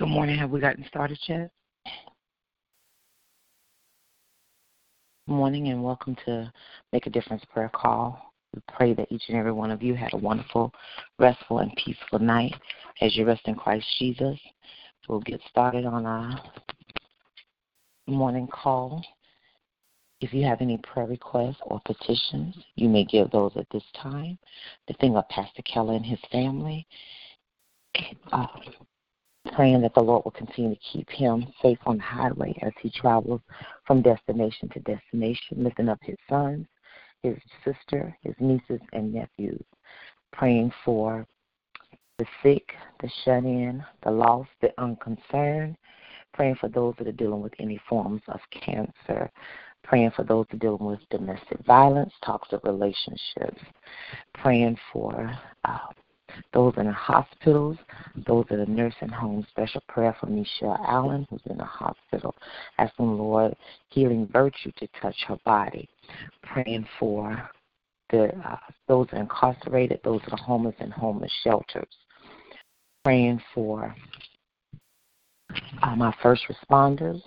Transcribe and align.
Good 0.00 0.08
morning. 0.08 0.38
Have 0.38 0.48
we 0.48 0.60
gotten 0.60 0.86
started 0.88 1.18
yet? 1.28 1.50
Good 1.84 1.92
morning 5.34 5.68
and 5.68 5.84
welcome 5.84 6.16
to 6.24 6.50
Make 6.90 7.06
a 7.06 7.10
Difference 7.10 7.42
Prayer 7.52 7.70
Call. 7.74 8.32
We 8.54 8.62
pray 8.74 8.94
that 8.94 9.12
each 9.12 9.24
and 9.28 9.36
every 9.36 9.52
one 9.52 9.70
of 9.70 9.82
you 9.82 9.94
had 9.94 10.14
a 10.14 10.16
wonderful, 10.16 10.72
restful, 11.18 11.58
and 11.58 11.70
peaceful 11.76 12.18
night 12.18 12.54
as 13.02 13.14
you 13.14 13.26
rest 13.26 13.42
in 13.44 13.56
Christ 13.56 13.84
Jesus. 13.98 14.38
We'll 15.06 15.20
get 15.20 15.42
started 15.50 15.84
on 15.84 16.06
our 16.06 16.40
morning 18.06 18.48
call. 18.50 19.04
If 20.22 20.32
you 20.32 20.46
have 20.46 20.62
any 20.62 20.78
prayer 20.78 21.08
requests 21.08 21.60
or 21.60 21.78
petitions, 21.84 22.56
you 22.74 22.88
may 22.88 23.04
give 23.04 23.30
those 23.32 23.52
at 23.56 23.66
this 23.70 23.84
time. 24.02 24.38
The 24.88 24.94
thing 24.94 25.14
of 25.16 25.28
Pastor 25.28 25.60
Keller 25.70 25.92
and 25.92 26.06
his 26.06 26.20
family. 26.32 26.86
Uh, 28.32 28.46
praying 29.54 29.82
that 29.82 29.94
the 29.94 30.02
Lord 30.02 30.24
will 30.24 30.32
continue 30.32 30.74
to 30.74 30.80
keep 30.80 31.08
him 31.10 31.46
safe 31.62 31.78
on 31.86 31.96
the 31.96 32.02
highway 32.02 32.56
as 32.62 32.72
he 32.80 32.90
travels 32.90 33.40
from 33.86 34.02
destination 34.02 34.68
to 34.70 34.80
destination, 34.80 35.62
lifting 35.64 35.88
up 35.88 35.98
his 36.02 36.16
sons, 36.28 36.66
his 37.22 37.36
sister, 37.64 38.16
his 38.22 38.34
nieces, 38.40 38.80
and 38.92 39.12
nephews, 39.12 39.64
praying 40.32 40.72
for 40.84 41.26
the 42.18 42.26
sick, 42.42 42.74
the 43.00 43.10
shut 43.24 43.44
in, 43.44 43.84
the 44.04 44.10
lost, 44.10 44.50
the 44.60 44.72
unconcerned, 44.78 45.76
praying 46.34 46.56
for 46.56 46.68
those 46.68 46.94
that 46.98 47.08
are 47.08 47.12
dealing 47.12 47.40
with 47.40 47.54
any 47.58 47.80
forms 47.88 48.22
of 48.28 48.40
cancer, 48.50 49.30
praying 49.82 50.10
for 50.14 50.22
those 50.22 50.46
that 50.50 50.56
are 50.56 50.58
dealing 50.58 50.84
with 50.84 51.00
domestic 51.10 51.58
violence, 51.66 52.12
toxic 52.24 52.62
relationships, 52.64 53.60
praying 54.34 54.76
for 54.92 55.32
uh, 55.64 55.78
those 56.52 56.74
in 56.76 56.86
the 56.86 56.92
hospitals, 56.92 57.76
those 58.26 58.46
in 58.50 58.58
the 58.58 58.66
nursing 58.66 59.08
homes. 59.08 59.46
Special 59.50 59.82
prayer 59.88 60.16
for 60.20 60.26
Michelle 60.26 60.78
Allen, 60.86 61.26
who's 61.30 61.40
in 61.46 61.58
the 61.58 61.64
hospital. 61.64 62.34
Asking 62.78 63.18
Lord 63.18 63.54
healing 63.88 64.28
virtue 64.32 64.72
to 64.78 64.88
touch 65.00 65.16
her 65.28 65.38
body. 65.44 65.88
Praying 66.42 66.86
for 66.98 67.50
the 68.10 68.32
uh, 68.46 68.56
those 68.88 69.06
incarcerated, 69.12 70.00
those 70.04 70.20
are 70.30 70.38
homeless 70.38 70.74
and 70.80 70.92
homeless 70.92 71.32
shelters. 71.44 71.88
Praying 73.04 73.40
for 73.54 73.94
um, 75.82 76.02
our 76.02 76.14
first 76.22 76.42
responders. 76.48 77.20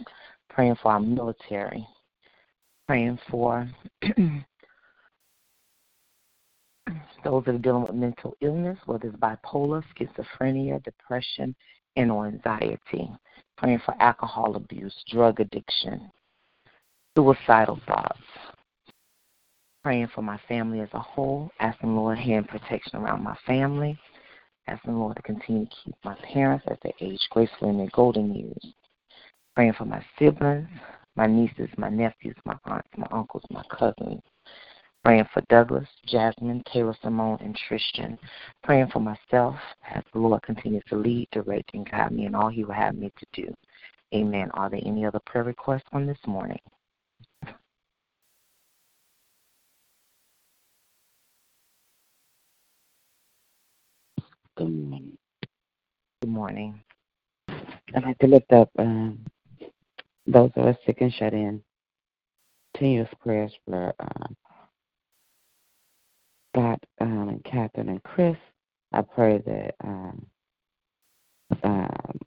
Praying 0.49 0.75
for 0.81 0.91
our 0.91 0.99
military. 0.99 1.85
Praying 2.87 3.17
for 3.29 3.67
those 7.23 7.44
that 7.45 7.56
are 7.56 7.59
dealing 7.59 7.84
with 7.84 7.94
mental 7.95 8.35
illness, 8.41 8.78
whether 8.85 9.07
it's 9.07 9.17
bipolar, 9.17 9.84
schizophrenia, 9.95 10.84
depression, 10.84 11.56
and 11.95 12.11
or 12.11 12.28
anxiety. 12.28 13.09
Praying 13.57 13.81
for 13.85 13.95
alcohol 14.01 14.56
abuse, 14.56 14.95
drug 15.09 15.39
addiction, 15.39 16.09
suicidal 17.15 17.80
thoughts. 17.88 18.19
Praying 19.83 20.09
for 20.15 20.21
my 20.21 20.39
family 20.47 20.80
as 20.80 20.89
a 20.94 21.00
whole, 21.00 21.51
asking 21.59 21.95
Lord 21.95 22.18
hand 22.18 22.47
protection 22.47 23.00
around 23.00 23.24
my 23.24 23.36
family, 23.45 23.97
asking 24.68 24.97
Lord 24.97 25.18
to 25.18 25.21
continue 25.21 25.65
to 25.65 25.71
keep 25.83 25.95
my 26.03 26.15
parents 26.33 26.65
as 26.69 26.77
they 26.83 26.94
age 27.01 27.19
gracefully 27.31 27.71
in 27.71 27.77
their 27.77 27.89
golden 27.94 28.33
years. 28.33 28.74
Praying 29.56 29.74
for 29.74 29.86
my 29.86 30.03
siblings, 30.18 30.69
my 31.15 31.27
nieces, 31.27 31.69
my 31.77 31.89
nephews, 31.89 32.36
my 32.45 32.57
aunts, 32.65 32.88
my 32.97 33.07
uncles, 33.12 33.44
my 33.51 33.63
cousins, 33.69 34.21
Praying 35.03 35.27
for 35.33 35.41
Douglas, 35.50 35.88
Jasmine, 36.05 36.63
Taylor 36.71 36.95
Simone, 37.01 37.38
and 37.41 37.59
Tristan. 37.67 38.17
Praying 38.63 38.88
for 38.88 39.01
myself 39.01 39.55
as 39.94 40.01
the 40.13 40.19
Lord 40.19 40.41
continues 40.44 40.83
to 40.88 40.95
lead, 40.95 41.27
direct, 41.31 41.71
and 41.73 41.89
guide 41.89 42.13
me 42.13 42.25
in 42.25 42.33
all 42.35 42.47
He 42.47 42.63
will 42.63 42.73
have 42.73 42.95
me 42.95 43.11
to 43.17 43.41
do. 43.41 43.53
Amen. 44.15 44.50
Are 44.53 44.69
there 44.69 44.79
any 44.85 45.05
other 45.05 45.19
prayer 45.25 45.44
requests 45.44 45.83
on 45.91 46.05
this 46.05 46.17
morning? 46.25 46.59
Good 54.56 54.69
morning. 54.69 55.17
Good 56.21 56.29
morning. 56.29 56.81
I'd 57.49 58.03
like 58.03 58.19
to 58.19 58.27
lift 58.27 58.53
up 58.53 58.69
um, 58.79 59.25
those 60.25 60.51
of 60.56 60.67
us 60.67 60.77
sick 60.85 61.01
and 61.01 61.13
shut 61.13 61.33
in. 61.33 61.61
Continuous 62.73 63.09
prayers 63.21 63.51
for 63.65 63.94
uh, 63.99 64.27
Scott 66.53 66.83
um, 67.01 67.29
and 67.29 67.44
Catherine 67.44 67.89
and 67.89 68.03
Chris. 68.03 68.38
I 68.91 69.01
pray 69.01 69.39
that 69.45 69.75
um, 69.83 70.25
um, 71.63 72.19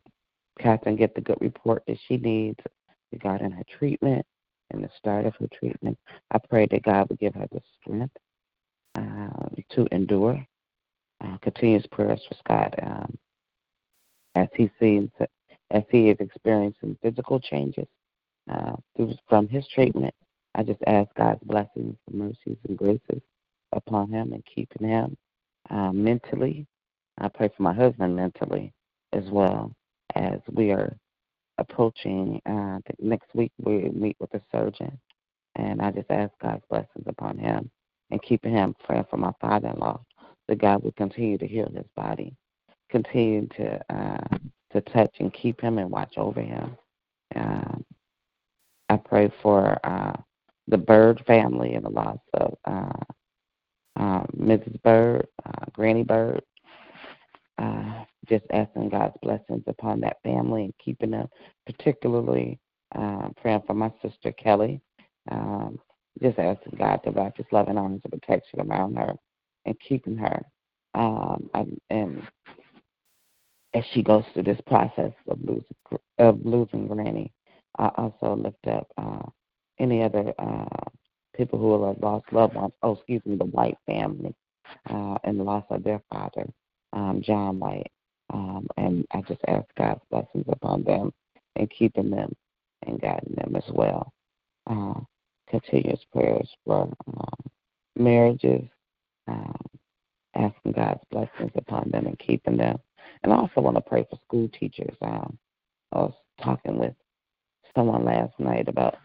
Catherine 0.58 0.96
get 0.96 1.14
the 1.14 1.20
good 1.20 1.38
report 1.40 1.84
that 1.86 1.98
she 2.08 2.16
needs 2.16 2.58
regarding 3.12 3.52
her 3.52 3.62
treatment 3.78 4.26
and 4.70 4.82
the 4.82 4.90
start 4.98 5.26
of 5.26 5.34
her 5.36 5.46
treatment. 5.58 5.96
I 6.32 6.38
pray 6.38 6.66
that 6.70 6.82
God 6.82 7.08
would 7.08 7.20
give 7.20 7.34
her 7.34 7.46
the 7.52 7.60
strength 7.80 8.16
uh, 8.96 9.48
to 9.70 9.86
endure. 9.92 10.44
Uh, 11.24 11.38
continuous 11.38 11.86
prayers 11.90 12.20
for 12.28 12.34
Scott 12.34 12.74
um, 12.82 13.16
as 14.34 14.48
he 14.54 14.70
sees 14.78 15.08
as 15.70 15.82
he 15.90 16.10
is 16.10 16.16
experiencing 16.20 16.96
physical 17.02 17.40
changes 17.40 17.86
uh, 18.50 18.76
through, 18.94 19.14
from 19.28 19.48
his 19.48 19.66
treatment. 19.68 20.14
I 20.54 20.62
just 20.62 20.80
ask 20.86 21.08
God's 21.16 21.42
blessings, 21.42 21.96
mercies, 22.12 22.58
and 22.68 22.76
graces 22.76 23.22
upon 23.76 24.10
him 24.10 24.32
and 24.32 24.44
keeping 24.52 24.88
him 24.88 25.16
uh, 25.70 25.92
mentally. 25.92 26.66
I 27.18 27.28
pray 27.28 27.50
for 27.56 27.62
my 27.62 27.72
husband 27.74 28.16
mentally 28.16 28.72
as 29.12 29.24
well 29.30 29.72
as 30.14 30.40
we 30.52 30.70
are 30.72 30.96
approaching 31.58 32.40
uh, 32.46 32.78
next 32.98 33.34
week. 33.34 33.52
We 33.58 33.88
meet 33.90 34.16
with 34.20 34.34
a 34.34 34.42
surgeon, 34.52 34.98
and 35.56 35.80
I 35.80 35.90
just 35.90 36.10
ask 36.10 36.32
God's 36.42 36.64
blessings 36.68 37.06
upon 37.06 37.38
him 37.38 37.70
and 38.10 38.22
keeping 38.22 38.52
him 38.52 38.74
praying 38.84 39.06
for 39.10 39.16
my 39.16 39.32
father-in-law 39.40 40.00
that 40.48 40.58
God 40.60 40.82
would 40.82 40.96
continue 40.96 41.38
to 41.38 41.46
heal 41.46 41.70
his 41.74 41.86
body, 41.96 42.36
continue 42.90 43.46
to 43.56 43.80
uh, 43.94 44.36
to 44.72 44.80
touch 44.82 45.14
and 45.20 45.32
keep 45.32 45.60
him 45.60 45.78
and 45.78 45.90
watch 45.90 46.14
over 46.18 46.40
him. 46.40 46.76
Uh, 47.34 47.76
I 48.88 48.96
pray 48.96 49.32
for 49.42 49.78
uh, 49.84 50.12
the 50.68 50.78
Bird 50.78 51.22
family 51.26 51.74
and 51.74 51.84
the 51.84 51.90
loss 51.90 52.18
of 52.34 52.54
uh, 52.64 53.04
uh, 53.96 54.24
Mrs. 54.36 54.80
Bird, 54.82 55.26
uh, 55.44 55.66
Granny 55.72 56.04
Bird. 56.04 56.42
Uh, 57.58 58.04
just 58.28 58.44
asking 58.52 58.90
God's 58.90 59.16
blessings 59.22 59.62
upon 59.66 60.00
that 60.00 60.18
family 60.22 60.64
and 60.64 60.74
keeping 60.84 61.12
them, 61.12 61.28
particularly 61.64 62.58
uh, 62.94 63.28
praying 63.40 63.62
for 63.66 63.74
my 63.74 63.90
sister 64.02 64.32
Kelly. 64.32 64.80
Um, 65.30 65.78
just 66.22 66.38
asking 66.38 66.78
God 66.78 67.00
to 67.04 67.10
wrap 67.10 67.36
His 67.36 67.46
loving 67.52 67.78
arms 67.78 68.02
of 68.04 68.10
protection 68.10 68.60
around 68.60 68.96
her 68.96 69.14
and 69.64 69.76
keeping 69.86 70.16
her. 70.16 70.42
Um, 70.94 71.50
and, 71.54 71.80
and 71.90 72.22
as 73.74 73.84
she 73.92 74.02
goes 74.02 74.24
through 74.32 74.44
this 74.44 74.60
process 74.66 75.12
of 75.28 75.38
losing 75.42 75.64
of 76.18 76.38
losing 76.44 76.88
Granny, 76.88 77.32
I 77.78 77.90
also 77.96 78.34
lift 78.34 78.66
up 78.66 78.88
uh, 78.96 79.28
any 79.78 80.02
other 80.02 80.32
uh, 80.38 80.90
people 81.36 81.58
who 81.58 81.84
have 81.86 82.02
lost 82.02 82.32
loved 82.32 82.54
ones. 82.54 82.72
Oh, 82.82 82.92
excuse 82.92 83.22
me, 83.24 83.36
the 83.36 83.44
White 83.44 83.78
family 83.86 84.34
uh, 84.90 85.16
and 85.24 85.38
the 85.38 85.44
loss 85.44 85.64
of 85.70 85.84
their 85.84 86.02
father, 86.12 86.46
um, 86.92 87.22
John 87.24 87.58
White. 87.58 87.90
Um, 88.32 88.66
and 88.76 89.06
I 89.12 89.20
just 89.22 89.40
ask 89.46 89.66
God's 89.78 90.00
blessings 90.10 90.46
upon 90.48 90.82
them 90.82 91.12
and 91.54 91.70
keeping 91.70 92.10
them 92.10 92.32
and 92.86 93.00
guiding 93.00 93.34
them 93.36 93.54
as 93.56 93.64
well. 93.72 94.12
Uh, 94.68 95.00
continuous 95.48 96.00
prayers 96.12 96.48
for 96.64 96.92
uh, 97.16 97.48
marriages, 97.96 98.64
uh, 99.30 99.52
asking 100.34 100.72
God's 100.72 101.00
blessings 101.10 101.52
upon 101.54 101.90
them 101.90 102.06
and 102.06 102.18
keeping 102.18 102.56
them. 102.56 102.78
And 103.22 103.32
I 103.32 103.36
also 103.36 103.60
want 103.60 103.76
to 103.76 103.80
pray 103.80 104.04
for 104.10 104.18
school 104.26 104.48
teachers. 104.58 104.96
Um, 105.02 105.38
I 105.92 105.98
was 105.98 106.14
talking 106.42 106.78
with 106.78 106.94
someone 107.74 108.04
last 108.04 108.32
night 108.38 108.68
about 108.68 108.96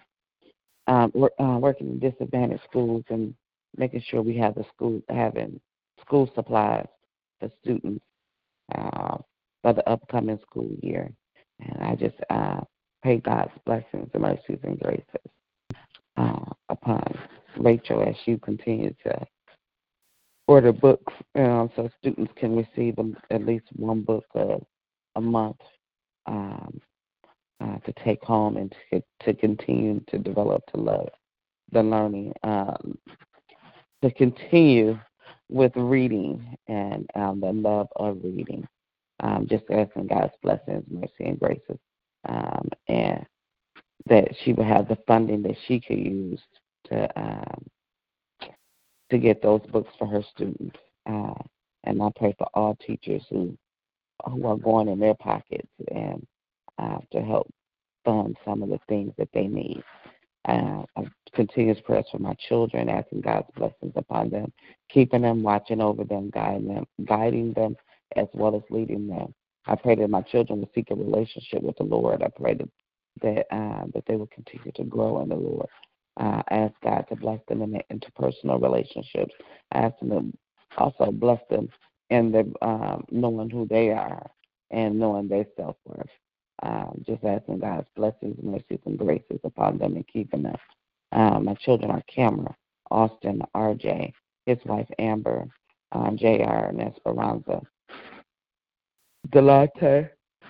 um, 0.91 1.11
uh, 1.39 1.57
working 1.57 1.88
in 1.88 1.99
disadvantaged 1.99 2.63
schools 2.69 3.05
and 3.09 3.33
making 3.77 4.03
sure 4.05 4.21
we 4.21 4.35
have 4.35 4.55
the 4.55 4.65
school 4.75 5.01
having 5.07 5.59
school 6.01 6.29
supplies 6.35 6.88
for 7.39 7.49
students 7.63 8.03
uh, 8.75 9.17
for 9.61 9.73
the 9.73 9.89
upcoming 9.89 10.39
school 10.45 10.67
year. 10.81 11.09
And 11.61 11.81
I 11.81 11.95
just 11.95 12.17
uh, 12.29 12.59
pray 13.01 13.19
God's 13.19 13.51
blessings 13.65 14.09
and 14.13 14.21
mercies 14.21 14.59
and 14.63 14.77
graces 14.79 15.31
uh, 16.17 16.51
upon 16.67 17.17
Rachel 17.57 18.03
as 18.03 18.15
she 18.25 18.38
continues 18.39 18.95
to 19.03 19.25
order 20.47 20.73
books 20.73 21.13
um, 21.35 21.69
so 21.73 21.89
students 21.99 22.33
can 22.35 22.53
receive 22.53 22.95
at 23.29 23.45
least 23.45 23.65
one 23.77 24.01
book 24.01 24.25
a, 24.35 24.57
a 25.15 25.21
month 25.21 25.61
um, 26.25 26.81
uh, 27.62 27.78
to 27.80 27.94
take 28.04 28.24
home 28.24 28.58
and 28.58 28.74
to, 28.92 29.04
to 29.24 29.34
continue 29.34 30.02
to 30.08 30.18
develop 30.18 30.63
to 30.74 30.78
love 30.80 31.10
the 31.72 31.84
learning, 31.84 32.34
um, 32.44 32.98
to 34.02 34.12
continue 34.12 34.98
with 35.50 35.72
reading 35.75 36.58
and 36.68 37.10
um, 37.16 37.40
the 37.40 37.52
love 37.52 37.88
of 37.96 38.18
reading. 38.24 38.68
Um, 39.22 39.46
just 39.48 39.63
asking 39.69 40.08
God's 40.08 40.34
blessings, 40.42 40.84
mercy, 40.90 41.12
and 41.19 41.40
graces, 41.40 41.78
um, 42.28 42.68
and 42.88 43.24
that 44.08 44.30
she 44.44 44.54
would 44.54 44.66
have 44.66 44.88
the 44.88 44.98
funding 45.06 45.44
that 45.44 45.58
she 45.68 45.80
could 45.80 46.00
use 46.00 46.42
to 46.86 47.08
um, 47.19 47.66
to 49.12 49.19
get 49.19 49.44
those 49.44 49.62
books 49.72 49.94
for 50.00 50.08
her 50.08 50.24
students. 50.34 50.75
Uh, 51.08 51.36
and 51.84 52.02
I 52.02 52.10
pray 52.16 52.34
for 52.38 52.48
all 52.56 52.75
teachers 52.75 53.22
who 53.30 53.56
who 54.25 54.48
are 54.48 54.58
going 54.58 54.88
in 54.88 55.00
their 55.00 55.13
pockets 55.16 55.69
and 55.92 56.25
uh, 56.81 56.98
to 57.12 57.22
help 57.22 57.48
fund 58.04 58.36
some 58.45 58.63
of 58.63 58.69
the 58.69 58.80
things 58.89 59.13
that 59.18 59.30
they 59.33 59.48
need. 59.48 59.83
Uh, 60.48 60.83
continuous 61.33 61.80
prayers 61.86 62.06
for 62.12 62.18
my 62.19 62.36
children, 62.50 62.89
asking 62.89 63.22
God's 63.22 63.48
blessings 63.56 63.94
upon 63.95 64.30
them, 64.30 64.51
keeping 64.89 65.22
them, 65.22 65.44
watching 65.44 65.81
over 65.81 66.04
them, 66.04 66.31
guiding 66.33 66.68
them, 66.68 66.86
guiding 67.06 67.54
them, 67.54 67.75
as 68.16 68.28
well 68.33 68.56
as 68.56 68.63
leading 68.69 69.07
them. 69.07 69.33
I 69.68 69.75
pray 69.75 69.95
that 69.95 70.10
my 70.10 70.22
children 70.24 70.60
will 70.60 70.72
seek 70.74 70.89
a 70.89 70.95
relationship 70.95 71.62
with 71.62 71.78
the 71.78 71.83
Lord. 71.83 72.24
I 72.24 72.30
pray 72.30 72.56
that 72.56 72.69
that 73.22 73.56
uh, 73.56 73.86
that 73.94 74.04
they 74.07 74.16
will 74.16 74.30
continue 74.34 74.72
to 74.75 74.84
grow 74.84 75.22
in 75.22 75.30
the 75.30 75.36
Lord. 75.36 75.68
Uh, 76.18 76.42
ask 76.50 76.74
God 76.84 77.06
to 77.10 77.16
bless 77.16 77.39
them 77.48 77.62
in 77.62 77.72
their 77.72 77.84
interpersonal 77.92 78.62
relationships. 78.62 79.34
I 79.72 79.80
ask 79.80 80.00
them 80.00 80.34
to 80.74 80.77
also 80.77 81.12
bless 81.12 81.39
them 81.50 81.69
in 82.10 82.31
the 82.31 82.51
um, 82.66 83.06
knowing 83.12 83.50
who 83.50 83.68
they 83.68 83.92
are 83.92 84.30
and 84.72 85.00
knowing 85.00 85.27
their 85.27 85.45
self 85.56 85.75
worth. 85.86 86.07
Um, 86.63 87.04
just 87.08 87.24
asking 87.24 87.60
God's 87.60 87.88
blessings, 87.96 88.38
mercies, 88.42 88.80
and 88.86 88.98
graces 88.98 89.40
upon 89.44 89.80
them 89.80 89.96
and 89.96 90.08
keeping 90.08 90.44
them. 90.44 90.58
Um, 91.12 91.46
my 91.46 91.56
children 91.56 91.89
are 91.91 92.03
Cameron, 92.13 92.53
Austin, 92.91 93.41
RJ, 93.56 94.13
his 94.46 94.58
wife 94.65 94.88
Amber, 95.00 95.48
um, 95.91 96.18
JR, 96.18 96.70
and 96.70 96.82
Esperanza. 96.82 97.62
Delante, 99.30 100.10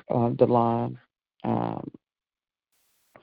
um, 0.10 0.36
Delon, 0.36 0.98
um, 1.44 1.92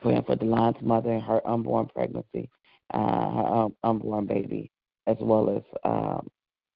praying 0.01 0.23
for 0.25 0.37
Delon's 0.37 0.81
mother 0.83 1.13
and 1.13 1.23
her 1.23 1.47
unborn 1.47 1.89
pregnancy, 1.95 2.49
uh, 2.95 3.31
her 3.31 3.47
um, 3.47 3.77
unborn 3.83 4.27
baby, 4.27 4.71
as 5.07 5.17
well 5.21 5.51
as 5.57 5.63
um, 5.85 6.29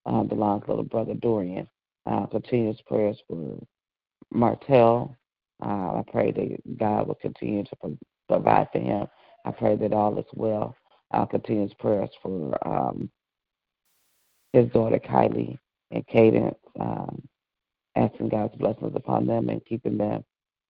uh, 0.07 0.23
Delon's 0.25 0.67
little 0.69 0.85
brother 0.85 1.15
Dorian. 1.15 1.69
Uh, 2.05 2.27
continuous 2.27 2.79
prayers 2.87 3.17
for 3.29 3.59
Martell, 4.33 5.17
uh, 5.65 5.99
I 6.01 6.05
pray 6.11 6.33
that 6.33 6.79
God 6.79 7.09
will 7.09 7.17
continue 7.17 7.65
to 7.65 7.77
provide 8.29 8.69
for 8.73 8.81
him. 8.81 9.07
I 9.45 9.51
pray 9.53 9.77
that 9.77 9.93
all 9.93 10.19
is 10.19 10.27
well. 10.35 10.77
I'll 11.13 11.27
continue 11.27 11.63
his 11.63 11.75
prayers 11.75 12.11
for 12.23 12.57
um, 12.67 13.11
his 14.53 14.69
daughter 14.71 14.99
Kylie 14.99 15.59
and 15.91 16.07
Cadence, 16.07 16.57
um, 16.81 17.23
asking 17.97 18.31
God's 18.31 18.57
blessings 18.57 18.93
upon 18.97 19.27
them 19.27 19.49
and 19.49 19.65
keeping 19.65 19.99
them, 19.99 20.25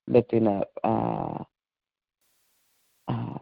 lifting 0.08 0.46
up 0.46 0.70
uh, 0.84 1.44
uh, 3.08 3.38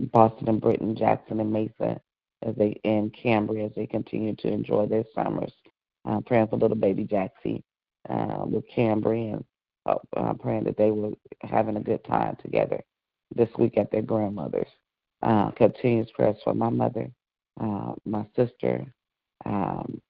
Boston 0.00 0.48
and 0.48 0.60
Britain, 0.60 0.96
Jackson 0.96 1.40
and 1.40 1.52
Mesa 1.52 2.00
as 2.46 2.54
they 2.56 2.80
in 2.84 3.10
Cambria 3.10 3.66
as 3.66 3.72
they 3.76 3.86
continue 3.86 4.34
to 4.36 4.48
enjoy 4.48 4.86
their 4.86 5.04
summers. 5.14 5.52
Uh, 6.08 6.20
praying 6.20 6.46
for 6.48 6.56
little 6.56 6.76
baby 6.76 7.04
Jaxie 7.04 7.62
uh, 8.08 8.44
with 8.46 8.64
Cambria 8.68 9.34
and 9.34 9.44
uh, 10.16 10.34
praying 10.34 10.64
that 10.64 10.76
they 10.76 10.90
were 10.90 11.10
having 11.42 11.76
a 11.76 11.80
good 11.80 12.04
time 12.04 12.36
together 12.42 12.82
this 13.34 13.48
week 13.58 13.76
at 13.78 13.90
their 13.90 14.02
grandmother's. 14.02 14.68
Uh, 15.22 15.50
continuous 15.52 16.08
prayers 16.14 16.36
for 16.44 16.54
my 16.54 16.68
mother, 16.68 17.10
uh, 17.60 17.92
my 18.04 18.24
sister, 18.36 18.84
um, 19.46 20.00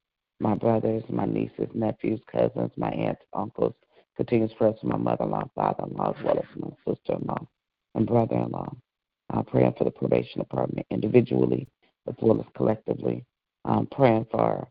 my 0.41 0.55
brothers, 0.55 1.03
my 1.09 1.25
nieces, 1.25 1.69
nephews, 1.75 2.21
cousins, 2.31 2.71
my 2.77 2.91
aunts, 2.91 3.23
uncles. 3.33 3.75
Continuous 4.17 4.53
prayers 4.59 4.77
for 4.81 4.89
my 4.89 4.97
mother-in-law, 4.97 5.49
father-in-law, 5.55 6.15
as 6.17 6.25
well 6.25 6.39
as 6.39 6.45
my 6.57 6.69
sister-in-law 6.87 7.47
and 7.95 8.07
brother-in-law. 8.07 8.71
Uh, 9.33 9.43
praying 9.43 9.75
for 9.77 9.85
the 9.85 9.91
probation 9.91 10.41
department 10.41 10.87
individually 10.91 11.69
as 12.09 12.15
well 12.21 12.41
as 12.41 12.47
collectively. 12.57 13.25
Praying 13.91 14.27
for 14.31 14.69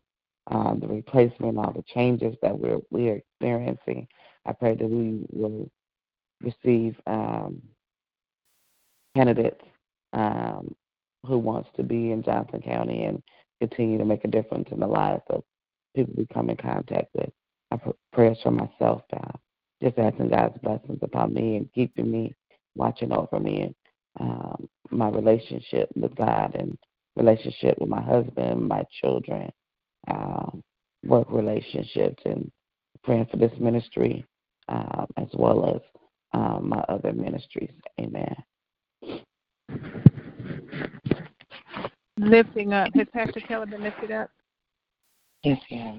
uh, 0.50 0.74
the 0.74 0.88
replacement, 0.88 1.58
all 1.58 1.72
the 1.72 1.84
changes 1.94 2.34
that 2.42 2.58
we're 2.58 2.80
we're 2.90 3.16
experiencing 3.16 4.06
I 4.48 4.52
pray 4.52 4.74
that 4.74 4.88
we 4.88 5.20
will 5.30 5.70
receive 6.40 6.96
um, 7.06 7.60
candidates 9.14 9.60
um, 10.14 10.74
who 11.26 11.38
wants 11.38 11.68
to 11.76 11.82
be 11.82 12.12
in 12.12 12.22
Johnson 12.22 12.62
County 12.62 13.04
and 13.04 13.22
continue 13.60 13.98
to 13.98 14.06
make 14.06 14.24
a 14.24 14.28
difference 14.28 14.68
in 14.70 14.80
the 14.80 14.86
lives 14.86 15.22
of 15.28 15.42
people 15.94 16.14
we 16.16 16.26
come 16.32 16.48
in 16.48 16.56
contact 16.56 17.08
with. 17.14 17.30
I 17.70 17.76
pray 17.76 17.92
prayers 18.12 18.38
for 18.42 18.50
myself, 18.50 19.02
God. 19.12 19.38
Just 19.82 19.98
asking 19.98 20.30
God's 20.30 20.58
blessings 20.62 20.98
upon 21.02 21.34
me 21.34 21.56
and 21.56 21.72
keeping 21.74 22.10
me, 22.10 22.34
watching 22.74 23.12
over 23.12 23.38
me, 23.38 23.60
and 23.60 23.74
um, 24.18 24.68
my 24.90 25.08
relationship 25.10 25.90
with 25.94 26.14
God 26.16 26.56
and 26.58 26.76
relationship 27.16 27.78
with 27.78 27.90
my 27.90 28.00
husband, 28.00 28.66
my 28.66 28.82
children, 29.00 29.50
um, 30.10 30.62
work 31.04 31.26
relationships, 31.30 32.22
and 32.24 32.50
praying 33.04 33.26
for 33.30 33.36
this 33.36 33.52
ministry 33.60 34.24
um, 34.68 35.06
as 35.16 35.28
well 35.34 35.74
as 35.74 35.80
um, 36.32 36.68
my 36.68 36.80
other 36.88 37.12
ministries. 37.12 37.70
Amen. 38.00 38.34
Lifting 42.18 42.72
up. 42.72 42.88
Has 42.94 43.06
Pastor 43.12 43.40
Keller 43.40 43.66
been 43.66 43.82
lifted 43.82 44.10
up? 44.10 44.30
Yes, 45.44 45.60
yes. 45.70 45.96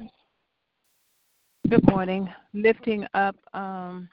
Good 1.69 1.89
morning. 1.89 2.27
Lifting 2.53 3.05
up 3.13 3.35
um, 3.53 4.09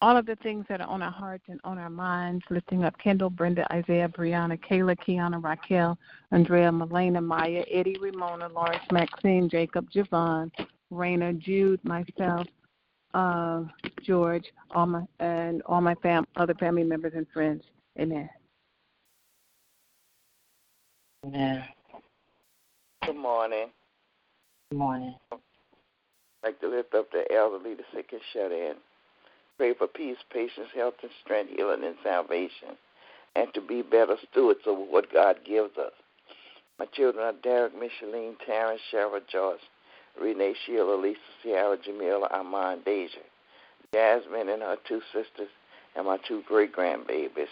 all 0.00 0.16
of 0.16 0.26
the 0.26 0.36
things 0.36 0.66
that 0.68 0.80
are 0.80 0.88
on 0.88 1.00
our 1.00 1.12
hearts 1.12 1.44
and 1.48 1.60
on 1.62 1.78
our 1.78 1.90
minds, 1.90 2.42
lifting 2.50 2.82
up 2.82 2.98
Kendall, 2.98 3.30
Brenda, 3.30 3.64
Isaiah, 3.72 4.08
Brianna, 4.08 4.58
Kayla, 4.58 4.96
Kiana, 5.06 5.42
Raquel, 5.42 5.96
Andrea, 6.32 6.70
Melena, 6.72 7.24
Maya, 7.24 7.62
Eddie, 7.70 7.96
Ramona, 8.00 8.48
Lawrence, 8.48 8.82
Maxine, 8.90 9.48
Jacob, 9.48 9.88
Javon, 9.90 10.50
Raina, 10.92 11.38
Jude, 11.38 11.82
myself, 11.84 12.48
uh, 13.14 13.62
George, 14.02 14.44
all 14.74 14.86
my 14.86 15.02
and 15.20 15.62
all 15.66 15.80
my 15.80 15.94
fam 15.96 16.26
other 16.36 16.54
family 16.54 16.84
members 16.84 17.12
and 17.14 17.26
friends. 17.32 17.62
Amen. 17.98 18.28
Amen. 21.24 21.64
Good 23.06 23.16
morning. 23.16 23.68
Good 24.70 24.78
morning. 24.78 25.14
I'd 25.32 25.38
like 26.44 26.60
to 26.60 26.68
lift 26.68 26.94
up 26.94 27.10
the 27.12 27.24
elderly, 27.34 27.74
the 27.74 27.84
sick, 27.94 28.08
and 28.12 28.20
shut 28.32 28.50
in. 28.50 28.74
Pray 29.58 29.74
for 29.74 29.86
peace, 29.86 30.16
patience, 30.32 30.68
health, 30.74 30.94
and 31.02 31.10
strength, 31.22 31.52
healing, 31.54 31.84
and 31.84 31.94
salvation, 32.02 32.76
and 33.36 33.52
to 33.54 33.60
be 33.60 33.82
better 33.82 34.16
stewards 34.30 34.60
of 34.66 34.76
what 34.76 35.12
God 35.12 35.36
gives 35.46 35.76
us. 35.76 35.92
My 36.78 36.86
children 36.86 37.24
are 37.24 37.40
Derek, 37.42 37.74
Micheline, 37.74 38.36
Terrence, 38.44 38.80
Cheryl, 38.92 39.20
Joyce, 39.30 39.60
Renee, 40.20 40.54
Sheila, 40.66 40.94
Lisa, 40.94 41.18
Sierra, 41.42 41.76
Jamila, 41.82 42.28
Armand, 42.30 42.84
Deja, 42.84 43.20
Jasmine 43.94 44.48
and 44.48 44.62
her 44.62 44.76
two 44.88 45.00
sisters, 45.12 45.50
and 45.96 46.06
my 46.06 46.18
two 46.26 46.42
great 46.46 46.74
grandbabies. 46.74 47.48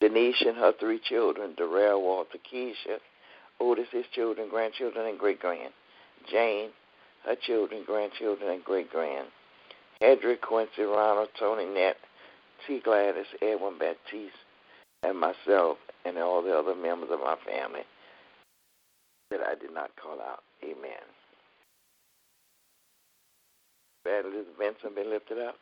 Denise 0.00 0.40
and 0.46 0.56
her 0.56 0.72
three 0.78 0.98
children, 0.98 1.54
Darrell, 1.56 2.02
Walter, 2.02 2.38
Keisha, 2.52 2.98
Otis, 3.60 3.88
his 3.92 4.06
children, 4.14 4.48
grandchildren, 4.48 5.06
and 5.06 5.18
great 5.18 5.40
grand. 5.40 5.72
Jane, 6.30 6.70
her 7.26 7.36
children, 7.46 7.82
grandchildren, 7.84 8.50
and 8.50 8.64
great 8.64 8.90
grand. 8.90 9.28
Hedrick, 10.02 10.40
Quincy, 10.40 10.82
Ronald, 10.82 11.28
Tony, 11.38 11.66
Nett, 11.66 11.96
T. 12.66 12.80
Gladys, 12.82 13.26
Edwin 13.42 13.78
Baptiste, 13.78 14.32
and 15.02 15.18
myself, 15.18 15.76
and 16.04 16.16
all 16.18 16.42
the 16.42 16.56
other 16.56 16.74
members 16.74 17.10
of 17.12 17.20
my 17.20 17.36
family 17.44 17.82
that 19.30 19.40
I 19.40 19.54
did 19.54 19.74
not 19.74 19.90
call 19.96 20.20
out. 20.20 20.42
Amen. 20.64 21.04
Evangelist 24.10 24.58
Benson 24.58 24.94
been 24.94 25.10
lifted 25.10 25.38
up? 25.38 25.54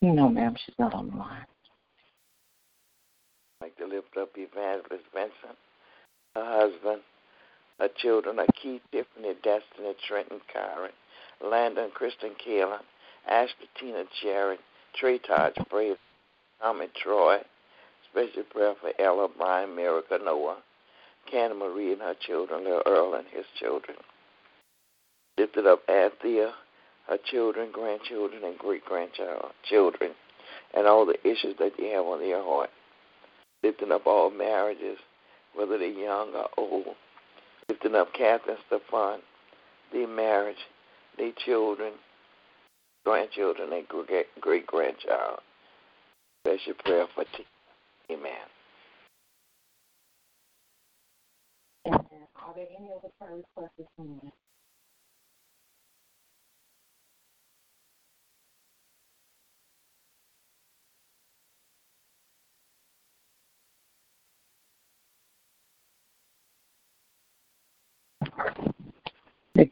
No, 0.00 0.28
ma'am, 0.28 0.56
she's 0.64 0.74
not 0.78 0.94
on 0.94 1.10
the 1.10 1.16
line. 1.16 1.46
I'd 3.60 3.66
like 3.66 3.76
to 3.76 3.86
lift 3.86 4.16
up 4.20 4.30
Evangelist 4.36 5.04
Benson, 5.14 5.56
her 6.34 6.44
husband, 6.44 7.02
her 7.78 7.88
children 7.98 8.38
are 8.40 8.46
Keith, 8.60 8.82
Tiffany, 8.90 9.34
Destiny, 9.42 9.94
Trenton, 10.08 10.40
Karen, 10.52 10.90
Landon, 11.44 11.90
Kristen, 11.94 12.30
Kaylin, 12.44 12.80
Ashley, 13.28 13.68
Tina, 13.78 14.04
Jared, 14.22 14.58
Trey, 14.98 15.18
Taj, 15.18 15.52
Brave, 15.70 15.96
Tommy, 16.60 16.86
Troy, 17.00 17.38
special 18.10 18.42
prayer 18.50 18.74
for 18.80 18.90
Ella, 19.00 19.28
Brian, 19.38 19.74
Miracle, 19.76 20.18
Noah, 20.24 20.58
Canna 21.30 21.54
Marie 21.54 21.92
and 21.92 22.02
her 22.02 22.16
children, 22.26 22.64
little 22.64 22.82
Earl 22.86 23.14
and 23.14 23.26
his 23.32 23.46
children. 23.60 23.96
Lifted 25.38 25.66
up 25.66 25.80
Anthea, 25.88 26.52
her 27.08 27.18
children, 27.30 27.70
grandchildren, 27.72 28.44
and 28.44 28.58
great 28.58 28.84
grandchild 28.84 29.52
children, 29.64 30.12
and 30.74 30.86
all 30.86 31.04
the 31.04 31.20
issues 31.28 31.56
that 31.58 31.72
they 31.78 31.88
have 31.88 32.04
on 32.04 32.20
their 32.20 32.42
heart. 32.42 32.70
Lifting 33.62 33.92
up 33.92 34.06
all 34.06 34.30
marriages, 34.30 34.98
whether 35.54 35.78
they're 35.78 35.88
young 35.88 36.34
or 36.34 36.48
old. 36.56 36.96
Lifting 37.68 37.94
up 37.94 38.12
Catherine 38.12 38.56
Stefan, 38.66 39.20
their 39.92 40.08
marriage, 40.08 40.56
their 41.16 41.32
children, 41.44 41.92
grandchildren, 43.04 43.72
and 43.72 43.86
great 44.40 44.66
grandchild. 44.66 45.40
Special 46.44 46.74
prayer 46.84 47.06
for 47.14 47.24
T. 47.36 47.46
Amen. 48.10 48.32
Are 51.86 52.54
there 52.54 52.66
any 52.78 52.90
other 52.90 53.08
prayer 53.18 53.36
requests 53.36 53.72
this 53.78 53.86
morning? 53.96 54.32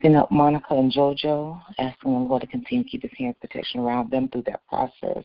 Lifting 0.03 0.17
up 0.17 0.31
Monica 0.31 0.73
and 0.73 0.91
JoJo, 0.91 1.61
asking 1.79 2.13
the 2.15 2.21
Lord 2.21 2.41
to 2.41 2.47
continue 2.47 2.85
to 2.85 2.89
keep 2.89 3.03
his 3.03 3.11
hand 3.19 3.35
protection 3.39 3.81
around 3.81 4.11
them 4.11 4.31
through 4.31 4.45
that 4.47 4.67
process. 4.67 5.23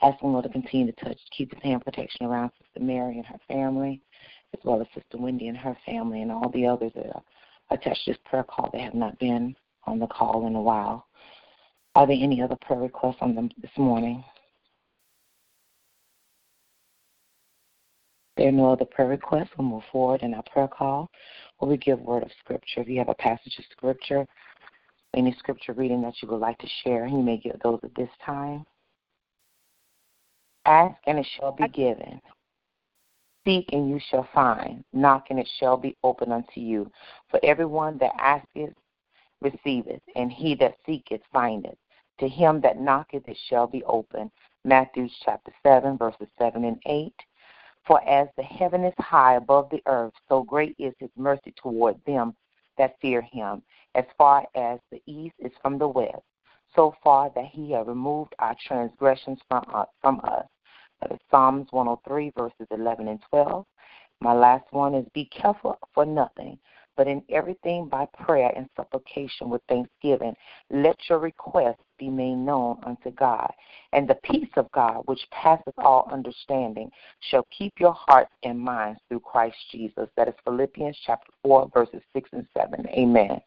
Asking 0.00 0.32
Lord 0.32 0.44
to 0.44 0.48
continue 0.48 0.90
to 0.90 1.04
touch, 1.04 1.18
keep 1.36 1.52
his 1.52 1.62
hand 1.62 1.84
protection 1.84 2.24
around 2.24 2.50
Sister 2.56 2.80
Mary 2.80 3.16
and 3.16 3.26
her 3.26 3.38
family, 3.46 4.00
as 4.54 4.60
well 4.64 4.80
as 4.80 4.86
Sister 4.94 5.18
Wendy 5.18 5.48
and 5.48 5.58
her 5.58 5.76
family, 5.84 6.22
and 6.22 6.32
all 6.32 6.48
the 6.48 6.66
others 6.66 6.92
that 6.94 7.14
are 7.14 7.22
attached 7.70 8.06
to 8.06 8.12
this 8.12 8.20
prayer 8.24 8.42
call 8.42 8.70
that 8.72 8.80
have 8.80 8.94
not 8.94 9.18
been 9.18 9.54
on 9.86 9.98
the 9.98 10.06
call 10.06 10.46
in 10.46 10.54
a 10.54 10.62
while. 10.62 11.06
Are 11.94 12.06
there 12.06 12.16
any 12.18 12.40
other 12.40 12.56
prayer 12.62 12.80
requests 12.80 13.18
on 13.20 13.34
them 13.34 13.50
this 13.60 13.76
morning? 13.76 14.24
There 18.38 18.48
are 18.48 18.52
no 18.52 18.70
other 18.70 18.84
prayer 18.84 19.08
requests. 19.08 19.50
We'll 19.58 19.66
move 19.66 19.82
forward 19.90 20.22
in 20.22 20.32
our 20.32 20.44
prayer 20.44 20.68
call 20.68 21.10
where 21.58 21.68
we 21.68 21.76
give 21.76 21.98
word 21.98 22.22
of 22.22 22.30
scripture. 22.38 22.82
If 22.82 22.88
you 22.88 22.98
have 22.98 23.08
a 23.08 23.14
passage 23.14 23.58
of 23.58 23.64
scripture, 23.72 24.24
any 25.16 25.34
scripture 25.40 25.72
reading 25.72 26.00
that 26.02 26.14
you 26.22 26.28
would 26.28 26.40
like 26.40 26.58
to 26.58 26.68
share, 26.84 27.08
you 27.08 27.20
may 27.20 27.36
give 27.36 27.56
those 27.64 27.80
at 27.82 27.94
this 27.96 28.08
time. 28.24 28.64
Ask 30.66 30.94
and 31.08 31.18
it 31.18 31.26
shall 31.36 31.50
be 31.50 31.66
given. 31.66 32.20
Seek 33.44 33.70
and 33.72 33.90
you 33.90 33.98
shall 34.08 34.28
find. 34.32 34.84
Knock 34.92 35.26
and 35.30 35.40
it 35.40 35.48
shall 35.58 35.76
be 35.76 35.96
open 36.04 36.30
unto 36.30 36.60
you. 36.60 36.88
For 37.30 37.40
everyone 37.42 37.98
that 37.98 38.12
asketh 38.20 38.74
receiveth, 39.40 40.02
and 40.14 40.30
he 40.30 40.54
that 40.56 40.76
seeketh 40.86 41.22
findeth. 41.32 41.78
To 42.20 42.28
him 42.28 42.60
that 42.60 42.78
knocketh 42.78 43.28
it 43.28 43.38
shall 43.48 43.66
be 43.66 43.82
open. 43.84 44.30
Matthew 44.64 45.08
chapter 45.24 45.52
7, 45.64 45.98
verses 45.98 46.28
7 46.38 46.64
and 46.64 46.80
8. 46.86 47.12
For 47.88 48.06
as 48.06 48.28
the 48.36 48.42
heaven 48.42 48.84
is 48.84 48.92
high 48.98 49.36
above 49.36 49.70
the 49.70 49.82
earth, 49.86 50.12
so 50.28 50.42
great 50.42 50.76
is 50.78 50.92
his 50.98 51.08
mercy 51.16 51.54
toward 51.56 51.96
them 52.04 52.36
that 52.76 53.00
fear 53.00 53.22
him. 53.22 53.62
As 53.94 54.04
far 54.18 54.46
as 54.54 54.78
the 54.90 55.00
east 55.06 55.34
is 55.38 55.52
from 55.62 55.78
the 55.78 55.88
west, 55.88 56.22
so 56.76 56.94
far 57.02 57.30
that 57.34 57.46
he 57.46 57.72
has 57.72 57.86
removed 57.86 58.34
our 58.40 58.54
transgressions 58.62 59.38
from 59.48 59.64
us. 59.72 59.74
Uh, 59.74 59.84
from 60.02 60.20
us. 60.24 60.46
That 61.00 61.12
is 61.12 61.18
Psalms 61.30 61.68
103, 61.70 62.30
verses 62.36 62.66
11 62.70 63.08
and 63.08 63.22
12. 63.30 63.64
My 64.20 64.34
last 64.34 64.66
one 64.70 64.94
is 64.94 65.06
be 65.14 65.24
careful 65.24 65.78
for 65.94 66.04
nothing, 66.04 66.58
but 66.98 67.06
in 67.06 67.22
everything 67.30 67.88
by 67.88 68.06
prayer 68.24 68.52
and 68.56 68.68
supplication 68.76 69.48
with 69.48 69.62
thanksgiving, 69.68 70.34
let 70.68 70.96
your 71.08 71.20
requests 71.20 71.84
be 71.96 72.10
made 72.10 72.34
known 72.34 72.76
unto 72.82 73.12
God. 73.12 73.50
And 73.92 74.08
the 74.08 74.16
peace 74.16 74.50
of 74.56 74.70
God, 74.72 75.02
which 75.06 75.20
passeth 75.30 75.78
all 75.78 76.08
understanding, 76.12 76.90
shall 77.30 77.46
keep 77.56 77.72
your 77.78 77.92
hearts 77.94 78.32
and 78.42 78.58
minds 78.58 78.98
through 79.08 79.20
Christ 79.20 79.56
Jesus. 79.70 80.08
That 80.16 80.26
is 80.26 80.34
Philippians 80.44 80.98
chapter 81.06 81.30
4, 81.44 81.70
verses 81.72 82.02
6 82.14 82.30
and 82.32 82.46
7. 82.52 82.84
Amen. 82.88 83.40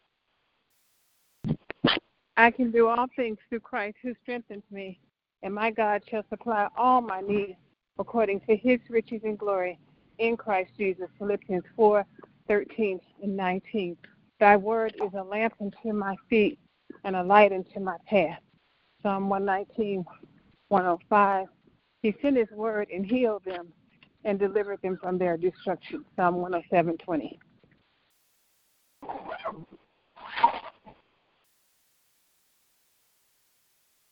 I 2.38 2.52
can 2.52 2.72
do 2.72 2.88
all 2.88 3.08
things 3.18 3.38
through 3.50 3.60
Christ 3.60 3.98
who 4.02 4.14
strengthens 4.24 4.64
me, 4.72 4.98
and 5.44 5.54
my 5.54 5.72
God 5.72 6.04
shall 6.10 6.24
supply 6.30 6.70
all 6.78 7.02
my 7.02 7.20
needs 7.20 7.60
according 8.00 8.40
to 8.48 8.56
his 8.56 8.80
riches 8.90 9.22
and 9.26 9.38
glory 9.38 9.78
in 10.20 10.38
Christ 10.38 10.72
Jesus. 10.78 11.10
Philippians 11.20 11.66
4, 11.76 12.06
13 12.52 13.00
and 13.24 13.40
19th. 13.40 13.96
Thy 14.42 14.58
word 14.58 14.94
is 15.02 15.14
a 15.18 15.24
lamp 15.24 15.54
unto 15.62 15.94
my 15.94 16.18
feet 16.30 16.60
and 17.06 17.16
a 17.16 17.24
light 17.24 17.54
unto 17.54 17.80
my 17.80 17.96
path. 18.10 18.42
Psalm 19.02 19.30
119, 19.30 20.04
105, 20.68 21.48
He 22.02 22.14
sent 22.22 22.36
his 22.36 22.52
word 22.52 22.90
and 22.94 23.06
healed 23.06 23.46
them 23.46 23.72
and 24.26 24.38
delivered 24.38 24.82
them 24.82 25.00
from 25.02 25.18
their 25.18 25.38
destruction. 25.38 26.04
Psalm 26.18 26.36
107:20. 26.36 27.40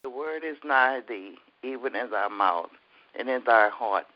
The 0.03 0.09
word 0.09 0.45
is 0.45 0.55
nigh 0.63 1.01
thee, 1.09 1.35
even 1.61 1.93
in 1.93 2.09
thy 2.09 2.29
mouth 2.29 2.71
and 3.15 3.27
in 3.27 3.43
thy 3.43 3.67
heart. 3.67 4.07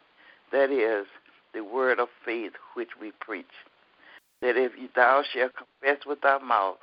That 0.53 0.71
is 0.71 1.07
the 1.53 1.65
word 1.65 1.99
of 1.99 2.07
faith 2.23 2.53
which 2.75 2.91
we 3.01 3.11
preach. 3.19 3.51
That 4.43 4.57
if 4.57 4.73
thou 4.93 5.23
shalt 5.33 5.53
confess 5.55 6.05
with 6.05 6.19
thy 6.19 6.37
mouth 6.37 6.75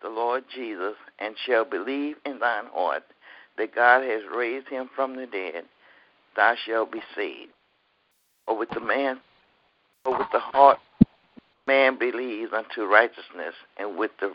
the 0.00 0.08
Lord 0.08 0.44
Jesus 0.54 0.94
and 1.18 1.34
shalt 1.44 1.70
believe 1.70 2.16
in 2.24 2.38
thine 2.38 2.64
heart 2.72 3.02
that 3.58 3.74
God 3.74 4.02
has 4.02 4.22
raised 4.34 4.68
him 4.68 4.88
from 4.96 5.16
the 5.16 5.26
dead, 5.26 5.64
thou 6.36 6.54
shalt 6.64 6.90
be 6.90 7.02
saved. 7.14 7.52
Or 8.46 8.56
with 8.56 8.70
the 8.70 8.80
man, 8.80 9.20
or 10.06 10.16
with 10.16 10.28
the 10.32 10.38
heart, 10.38 10.78
man 11.66 11.98
believes 11.98 12.54
unto 12.54 12.90
righteousness, 12.90 13.54
and 13.76 13.98
with 13.98 14.12
the 14.18 14.32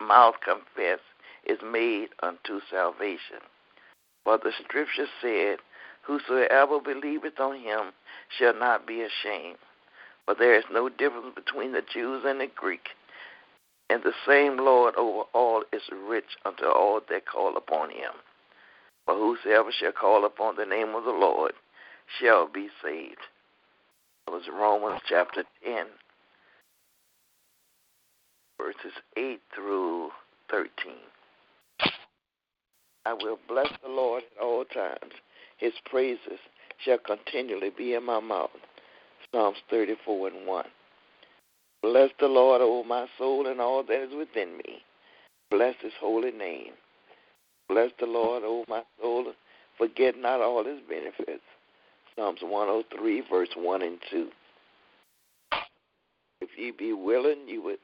mouth 0.00 0.34
confess 0.44 0.98
is 1.46 1.58
made 1.64 2.08
unto 2.24 2.58
salvation. 2.68 3.38
For 4.24 4.36
the 4.36 4.50
scripture 4.64 5.06
said, 5.22 5.58
Whosoever 6.02 6.80
believeth 6.80 7.38
on 7.38 7.60
him 7.60 7.92
shall 8.36 8.58
not 8.58 8.84
be 8.84 9.02
ashamed. 9.02 9.58
For 10.26 10.34
there 10.34 10.58
is 10.58 10.64
no 10.72 10.88
difference 10.88 11.34
between 11.34 11.72
the 11.72 11.82
Jews 11.82 12.24
and 12.26 12.40
the 12.40 12.48
Greek, 12.54 12.88
and 13.88 14.02
the 14.02 14.12
same 14.26 14.56
Lord 14.56 14.96
over 14.96 15.22
all 15.32 15.62
is 15.72 15.82
rich 15.92 16.36
unto 16.44 16.64
all 16.64 17.00
that 17.08 17.26
call 17.26 17.56
upon 17.56 17.90
him. 17.90 18.12
For 19.04 19.14
whosoever 19.14 19.70
shall 19.70 19.92
call 19.92 20.24
upon 20.24 20.56
the 20.56 20.66
name 20.66 20.94
of 20.96 21.04
the 21.04 21.10
Lord 21.10 21.52
shall 22.20 22.48
be 22.48 22.68
saved. 22.82 23.20
That 24.26 24.32
was 24.32 24.42
Romans 24.52 25.00
chapter 25.08 25.44
10, 25.64 25.86
verses 28.58 28.98
8 29.16 29.40
through 29.54 30.10
13. 30.50 30.70
I 33.04 33.12
will 33.12 33.38
bless 33.46 33.70
the 33.84 33.88
Lord 33.88 34.24
at 34.36 34.42
all 34.42 34.64
times. 34.64 35.12
His 35.58 35.74
praises 35.84 36.40
shall 36.84 36.98
continually 36.98 37.70
be 37.70 37.94
in 37.94 38.04
my 38.04 38.18
mouth. 38.18 38.50
Psalms 39.36 39.58
34 39.68 40.28
and 40.28 40.46
1. 40.46 40.64
Bless 41.82 42.08
the 42.18 42.26
Lord, 42.26 42.62
O 42.62 42.82
my 42.84 43.06
soul, 43.18 43.46
and 43.46 43.60
all 43.60 43.82
that 43.82 44.04
is 44.04 44.14
within 44.16 44.56
me. 44.56 44.78
Bless 45.50 45.74
his 45.82 45.92
holy 46.00 46.30
name. 46.30 46.72
Bless 47.68 47.90
the 48.00 48.06
Lord, 48.06 48.44
O 48.46 48.64
my 48.66 48.82
soul, 48.98 49.34
forget 49.76 50.14
not 50.16 50.40
all 50.40 50.64
his 50.64 50.80
benefits. 50.88 51.42
Psalms 52.16 52.38
103, 52.40 53.24
verse 53.30 53.50
1 53.54 53.82
and 53.82 53.98
2. 54.10 54.28
If 56.40 56.48
ye 56.56 56.70
be 56.70 56.94
willing, 56.94 57.46
you 57.46 57.62
would 57.62 57.78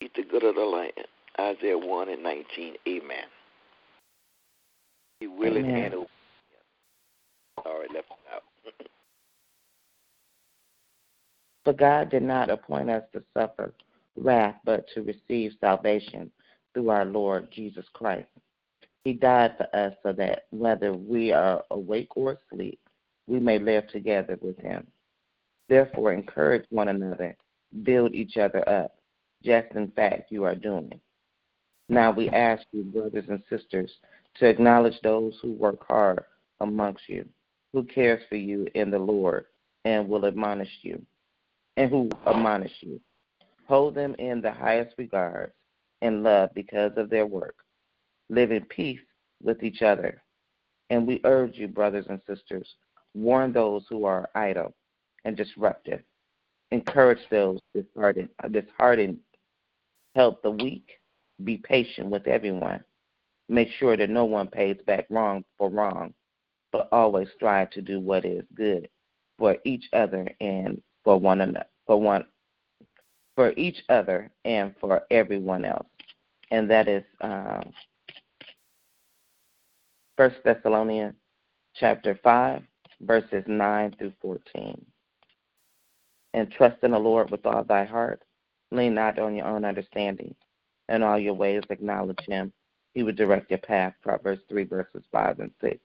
eat 0.00 0.10
the 0.16 0.24
good 0.24 0.42
of 0.42 0.56
the 0.56 0.62
land. 0.62 0.92
Isaiah 1.38 1.78
1 1.78 2.08
and 2.08 2.22
19. 2.24 2.74
Amen. 2.88 3.24
Be 5.20 5.28
willing 5.28 5.66
Amen. 5.66 5.84
and 5.84 5.94
obedient. 5.94 6.10
Sorry, 7.62 7.86
left 7.94 8.08
but 11.64 11.78
God 11.78 12.10
did 12.10 12.22
not 12.22 12.50
appoint 12.50 12.90
us 12.90 13.04
to 13.12 13.22
suffer 13.32 13.72
wrath, 14.16 14.56
but 14.64 14.86
to 14.94 15.02
receive 15.02 15.52
salvation 15.60 16.30
through 16.72 16.90
our 16.90 17.04
Lord 17.04 17.50
Jesus 17.50 17.86
Christ. 17.92 18.28
He 19.04 19.12
died 19.12 19.54
for 19.56 19.76
us 19.76 19.94
so 20.02 20.12
that 20.12 20.44
whether 20.50 20.92
we 20.92 21.32
are 21.32 21.62
awake 21.70 22.16
or 22.16 22.38
asleep, 22.52 22.80
we 23.26 23.38
may 23.38 23.58
live 23.58 23.88
together 23.88 24.38
with 24.40 24.58
him. 24.58 24.86
Therefore, 25.68 26.12
encourage 26.12 26.64
one 26.70 26.88
another, 26.88 27.36
build 27.82 28.14
each 28.14 28.36
other 28.36 28.66
up, 28.68 28.96
just 29.42 29.74
in 29.74 29.90
fact 29.92 30.30
you 30.30 30.44
are 30.44 30.54
doing. 30.54 31.00
Now 31.88 32.12
we 32.12 32.28
ask 32.30 32.62
you, 32.72 32.82
brothers 32.82 33.26
and 33.28 33.42
sisters, 33.50 33.90
to 34.36 34.46
acknowledge 34.46 34.98
those 35.02 35.34
who 35.42 35.52
work 35.52 35.86
hard 35.86 36.24
amongst 36.60 37.08
you, 37.08 37.28
who 37.72 37.84
cares 37.84 38.22
for 38.28 38.36
you 38.36 38.66
in 38.74 38.90
the 38.90 38.98
Lord, 38.98 39.44
and 39.84 40.08
will 40.08 40.26
admonish 40.26 40.70
you, 40.82 41.04
and 41.76 41.90
who 41.90 42.08
admonish 42.26 42.74
you. 42.80 43.00
Hold 43.66 43.94
them 43.94 44.14
in 44.18 44.40
the 44.40 44.52
highest 44.52 44.94
regard 44.98 45.52
and 46.02 46.22
love 46.22 46.50
because 46.54 46.92
of 46.96 47.10
their 47.10 47.26
work. 47.26 47.56
Live 48.28 48.52
in 48.52 48.64
peace 48.66 49.00
with 49.42 49.62
each 49.62 49.82
other. 49.82 50.22
And 50.90 51.06
we 51.06 51.20
urge 51.24 51.56
you, 51.56 51.68
brothers 51.68 52.06
and 52.08 52.20
sisters, 52.26 52.68
warn 53.14 53.52
those 53.52 53.84
who 53.88 54.04
are 54.04 54.28
idle 54.34 54.74
and 55.24 55.36
disruptive. 55.36 56.02
Encourage 56.70 57.20
those 57.30 57.60
disheartened, 57.74 58.28
disheartened. 58.50 59.18
Help 60.14 60.42
the 60.42 60.50
weak. 60.50 60.88
Be 61.42 61.56
patient 61.56 62.10
with 62.10 62.26
everyone. 62.26 62.82
Make 63.48 63.68
sure 63.78 63.96
that 63.96 64.10
no 64.10 64.24
one 64.24 64.46
pays 64.46 64.76
back 64.86 65.06
wrong 65.10 65.44
for 65.58 65.68
wrong, 65.68 66.14
but 66.70 66.88
always 66.92 67.28
strive 67.34 67.70
to 67.70 67.82
do 67.82 68.00
what 68.00 68.24
is 68.24 68.44
good 68.54 68.88
for 69.38 69.56
each 69.64 69.88
other 69.92 70.28
and 70.40 70.80
for 71.04 71.18
one 71.20 71.40
another, 71.42 71.66
for 71.86 72.00
one, 72.00 72.24
for 73.36 73.52
each 73.56 73.82
other 73.88 74.30
and 74.44 74.74
for 74.80 75.02
everyone 75.10 75.64
else. 75.64 75.86
And 76.50 76.70
that 76.70 76.88
is 76.88 77.04
um, 77.20 77.72
First 80.16 80.36
Thessalonians 80.44 81.14
chapter 81.74 82.18
five, 82.22 82.62
verses 83.00 83.44
nine 83.46 83.94
through 83.98 84.12
fourteen. 84.20 84.84
And 86.32 86.50
trust 86.50 86.82
in 86.82 86.90
the 86.92 86.98
Lord 86.98 87.30
with 87.30 87.46
all 87.46 87.64
thy 87.64 87.84
heart. 87.84 88.22
Lean 88.72 88.94
not 88.94 89.18
on 89.18 89.36
your 89.36 89.46
own 89.46 89.64
understanding. 89.64 90.34
In 90.88 91.02
all 91.02 91.18
your 91.18 91.34
ways 91.34 91.62
acknowledge 91.70 92.18
him. 92.26 92.52
He 92.92 93.02
would 93.02 93.16
direct 93.16 93.50
your 93.50 93.58
path. 93.58 93.94
Proverbs 94.02 94.42
three 94.48 94.64
verses 94.64 95.02
five 95.12 95.38
and 95.40 95.52
six. 95.60 95.78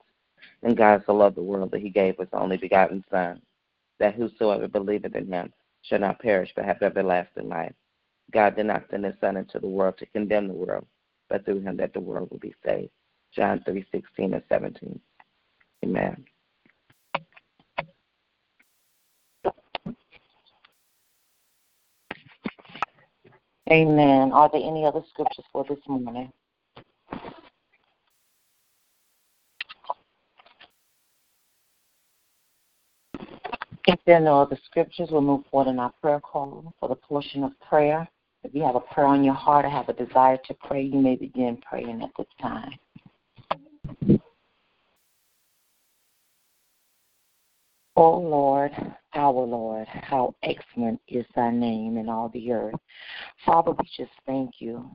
And 0.63 0.77
God 0.77 1.03
so 1.05 1.13
loved 1.13 1.37
the 1.37 1.43
world 1.43 1.71
that 1.71 1.81
he 1.81 1.89
gave 1.89 2.17
his 2.17 2.27
only 2.33 2.57
begotten 2.57 3.03
Son, 3.09 3.41
that 3.99 4.15
whosoever 4.15 4.67
believeth 4.67 5.15
in 5.15 5.27
him 5.27 5.53
shall 5.83 5.99
not 5.99 6.19
perish 6.19 6.51
but 6.55 6.65
have 6.65 6.81
everlasting 6.81 7.49
life. 7.49 7.73
God 8.31 8.55
did 8.55 8.65
not 8.65 8.85
send 8.89 9.05
his 9.05 9.15
Son 9.19 9.37
into 9.37 9.59
the 9.59 9.67
world 9.67 9.97
to 9.97 10.05
condemn 10.07 10.47
the 10.47 10.53
world, 10.53 10.85
but 11.29 11.45
through 11.45 11.61
him 11.61 11.77
that 11.77 11.93
the 11.93 11.99
world 11.99 12.29
will 12.31 12.39
be 12.39 12.53
saved. 12.65 12.91
John 13.35 13.61
3 13.65 13.85
16 13.91 14.33
and 14.33 14.43
17. 14.49 14.99
Amen. 15.83 16.25
Amen. 23.71 24.31
Are 24.31 24.49
there 24.51 24.61
any 24.63 24.83
other 24.83 25.01
scriptures 25.09 25.45
for 25.51 25.63
this 25.69 25.77
morning? 25.87 26.31
If 33.91 33.99
there 34.05 34.17
are 34.17 34.19
no 34.19 34.39
other 34.39 34.59
scriptures, 34.65 35.09
we'll 35.11 35.21
move 35.21 35.45
forward 35.49 35.71
in 35.71 35.79
our 35.79 35.91
prayer 35.99 36.19
call 36.19 36.75
for 36.79 36.89
the 36.89 36.95
portion 36.95 37.43
of 37.43 37.59
prayer. 37.59 38.07
If 38.43 38.53
you 38.53 38.61
have 38.61 38.75
a 38.75 38.81
prayer 38.81 39.07
on 39.07 39.23
your 39.23 39.33
heart 39.33 39.65
or 39.65 39.69
have 39.69 39.89
a 39.89 39.93
desire 39.93 40.37
to 40.45 40.53
pray, 40.53 40.83
you 40.83 40.99
may 40.99 41.15
begin 41.15 41.57
praying 41.57 42.03
at 42.03 42.11
this 42.15 42.27
time. 42.39 42.69
O 47.95 48.03
oh 48.03 48.19
Lord, 48.19 48.71
our 49.15 49.31
Lord, 49.31 49.87
how 49.87 50.35
excellent 50.43 51.01
is 51.07 51.25
thy 51.35 51.49
name 51.49 51.97
in 51.97 52.09
all 52.09 52.29
the 52.29 52.51
earth. 52.51 52.75
Father, 53.43 53.71
we 53.71 53.85
just 53.97 54.11
thank 54.27 54.51
you 54.59 54.87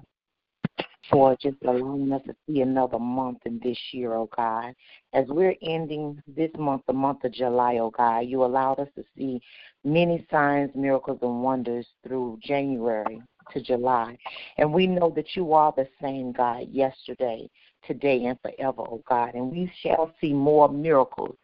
for 1.10 1.36
just 1.40 1.56
allowing 1.64 2.12
us 2.12 2.22
to 2.26 2.34
see 2.46 2.60
another 2.60 2.98
month 2.98 3.38
in 3.44 3.60
this 3.62 3.78
year, 3.92 4.14
oh 4.14 4.28
God. 4.36 4.74
As 5.12 5.26
we're 5.28 5.54
ending 5.62 6.22
this 6.26 6.50
month, 6.58 6.82
the 6.86 6.92
month 6.92 7.24
of 7.24 7.32
July, 7.32 7.78
oh 7.78 7.90
God, 7.90 8.20
you 8.20 8.44
allowed 8.44 8.80
us 8.80 8.88
to 8.96 9.04
see 9.16 9.40
many 9.84 10.26
signs, 10.30 10.70
miracles, 10.74 11.18
and 11.22 11.42
wonders 11.42 11.86
through 12.06 12.38
January 12.42 13.22
to 13.52 13.60
July. 13.60 14.16
And 14.56 14.72
we 14.72 14.86
know 14.86 15.10
that 15.14 15.36
you 15.36 15.52
are 15.52 15.72
the 15.76 15.88
same 16.00 16.32
God 16.32 16.68
yesterday, 16.70 17.48
today, 17.86 18.24
and 18.24 18.38
forever, 18.40 18.82
oh 18.82 19.02
God. 19.08 19.34
And 19.34 19.50
we 19.50 19.70
shall 19.82 20.12
see 20.20 20.32
more 20.32 20.68
miracles, 20.68 21.36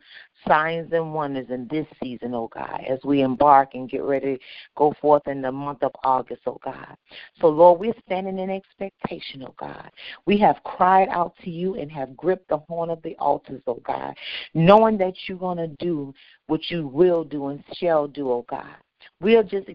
signs, 0.46 0.92
and 0.92 1.14
wonders 1.14 1.46
in 1.50 1.68
this 1.68 1.86
season, 2.02 2.34
oh 2.34 2.48
God, 2.52 2.82
as 2.88 2.98
we 3.04 3.22
embark 3.22 3.74
and 3.74 3.90
get 3.90 4.02
ready 4.02 4.36
to 4.36 4.42
go 4.76 4.94
forth 5.00 5.26
in 5.26 5.42
the 5.42 5.52
month 5.52 5.82
of 5.82 5.92
August, 6.04 6.42
oh 6.46 6.58
God. 6.64 6.96
So, 7.40 7.48
Lord, 7.48 7.80
we're 7.80 7.94
standing 8.06 8.38
in 8.38 8.50
expectation, 8.50 9.42
oh 9.42 9.54
God. 9.58 9.90
We 10.26 10.38
have 10.38 10.62
cried 10.64 11.08
out 11.08 11.34
to 11.44 11.50
you 11.50 11.74
and 11.74 11.90
have 11.92 12.16
gripped 12.16 12.48
the 12.48 12.58
horn 12.58 12.90
of 12.90 13.02
the 13.02 13.16
altars, 13.18 13.62
oh 13.66 13.80
God, 13.84 14.14
knowing 14.54 14.98
that 14.98 15.14
you're 15.26 15.38
going 15.38 15.58
to 15.58 15.68
do 15.78 16.14
what 16.46 16.70
you 16.70 16.86
will 16.86 17.24
do 17.24 17.48
and 17.48 17.62
shall 17.74 18.06
do, 18.06 18.30
oh 18.30 18.44
God. 18.48 18.76
We 19.20 19.36
are 19.36 19.42
just 19.42 19.68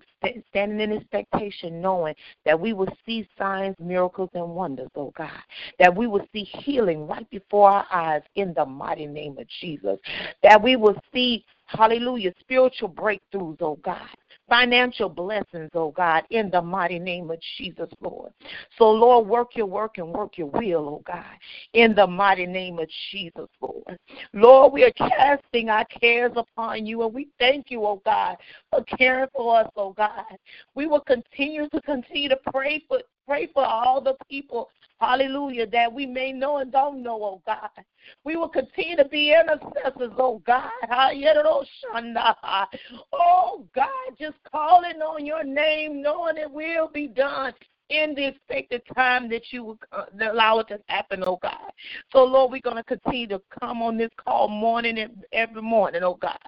standing 0.49 0.79
in 0.79 0.97
expectation, 0.97 1.81
knowing 1.81 2.15
that 2.45 2.59
we 2.59 2.73
will 2.73 2.93
see 3.05 3.27
signs, 3.37 3.75
miracles, 3.79 4.29
and 4.33 4.49
wonders, 4.49 4.89
oh 4.95 5.13
God. 5.17 5.29
That 5.79 5.95
we 5.95 6.07
will 6.07 6.25
see 6.33 6.43
healing 6.43 7.07
right 7.07 7.29
before 7.29 7.69
our 7.69 7.85
eyes 7.91 8.21
in 8.35 8.53
the 8.53 8.65
mighty 8.65 9.07
name 9.07 9.37
of 9.37 9.47
Jesus. 9.61 9.97
That 10.43 10.61
we 10.61 10.75
will 10.75 10.95
see, 11.13 11.45
hallelujah, 11.65 12.33
spiritual 12.39 12.89
breakthroughs, 12.89 13.57
oh 13.61 13.79
God 13.83 14.09
financial 14.47 15.09
blessings, 15.09 15.69
oh 15.73 15.91
God, 15.91 16.23
in 16.29 16.49
the 16.49 16.61
mighty 16.61 16.99
name 16.99 17.31
of 17.31 17.39
Jesus, 17.57 17.89
Lord. 18.01 18.31
So, 18.77 18.89
Lord, 18.89 19.27
work 19.27 19.55
your 19.55 19.65
work 19.65 19.97
and 19.97 20.09
work 20.09 20.37
your 20.37 20.47
will, 20.47 20.87
oh 20.87 21.03
God, 21.05 21.23
in 21.73 21.95
the 21.95 22.05
mighty 22.05 22.45
name 22.45 22.79
of 22.79 22.87
Jesus, 23.11 23.47
Lord. 23.61 23.97
Lord, 24.33 24.73
we 24.73 24.83
are 24.83 24.91
casting 24.91 25.69
our 25.69 25.85
cares 25.85 26.33
upon 26.35 26.85
you, 26.85 27.03
and 27.03 27.13
we 27.13 27.29
thank 27.39 27.71
you, 27.71 27.85
oh 27.85 28.01
God, 28.05 28.37
for 28.69 28.83
caring 28.83 29.29
for 29.35 29.59
us, 29.59 29.71
oh 29.75 29.93
God. 29.93 30.25
We 30.75 30.87
will 30.87 31.01
continue 31.01 31.67
to 31.69 31.81
continue 31.81 32.29
to 32.29 32.39
pray 32.51 32.83
for 32.87 32.99
pray 33.27 33.47
for 33.53 33.65
all 33.65 34.01
the 34.01 34.15
people 34.29 34.69
Hallelujah, 34.99 35.67
that 35.67 35.91
we 35.91 36.05
may 36.05 36.31
know 36.31 36.57
and 36.57 36.71
don't 36.71 37.03
know, 37.03 37.21
oh 37.21 37.41
God. 37.45 37.69
We 38.23 38.37
will 38.37 38.47
continue 38.47 38.95
to 38.95 39.05
be 39.05 39.33
intercessors, 39.33 40.13
oh 40.17 40.41
God. 40.45 40.71
Oh 43.11 43.65
God, 43.75 43.89
just 44.17 44.37
calling 44.49 45.01
on 45.01 45.25
your 45.25 45.43
name, 45.43 46.01
knowing 46.01 46.37
it 46.37 46.49
will 46.49 46.87
be 46.87 47.07
done 47.07 47.53
in 47.89 48.15
the 48.15 48.27
expected 48.27 48.81
time 48.95 49.29
that 49.29 49.51
you 49.51 49.77
uh, 49.91 50.05
allow 50.31 50.59
it 50.59 50.67
to 50.69 50.79
happen, 50.87 51.23
oh 51.25 51.37
God. 51.41 51.71
So, 52.11 52.23
Lord, 52.23 52.51
we're 52.51 52.61
going 52.61 52.77
to 52.77 52.83
continue 52.83 53.27
to 53.27 53.41
come 53.59 53.81
on 53.81 53.97
this 53.97 54.09
call 54.17 54.47
morning 54.47 54.97
and 54.97 55.23
every 55.31 55.61
morning, 55.61 56.01
oh 56.03 56.17
God. 56.19 56.39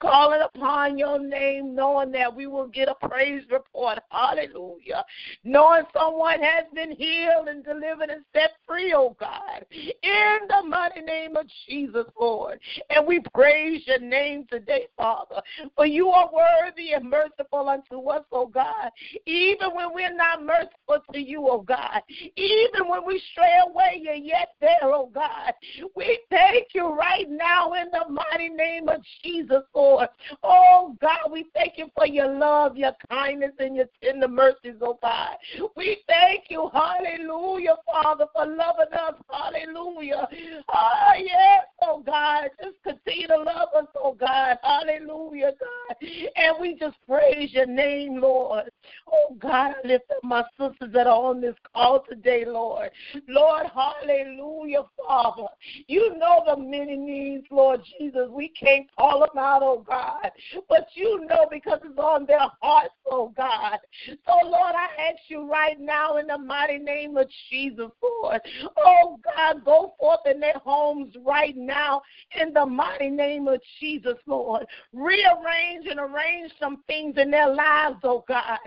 Calling 0.00 0.42
upon 0.42 0.98
your 0.98 1.18
name, 1.18 1.74
knowing 1.74 2.12
that 2.12 2.34
we 2.34 2.46
will 2.46 2.66
get 2.66 2.88
a 2.88 3.08
praise 3.08 3.42
report. 3.50 4.00
Hallelujah. 4.10 5.04
Knowing 5.44 5.84
someone 5.94 6.40
has 6.42 6.64
been 6.74 6.92
healed 6.92 7.48
and 7.48 7.64
delivered 7.64 8.10
and 8.10 8.24
set 8.34 8.52
free, 8.66 8.92
oh 8.94 9.16
God. 9.18 9.64
In 9.70 10.38
the 10.48 10.62
mighty 10.68 11.00
name 11.00 11.36
of 11.36 11.46
Jesus, 11.68 12.06
Lord. 12.20 12.60
And 12.90 13.06
we 13.06 13.20
praise 13.34 13.82
your 13.86 14.00
name 14.00 14.46
today, 14.50 14.88
Father. 14.96 15.40
For 15.74 15.86
you 15.86 16.08
are 16.08 16.30
worthy 16.32 16.92
and 16.92 17.08
merciful 17.08 17.68
unto 17.68 18.08
us, 18.10 18.24
oh 18.30 18.46
God. 18.46 18.90
Even 19.24 19.74
when 19.74 19.94
we're 19.94 20.14
not 20.14 20.44
merciful, 20.44 20.81
to 21.12 21.18
you, 21.18 21.46
oh 21.48 21.60
God. 21.60 22.00
Even 22.36 22.88
when 22.88 23.06
we 23.06 23.22
stray 23.32 23.54
away, 23.66 24.00
you're 24.02 24.14
yet 24.14 24.50
there, 24.60 24.78
oh 24.82 25.10
God. 25.14 25.52
We 25.96 26.20
thank 26.30 26.68
you 26.74 26.92
right 26.92 27.28
now 27.28 27.72
in 27.74 27.86
the 27.92 28.12
mighty 28.12 28.48
name 28.48 28.88
of 28.88 29.00
Jesus, 29.22 29.62
Lord. 29.74 30.08
Oh 30.42 30.96
God, 31.00 31.30
we 31.30 31.46
thank 31.54 31.74
you 31.76 31.88
for 31.96 32.06
your 32.06 32.32
love, 32.38 32.76
your 32.76 32.92
kindness, 33.10 33.52
and 33.58 33.76
your 33.76 33.86
tender 34.02 34.28
mercies, 34.28 34.76
oh 34.80 34.98
God. 35.02 35.36
We 35.76 35.98
thank 36.06 36.44
you, 36.50 36.70
hallelujah, 36.72 37.76
Father, 37.90 38.26
for 38.34 38.46
loving 38.46 38.92
us, 38.92 39.14
hallelujah. 39.30 40.28
Oh, 40.68 41.12
yes, 41.18 41.64
oh 41.82 42.02
God. 42.04 42.50
Just 42.62 42.76
continue 42.82 43.28
to 43.28 43.36
love 43.36 43.68
us, 43.76 43.86
oh 43.96 44.14
God. 44.18 44.58
Hallelujah, 44.62 45.52
God. 45.58 46.08
And 46.36 46.56
we 46.60 46.76
just 46.78 46.96
praise 47.06 47.52
your 47.52 47.66
name, 47.66 48.20
Lord. 48.20 48.70
Oh 49.10 49.36
God, 49.38 49.74
I 49.82 49.86
lift 49.86 50.10
up 50.10 50.22
my 50.22 50.42
sister 50.58 50.71
sisters 50.72 50.92
that 50.92 51.06
are 51.06 51.16
on 51.16 51.40
this 51.40 51.54
call 51.74 52.04
today, 52.08 52.44
Lord. 52.46 52.90
Lord, 53.28 53.66
hallelujah, 53.74 54.82
Father. 54.96 55.48
You 55.86 56.16
know 56.18 56.42
the 56.46 56.56
many 56.56 56.96
needs, 56.96 57.46
Lord 57.50 57.80
Jesus. 57.98 58.28
We 58.30 58.48
can't 58.48 58.86
call 58.96 59.20
them 59.20 59.38
out, 59.38 59.62
oh 59.62 59.84
God. 59.86 60.30
But 60.68 60.88
you 60.94 61.26
know 61.26 61.46
because 61.50 61.80
it's 61.84 61.98
on 61.98 62.26
their 62.26 62.48
hearts, 62.60 62.94
oh 63.10 63.32
God. 63.36 63.78
So, 64.06 64.32
Lord, 64.44 64.74
I 64.74 65.10
ask 65.10 65.18
you 65.28 65.50
right 65.50 65.78
now 65.80 66.16
in 66.16 66.26
the 66.26 66.38
mighty 66.38 66.78
name 66.78 67.16
of 67.16 67.28
Jesus, 67.50 67.90
Lord. 68.02 68.40
Oh 68.76 69.18
God, 69.24 69.64
go 69.64 69.94
forth 69.98 70.20
in 70.26 70.40
their 70.40 70.58
homes 70.64 71.14
right 71.24 71.56
now 71.56 72.02
in 72.40 72.52
the 72.52 72.66
mighty 72.66 73.10
name 73.10 73.48
of 73.48 73.60
Jesus, 73.80 74.16
Lord. 74.26 74.66
Rearrange 74.92 75.86
and 75.88 76.00
arrange 76.00 76.52
some 76.58 76.82
things 76.86 77.16
in 77.18 77.30
their 77.30 77.52
lives, 77.52 77.96
oh 78.04 78.24
God. 78.28 78.58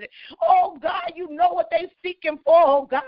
Oh 0.41 0.77
God, 0.81 1.13
you 1.15 1.29
know 1.31 1.53
what 1.53 1.69
they 1.71 1.89
seeking 2.03 2.39
for, 2.43 2.55
oh 2.55 2.87
God. 2.89 3.03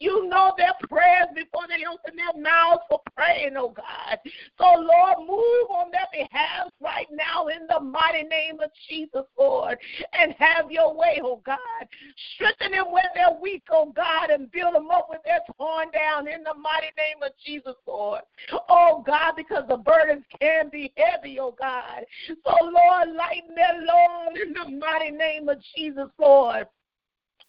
You 0.00 0.28
know 0.28 0.52
their 0.56 0.74
prayers 0.88 1.28
before 1.34 1.66
they 1.68 1.84
open 1.84 2.16
their 2.16 2.40
mouths 2.40 2.82
for 2.88 3.00
praying, 3.16 3.54
oh 3.56 3.70
God. 3.70 4.18
So, 4.58 4.64
Lord, 4.64 5.18
move 5.20 5.70
on 5.70 5.90
their 5.90 6.06
behalf 6.12 6.70
right 6.80 7.08
now 7.10 7.48
in 7.48 7.66
the 7.68 7.80
mighty 7.80 8.22
name 8.22 8.60
of 8.60 8.70
Jesus, 8.88 9.24
Lord, 9.38 9.78
and 10.12 10.34
have 10.38 10.70
your 10.70 10.94
way, 10.94 11.20
oh 11.22 11.40
God. 11.44 11.88
Strengthen 12.34 12.72
them 12.72 12.92
when 12.92 13.04
they're 13.14 13.38
weak, 13.40 13.64
oh 13.70 13.92
God, 13.94 14.30
and 14.30 14.50
build 14.50 14.74
them 14.74 14.90
up 14.90 15.08
when 15.08 15.18
they're 15.24 15.40
torn 15.56 15.90
down 15.90 16.28
in 16.28 16.42
the 16.42 16.54
mighty 16.54 16.92
name 16.96 17.22
of 17.22 17.32
Jesus, 17.44 17.74
Lord. 17.86 18.22
Oh 18.68 19.02
God, 19.06 19.34
because 19.36 19.64
the 19.68 19.76
burdens 19.76 20.24
can 20.40 20.68
be 20.68 20.92
heavy, 20.96 21.38
oh 21.40 21.54
God. 21.58 22.04
So, 22.28 22.52
Lord, 22.62 23.14
lighten 23.16 23.54
their 23.54 23.80
load 23.80 24.36
in 24.36 24.52
the 24.52 24.78
mighty 24.78 25.10
name 25.10 25.48
of 25.48 25.58
Jesus, 25.76 26.08
Lord. 26.18 26.66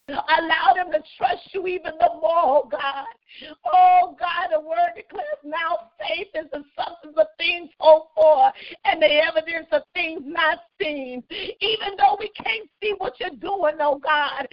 Allow 0.07 0.73
them 0.75 0.91
to 0.91 1.03
trust 1.17 1.41
you 1.53 1.65
even 1.67 1.93
the 1.99 2.09
more, 2.21 2.31
oh 2.35 2.67
God. 2.69 3.05
Oh 3.65 4.15
God, 4.19 4.49
the 4.53 4.59
word 4.59 4.95
declares 4.95 5.41
now 5.43 5.91
faith 5.99 6.27
is 6.35 6.49
the 6.51 6.63
substance 6.75 7.15
of 7.17 7.27
things 7.37 7.69
hoped 7.79 8.13
for 8.15 8.51
and 8.85 9.01
the 9.01 9.11
evidence 9.11 9.67
of 9.71 9.81
things 9.93 10.21
not 10.25 10.59
seen. 10.81 11.23
Even 11.29 11.95
though 11.97 12.17
we 12.19 12.29
can't 12.29 12.69
see 12.81 12.93
what 12.97 13.13
you're 13.19 13.29
doing, 13.31 13.75
oh 13.79 13.99
God, 13.99 14.47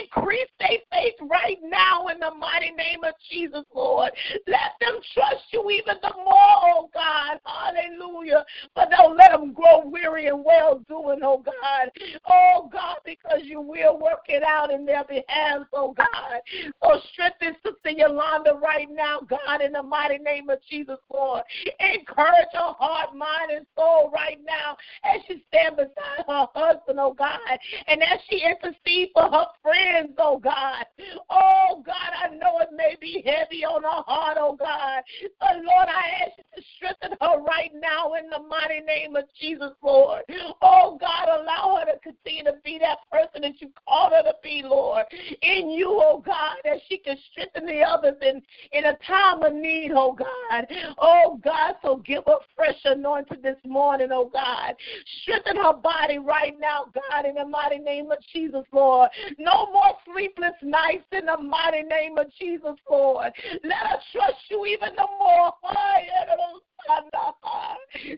increase 0.00 0.48
their 0.58 0.78
faith 0.92 1.14
right 1.22 1.58
now 1.62 2.08
in 2.08 2.18
the 2.20 2.30
mighty 2.38 2.70
name 2.70 3.04
of 3.04 3.14
Jesus, 3.30 3.64
Lord. 3.74 4.12
Let 4.46 4.72
them 4.80 5.00
trust 5.14 5.44
you 5.52 5.70
even 5.70 5.96
the 6.02 6.12
more, 6.16 6.56
oh 6.62 6.90
God. 6.92 7.38
Hallelujah. 7.44 8.44
But 8.74 8.90
don't 8.90 9.16
let 9.16 9.32
them 9.32 9.52
grow 9.52 9.82
weary 9.84 10.26
and 10.26 10.44
well 10.44 10.80
doing, 10.88 11.20
oh 11.22 11.42
God. 11.44 11.90
Oh 12.28 12.68
God, 12.72 12.96
because 13.04 13.40
you 13.44 13.60
will 13.60 13.98
work 13.98 14.24
it 14.28 14.42
out 14.42 14.70
in 14.70 14.84
their 14.84 15.04
behalf, 15.04 15.62
oh 15.72 15.92
God. 15.92 16.40
So 16.82 17.00
strengthen 17.12 17.54
Sister 17.64 17.90
Yolanda 18.26 18.54
right 18.62 18.88
now, 18.90 19.20
God, 19.28 19.60
in 19.60 19.72
the 19.72 19.82
mighty 19.82 20.18
name 20.18 20.50
of 20.50 20.58
Jesus, 20.68 20.98
Lord. 21.12 21.42
Encourage 21.80 22.48
her 22.52 22.74
heart, 22.78 23.14
mind, 23.14 23.50
and 23.54 23.66
soul 23.76 24.10
right 24.12 24.38
now 24.46 24.76
as 25.04 25.20
she 25.26 25.42
stands 25.48 25.76
beside 25.76 26.26
her 26.26 26.46
husband, 26.54 26.98
oh 27.00 27.14
God, 27.14 27.38
and 27.86 28.02
as 28.02 28.18
she 28.28 28.42
intercedes 28.42 29.12
for 29.14 29.24
her 29.24 29.46
friends, 29.62 30.12
oh 30.18 30.38
God. 30.38 30.84
Oh 31.30 31.82
God, 31.84 32.10
I 32.22 32.34
know 32.34 32.58
it 32.60 32.70
may 32.76 32.96
be 33.00 33.22
heavy 33.24 33.64
on 33.64 33.82
her 33.82 34.02
heart, 34.06 34.38
oh 34.40 34.56
God. 34.56 35.02
But 35.40 35.56
Lord, 35.56 35.88
I 35.88 36.24
ask 36.24 36.32
you 36.38 36.44
to 36.56 36.62
strengthen 36.76 37.18
her 37.20 37.40
right 37.42 37.72
now 37.74 38.14
in 38.14 38.28
the 38.30 38.40
mighty 38.48 38.80
name 38.80 39.16
of 39.16 39.24
Jesus, 39.40 39.72
Lord. 39.82 40.22
Oh 40.62 40.98
God, 41.00 41.28
allow 41.28 41.78
her 41.78 41.92
to 41.92 41.98
continue 42.00 42.44
to 42.44 42.54
be 42.64 42.78
that 42.78 42.98
person 43.10 43.42
that 43.42 43.60
you 43.60 43.70
called 43.86 44.12
her 44.12 44.22
to 44.22 44.34
be, 44.42 44.62
Lord. 44.64 45.04
In 45.42 45.70
you, 45.70 46.00
oh 46.02 46.22
God, 46.24 46.56
that 46.64 46.78
she 46.88 46.98
can 46.98 47.16
strengthen 47.32 47.66
the 47.66 47.82
others 48.06 48.18
in, 48.22 48.42
in 48.72 48.86
a 48.86 48.96
time 49.06 49.42
of 49.42 49.54
need, 49.54 49.92
oh 49.94 50.12
God. 50.12 50.66
Oh 50.98 51.40
God, 51.42 51.74
so 51.82 51.96
give 51.96 52.24
her 52.26 52.38
fresh 52.54 52.76
anointing 52.84 53.42
this 53.42 53.56
morning, 53.64 54.08
oh 54.12 54.30
God. 54.32 54.74
Strengthen 55.22 55.56
her 55.56 55.74
body 55.74 56.18
right 56.18 56.54
now, 56.60 56.86
God, 56.94 57.26
in 57.26 57.34
the 57.34 57.44
mighty 57.44 57.78
name 57.78 58.10
of 58.10 58.18
Jesus, 58.32 58.64
Lord. 58.72 59.10
No 59.38 59.70
more 59.72 59.94
sleepless 60.10 60.54
nights 60.62 61.06
in 61.12 61.26
the 61.26 61.38
mighty 61.38 61.82
name 61.82 62.18
of 62.18 62.26
Jesus, 62.38 62.76
Lord. 62.90 63.32
Let 63.64 63.92
us 63.92 64.02
trust 64.12 64.38
you 64.50 64.66
even 64.66 64.94
the 64.96 65.06
more. 65.18 65.52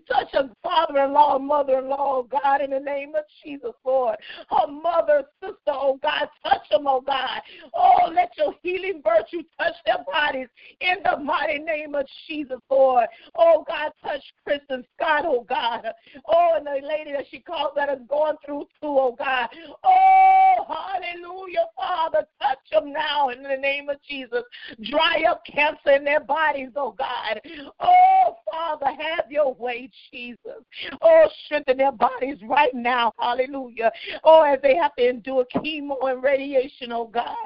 Touch 0.08 0.28
her 0.32 0.50
father 0.68 1.04
in 1.04 1.12
law, 1.14 1.38
mother 1.38 1.78
in 1.78 1.88
law, 1.88 2.18
oh 2.18 2.28
God, 2.30 2.60
in 2.60 2.70
the 2.70 2.78
name 2.78 3.14
of 3.14 3.24
Jesus, 3.42 3.72
Lord. 3.84 4.16
Her 4.50 4.70
mother, 4.70 5.24
sister, 5.40 5.56
oh 5.68 5.98
God, 6.02 6.28
touch 6.44 6.68
them, 6.70 6.86
oh 6.86 7.00
God. 7.00 7.40
Oh, 7.74 8.10
let 8.14 8.30
your 8.36 8.54
healing 8.62 9.02
virtue 9.02 9.42
touch 9.58 9.74
their 9.86 10.04
bodies 10.04 10.48
in 10.80 10.96
the 11.04 11.18
mighty 11.18 11.58
name 11.58 11.94
of 11.94 12.06
Jesus, 12.26 12.58
Lord. 12.70 13.06
Oh 13.34 13.64
God, 13.66 13.92
touch 14.04 14.22
Kristen 14.44 14.84
Scott, 14.96 15.24
oh 15.24 15.46
God. 15.48 15.86
Oh, 16.26 16.54
and 16.56 16.66
the 16.66 16.86
lady 16.86 17.12
that 17.12 17.24
she 17.30 17.38
calls 17.38 17.72
that 17.76 17.88
is 17.88 18.00
going 18.08 18.36
through 18.44 18.66
too, 18.80 18.98
oh 18.98 19.16
God. 19.18 19.48
Oh, 19.84 20.54
hallelujah, 20.68 21.66
Father. 21.76 22.26
Touch 22.42 22.58
them 22.70 22.92
now 22.92 23.30
in 23.30 23.42
the 23.42 23.56
name 23.56 23.88
of 23.88 23.96
Jesus. 24.06 24.42
Dry 24.90 25.24
up 25.30 25.42
cancer 25.46 25.92
in 25.92 26.04
their 26.04 26.20
bodies, 26.20 26.70
oh 26.76 26.94
God. 26.98 27.40
Oh, 27.80 28.36
Father, 28.50 28.86
have 28.86 29.30
your 29.30 29.54
way, 29.54 29.90
Jesus. 30.10 30.57
Oh, 31.02 31.28
strengthen 31.44 31.78
their 31.78 31.92
bodies 31.92 32.38
right 32.42 32.74
now. 32.74 33.12
Hallelujah. 33.18 33.90
Oh, 34.24 34.42
as 34.42 34.60
they 34.62 34.76
have 34.76 34.94
to 34.96 35.08
endure 35.08 35.44
chemo 35.54 35.96
and 36.10 36.22
radiation, 36.22 36.92
oh 36.92 37.06
God. 37.06 37.36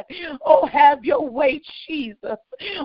Oh, 0.45 0.67
have 0.67 1.05
your 1.05 1.29
way, 1.29 1.61
Jesus. 1.87 2.37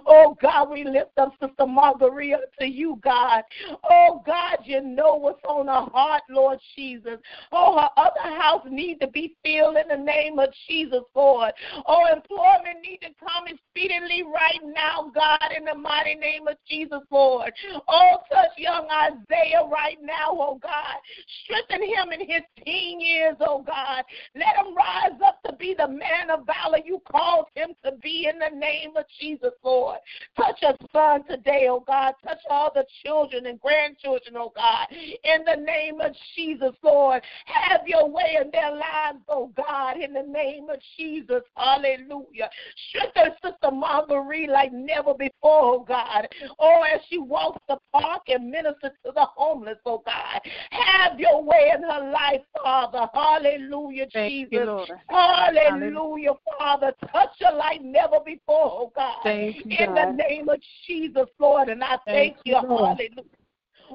Oh 0.06 0.36
God, 0.42 0.70
we 0.70 0.84
lift 0.84 1.18
up 1.18 1.34
Sister 1.42 1.66
Margarita 1.68 2.42
to 2.60 2.66
you, 2.66 3.00
God. 3.04 3.44
Oh 3.90 4.22
God, 4.26 4.58
you 4.66 4.82
know 4.82 5.16
what's 5.16 5.44
on 5.48 5.68
her 5.68 5.92
heart, 5.92 6.24
Lord 6.30 6.60
Jesus. 6.76 7.18
Oh, 7.52 7.80
her 7.80 7.90
other 7.98 8.36
house 8.42 8.66
need 8.70 9.00
to 9.02 9.08
be 9.08 9.36
filled 9.44 9.78
in 9.78 9.88
the 9.88 10.04
name 10.04 10.40
of 10.40 10.50
Jesus, 10.68 11.04
Lord. 11.16 11.52
Oh, 11.86 12.06
employment 12.12 12.80
need 12.84 13.00
to 13.02 13.10
come 13.20 13.46
speedily 13.70 14.24
right 14.24 14.60
now, 14.64 15.12
God, 15.14 15.52
in 15.56 15.66
the 15.66 15.76
mighty 15.76 16.16
name 16.16 16.48
of 16.48 16.58
Jesus, 16.70 17.02
Lord. 17.12 17.52
Oh, 17.88 18.18
touch 18.32 18.52
young 18.58 18.88
Isaiah 18.90 19.64
right 19.72 19.98
now, 20.02 20.17
oh 20.26 20.60
God. 20.62 20.96
Strengthen 21.44 21.84
him 21.84 22.12
in 22.12 22.28
his 22.28 22.42
teen 22.64 23.00
years, 23.00 23.36
oh 23.40 23.64
God. 23.66 24.04
Let 24.36 24.56
him 24.56 24.76
rise 24.76 25.20
up 25.26 25.42
to 25.44 25.54
be 25.56 25.76
the 25.78 25.88
man 25.88 26.30
of 26.32 26.46
valor 26.46 26.80
you 26.84 27.02
called 27.10 27.46
him 27.56 27.70
to 27.86 27.92
be 28.04 28.30
in 28.32 28.40
the 28.40 28.56
name 28.56 28.96
of 28.98 29.06
Jesus, 29.20 29.52
Lord. 29.64 30.00
Touch 30.36 30.62
us, 30.64 30.76
son, 30.92 31.24
today, 31.28 31.68
oh 31.70 31.84
God. 31.86 32.14
Touch 32.24 32.40
all 32.50 32.72
the 32.74 32.86
children 33.04 33.46
and 33.48 33.60
grandchildren, 33.60 34.36
oh 34.38 34.52
God. 34.56 34.88
In 34.92 35.44
the 35.46 35.62
name 35.62 36.02
of 36.02 36.14
Jesus, 36.36 36.74
Lord. 36.84 37.22
Have 37.46 37.82
your 37.88 38.10
way 38.10 38.38
in 38.42 38.52
their 38.52 38.72
lives, 38.72 39.20
oh 39.30 39.52
God, 39.56 40.00
in 40.00 40.14
the 40.14 40.24
name 40.24 40.70
of 40.70 40.78
Jesus. 40.98 41.42
Hallelujah. 41.56 42.50
Strengthen 42.90 43.34
Sister 43.44 43.72
Marguerite 43.72 44.50
like 44.50 44.72
never 44.74 45.14
before, 45.14 45.76
oh 45.76 45.86
God. 45.88 46.28
Oh, 46.60 46.84
as 46.94 47.02
she 47.10 47.18
walks 47.18 47.62
the 47.68 47.78
park 47.92 48.24
and 48.28 48.50
minister 48.50 48.92
to 49.06 49.12
the 49.14 49.26
homeless, 49.36 49.78
oh 49.86 50.04
God. 50.06 50.42
Have 50.72 51.20
your 51.20 51.44
way 51.44 51.72
in 51.76 51.84
her 51.84 52.12
life, 52.12 52.42
Father. 52.62 53.08
Hallelujah, 53.14 54.08
Thank 54.14 54.32
Jesus. 54.32 54.52
You, 54.52 54.86
Hallelujah, 55.10 56.34
Father. 56.58 56.94
Touch 57.12 57.30
her 57.42 57.56
like 57.56 57.82
never 57.82 58.20
before, 58.26 58.42
oh 58.58 58.92
God. 58.96 59.18
Thank 59.24 59.66
in 59.66 59.94
the 59.94 60.12
name 60.12 60.50
of 60.50 60.60
Jesus, 60.86 61.28
Lord. 61.40 61.70
And 61.70 61.84
I 61.84 61.98
thank, 62.06 62.36
Thank 62.36 62.38
you. 62.46 62.56
Hallelujah. 62.56 63.24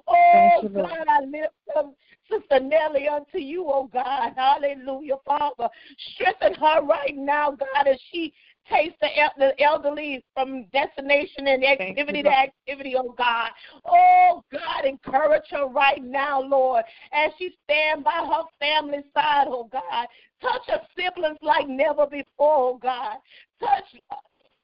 Oh, 0.06 0.60
you, 0.62 0.68
God, 0.70 1.06
I 1.08 1.20
lift 1.20 1.52
up 1.76 1.94
Sister 2.30 2.60
Nellie 2.60 3.08
unto 3.08 3.38
you, 3.38 3.66
oh 3.68 3.90
God. 3.92 4.32
Hallelujah, 4.36 5.16
Father. 5.26 5.68
Strengthen 6.14 6.54
her 6.54 6.82
right 6.82 7.14
now, 7.14 7.50
God, 7.50 7.86
as 7.86 7.98
she 8.10 8.32
takes 8.70 8.94
the, 9.00 9.08
el- 9.18 9.32
the 9.38 9.60
elderly 9.62 10.24
from 10.34 10.64
destination 10.72 11.46
and 11.46 11.62
you, 11.62 11.68
activity 11.68 12.22
to 12.22 12.30
activity, 12.30 12.94
oh 12.96 13.14
God. 13.16 13.50
Oh 13.84 14.42
God, 14.52 14.84
encourage 14.84 15.44
her 15.50 15.66
right 15.66 16.02
now, 16.02 16.40
Lord, 16.40 16.84
as 17.12 17.32
she 17.38 17.50
stand 17.64 18.04
by 18.04 18.24
her 18.26 18.44
family 18.58 19.02
side, 19.14 19.46
oh 19.48 19.68
God. 19.70 20.06
Touch 20.40 20.62
her 20.68 20.80
siblings 20.96 21.38
like 21.42 21.68
never 21.68 22.06
before, 22.06 22.24
oh 22.38 22.78
God. 22.82 23.16
Touch 23.60 23.84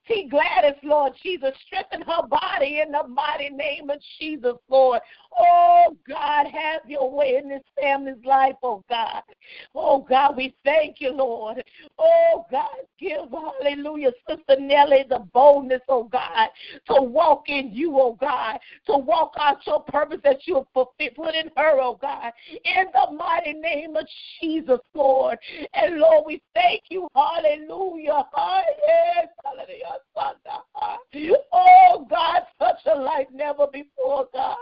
T. 0.08 0.26
Gladys, 0.30 0.78
Lord 0.82 1.12
Jesus. 1.22 1.52
Strengthen 1.66 2.00
her 2.02 2.26
body 2.26 2.80
in 2.84 2.92
the 2.92 3.06
mighty 3.06 3.50
name 3.50 3.90
of 3.90 3.98
Jesus, 4.18 4.54
Lord. 4.68 5.00
Oh, 5.38 5.96
God, 6.08 6.46
have 6.46 6.80
your 6.88 7.10
way 7.10 7.36
in 7.36 7.48
this 7.48 7.62
family's 7.80 8.24
life, 8.24 8.54
oh, 8.62 8.82
God. 8.88 9.22
Oh, 9.74 10.04
God, 10.08 10.36
we 10.36 10.54
thank 10.64 11.00
you, 11.00 11.12
Lord. 11.12 11.62
Oh, 11.98 12.46
God, 12.50 12.66
give, 12.98 13.30
hallelujah, 13.30 14.12
Sister 14.28 14.56
Nellie 14.58 15.04
the 15.08 15.20
boldness, 15.32 15.82
oh, 15.88 16.04
God, 16.04 16.48
to 16.86 17.02
walk 17.02 17.48
in 17.48 17.70
you, 17.72 17.98
oh, 18.00 18.16
God, 18.18 18.58
to 18.86 18.96
walk 18.96 19.34
out 19.38 19.64
your 19.66 19.82
purpose 19.82 20.20
that 20.24 20.46
you 20.46 20.54
have 20.56 20.72
put 20.72 20.88
in 20.98 21.50
her, 21.56 21.80
oh, 21.80 21.98
God. 22.00 22.32
In 22.64 22.86
the 22.92 23.12
mighty 23.14 23.52
name 23.52 23.94
of 23.96 24.06
Jesus, 24.40 24.80
Lord. 24.94 25.38
And, 25.74 25.98
Lord, 25.98 26.24
we 26.26 26.42
thank 26.54 26.82
you, 26.88 27.08
hallelujah. 27.14 28.24
Hallelujah. 28.32 29.97
Oh, 31.52 32.06
God, 32.08 32.42
such 32.58 32.80
a 32.86 32.98
life 32.98 33.26
never 33.32 33.66
before, 33.66 34.26
God. 34.32 34.56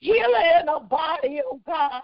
Heal 0.00 0.32
her 0.34 0.60
in 0.60 0.68
her 0.68 0.80
body, 0.80 1.40
oh 1.44 1.60
God. 1.66 2.02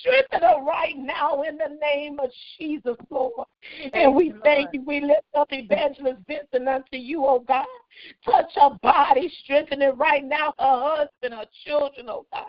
Strengthen 0.00 0.42
her 0.42 0.62
right 0.62 0.96
now 0.96 1.42
in 1.42 1.56
the 1.56 1.78
name 1.80 2.18
of 2.20 2.30
Jesus, 2.58 2.96
Lord. 3.08 3.46
And 3.92 4.14
we 4.14 4.34
thank 4.42 4.70
you. 4.72 4.82
We 4.82 5.00
lift 5.00 5.26
up 5.34 5.48
Evangelist 5.50 6.20
Vincent 6.26 6.68
unto 6.68 6.96
you, 6.96 7.24
oh 7.26 7.44
God. 7.46 7.66
Touch 8.24 8.50
her 8.54 8.70
body, 8.82 9.32
strengthen 9.44 9.82
it 9.82 9.96
right 9.96 10.24
now. 10.24 10.54
Her 10.58 10.96
husband, 10.96 11.34
her 11.34 11.46
children, 11.64 12.06
oh 12.08 12.26
God. 12.32 12.46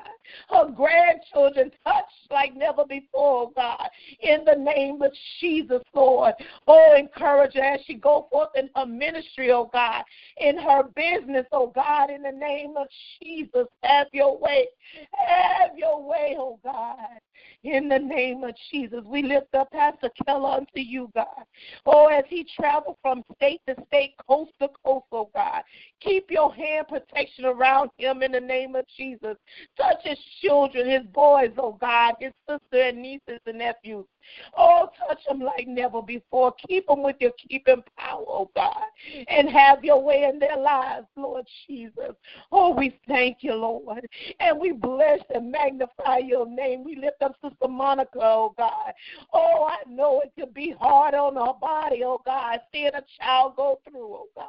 Her 0.49 0.71
grandchildren, 0.71 1.71
touch 1.83 2.05
like 2.29 2.55
never 2.55 2.85
before, 2.85 3.47
oh 3.47 3.53
God. 3.55 3.87
In 4.21 4.43
the 4.45 4.55
name 4.55 5.01
of 5.01 5.11
Jesus, 5.39 5.81
Lord. 5.93 6.33
Oh, 6.67 6.95
encourage 6.97 7.53
her 7.53 7.61
as 7.61 7.81
she 7.85 7.95
go 7.95 8.27
forth 8.31 8.49
in 8.55 8.69
her 8.75 8.85
ministry, 8.85 9.50
oh 9.51 9.69
God. 9.71 10.03
In 10.37 10.57
her 10.57 10.83
business, 10.83 11.45
oh 11.51 11.71
God. 11.73 12.09
In 12.09 12.23
the 12.23 12.31
name 12.31 12.75
of 12.77 12.87
Jesus, 13.21 13.67
have 13.83 14.07
your 14.13 14.37
way. 14.37 14.67
Have 15.13 15.77
your 15.77 16.03
way, 16.03 16.35
oh 16.37 16.59
God. 16.63 16.97
In 17.63 17.87
the 17.89 17.99
name 17.99 18.43
of 18.43 18.55
Jesus, 18.71 19.01
we 19.05 19.21
lift 19.21 19.53
up 19.53 19.71
Pastor 19.71 20.09
Keller 20.25 20.57
unto 20.57 20.79
you, 20.79 21.09
God. 21.13 21.43
Oh, 21.85 22.07
as 22.07 22.23
he 22.27 22.45
travels 22.55 22.97
from 23.01 23.23
state 23.35 23.61
to 23.67 23.75
state, 23.87 24.13
coast 24.27 24.51
to 24.59 24.69
coast, 24.83 25.05
oh 25.11 25.29
God. 25.33 25.61
Keep 25.99 26.31
your 26.31 26.53
hand 26.53 26.87
protection 26.87 27.45
around 27.45 27.91
him 27.97 28.23
in 28.23 28.31
the 28.31 28.39
name 28.39 28.75
of 28.75 28.85
Jesus. 28.97 29.37
Touch 29.77 29.97
his 30.03 30.17
children, 30.41 30.89
his 30.89 31.05
boys, 31.13 31.51
oh 31.57 31.77
God, 31.79 32.15
his 32.19 32.33
sister 32.49 32.81
and 32.81 33.01
nieces 33.01 33.39
and 33.45 33.59
nephews. 33.59 34.05
Oh, 34.57 34.89
touch 35.07 35.19
them 35.27 35.39
like 35.39 35.67
never 35.67 36.01
before. 36.01 36.53
Keep 36.67 36.87
them 36.87 37.03
with 37.03 37.15
your 37.19 37.31
keeping 37.47 37.83
power, 37.97 38.23
oh 38.27 38.49
God, 38.55 38.83
and 39.27 39.49
have 39.49 39.83
your 39.83 40.01
way 40.01 40.29
in 40.31 40.39
their 40.39 40.57
lives, 40.57 41.07
Lord 41.15 41.45
Jesus. 41.67 42.15
Oh, 42.51 42.73
we 42.73 42.99
thank 43.07 43.37
you, 43.41 43.53
Lord, 43.53 44.07
and 44.39 44.59
we 44.59 44.71
bless 44.71 45.19
and 45.33 45.51
magnify 45.51 46.19
your 46.19 46.47
name. 46.47 46.83
We 46.83 46.95
lift 46.95 47.21
up 47.21 47.30
Sister 47.41 47.67
Monica, 47.67 48.19
oh 48.21 48.53
God. 48.57 48.93
Oh, 49.33 49.67
I 49.69 49.89
know 49.89 50.21
it 50.21 50.31
could 50.39 50.53
be 50.53 50.75
hard 50.79 51.13
on 51.13 51.35
her 51.35 51.53
body, 51.59 52.03
oh 52.03 52.21
God, 52.25 52.59
seeing 52.71 52.87
a 52.93 53.03
child 53.19 53.55
go 53.55 53.79
through, 53.89 54.13
oh 54.13 54.27
God. 54.35 54.47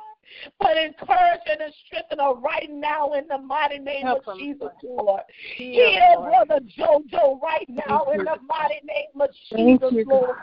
But 0.59 0.77
encourage 0.77 1.41
and 1.47 1.61
strengthen 1.87 2.19
her 2.19 2.35
right 2.35 2.71
now 2.71 3.13
in 3.13 3.27
the 3.29 3.39
mighty 3.39 3.79
name 3.79 4.07
Help 4.07 4.27
of 4.27 4.39
Jesus, 4.39 4.71
Lord. 4.83 5.23
Heal, 5.57 5.91
Lord. 6.15 6.31
Brother 6.47 6.61
Jojo 6.79 7.41
right 7.41 7.69
now 7.69 8.07
in 8.13 8.25
the 8.25 8.39
mighty 8.49 8.81
name 8.85 9.21
of 9.21 9.31
Jesus, 9.51 9.93
you, 9.93 10.05
Lord. 10.07 10.37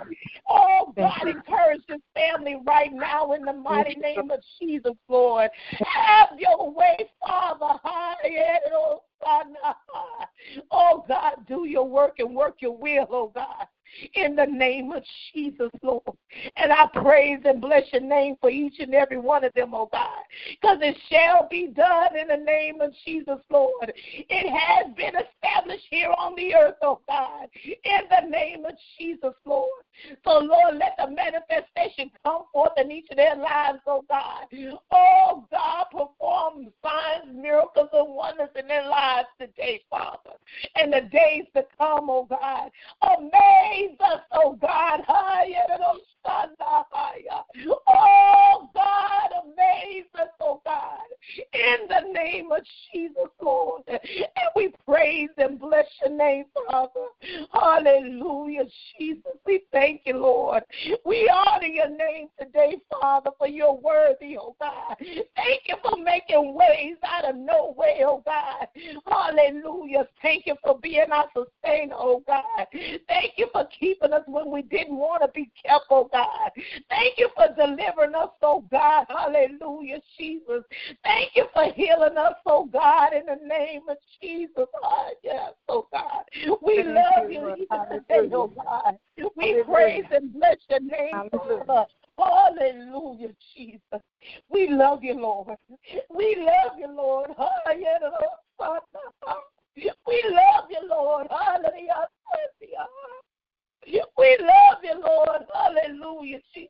Oh, 0.49 0.93
God, 0.95 1.27
encourage 1.27 1.81
his 1.87 2.01
family 2.13 2.57
right 2.65 2.91
now 2.93 3.31
in 3.33 3.43
the 3.43 3.53
mighty 3.53 3.95
name 3.95 4.31
of 4.31 4.39
Jesus, 4.59 4.95
Lord. 5.07 5.49
Have 5.79 6.39
your 6.39 6.71
way, 6.71 7.09
Father. 7.25 7.79
Oh, 10.71 11.05
God, 11.07 11.33
do 11.47 11.65
your 11.65 11.87
work 11.87 12.15
and 12.19 12.35
work 12.35 12.57
your 12.59 12.75
will, 12.75 13.07
oh, 13.11 13.31
God. 13.33 13.67
In 14.13 14.35
the 14.35 14.45
name 14.45 14.91
of 14.91 15.03
Jesus, 15.33 15.71
Lord. 15.81 16.03
And 16.57 16.71
I 16.71 16.85
praise 16.93 17.39
and 17.45 17.59
bless 17.59 17.83
your 17.91 18.01
name 18.01 18.35
for 18.39 18.49
each 18.49 18.79
and 18.79 18.93
every 18.93 19.17
one 19.17 19.43
of 19.43 19.53
them, 19.53 19.73
oh 19.73 19.89
God. 19.91 20.23
Because 20.49 20.77
it 20.81 20.95
shall 21.09 21.47
be 21.49 21.67
done 21.67 22.15
in 22.15 22.27
the 22.27 22.37
name 22.37 22.81
of 22.81 22.93
Jesus, 23.05 23.39
Lord. 23.49 23.91
It 23.95 24.49
has 24.49 24.93
been 24.95 25.13
established 25.15 25.85
here 25.89 26.13
on 26.17 26.35
the 26.35 26.53
earth, 26.55 26.75
oh 26.81 26.99
God. 27.07 27.47
In 27.65 28.01
the 28.09 28.29
name 28.29 28.65
of 28.65 28.73
Jesus, 28.97 29.33
Lord. 29.45 29.69
So, 30.23 30.39
Lord, 30.39 30.75
let 30.77 30.95
the 30.97 31.09
manifestation 31.09 32.11
come 32.23 32.43
forth 32.51 32.73
in 32.77 32.91
each 32.91 33.09
of 33.09 33.17
their 33.17 33.35
lives, 33.35 33.79
oh 33.87 34.03
God. 34.07 34.45
Oh 34.91 35.45
God, 35.51 35.85
perform 35.91 36.67
signs, 36.83 37.35
miracles, 37.35 37.89
and 37.93 38.13
wonders 38.13 38.49
in 38.57 38.67
their 38.67 38.87
lives 38.87 39.27
today, 39.39 39.81
Father. 39.89 40.31
And 40.75 40.93
the 40.93 41.01
days 41.01 41.45
to 41.55 41.63
come, 41.77 42.09
oh 42.09 42.25
God. 42.29 42.71
Amaze 43.01 43.97
us, 43.99 44.21
oh 44.33 44.57
God. 44.61 45.01
Oh 47.87 48.69
God, 48.73 49.29
amaze 49.43 50.05
oh 50.41 50.61
God. 50.65 50.99
In 51.53 51.87
the 51.87 52.11
name 52.13 52.51
of 52.51 52.61
Jesus, 52.91 53.29
Lord. 53.41 53.83
And 53.87 54.49
we 54.55 54.73
praise 54.85 55.29
and 55.37 55.59
bless 55.59 55.85
your 56.01 56.15
name, 56.15 56.45
Father. 56.53 56.89
Hallelujah, 57.53 58.65
Jesus. 58.97 59.33
We 59.45 59.61
thank 59.71 60.01
you, 60.05 60.17
Lord. 60.17 60.63
We 61.05 61.31
honor 61.33 61.67
your 61.67 61.89
name 61.89 62.29
today, 62.39 62.77
Father, 62.89 63.31
for 63.37 63.47
your 63.47 63.77
worthy, 63.77 64.37
oh 64.37 64.55
God. 64.59 64.95
Thank 64.99 65.61
you 65.67 65.75
for 65.83 65.97
making 65.97 66.53
ways 66.53 66.97
out 67.03 67.25
of 67.25 67.35
no 67.35 67.75
way, 67.77 68.01
oh 68.05 68.23
God. 68.25 68.67
Hallelujah. 69.07 70.07
Thank 70.21 70.47
you 70.47 70.55
for 70.63 70.79
being 70.79 71.11
our 71.11 71.27
sustainer, 71.35 71.95
oh 71.97 72.23
God. 72.25 72.67
Thank 73.07 73.33
you 73.37 73.47
for 73.51 73.67
keeping 73.79 74.13
us 74.13 74.23
when 74.25 74.51
we 74.51 74.61
didn't 74.63 74.95
want 74.95 75.21
to 75.23 75.29
be 75.29 75.49
kept, 75.63 75.85
oh 75.89 76.09
God. 76.11 76.18
Thank 76.89 77.17
you 77.17 77.29
for 77.35 77.47
delivering 77.55 78.15
us, 78.15 78.29
oh 78.41 78.63
God. 78.71 79.05
Hallelujah, 79.09 79.99
Jesus. 80.17 80.63
Thank 81.03 81.31
you 81.35 81.45
for 81.53 81.71
healing 81.73 82.17
us, 82.17 82.33
oh 82.45 82.65
God, 82.65 83.13
in 83.13 83.25
the 83.25 83.45
name 83.47 83.81
of 83.89 83.97
Jesus. 84.21 84.65
Oh, 84.83 85.09
yes, 85.23 85.53
oh 85.67 85.87
God. 85.91 86.23
We 86.61 86.83
love 86.83 87.29
you 87.29 87.55
today, 87.69 88.29
oh 88.33 88.51
God. 88.55 88.97
We 89.35 89.63
praise 89.63 90.05
and 90.11 90.33
bless 90.33 90.57
your 90.69 90.79
name, 90.79 91.29
Father. 91.31 91.85
Hallelujah, 92.17 93.29
Jesus. 93.55 94.01
We 94.49 94.69
love 94.69 95.03
you, 95.03 95.13
Lord. 95.13 95.55
We 96.13 96.35
love 96.39 96.77
you, 96.77 96.87
Lord. 96.87 97.31
Hallelujah. 97.37 98.19
We 100.07 100.23
love 100.27 100.65
you, 100.69 100.89
Lord. 100.89 101.27
Hallelujah. 101.29 102.07
We 104.17 104.37
love 104.41 104.83
you, 104.83 105.01
Lord. 105.05 105.41
Hallelujah, 105.53 106.39
Jesus. 106.53 106.69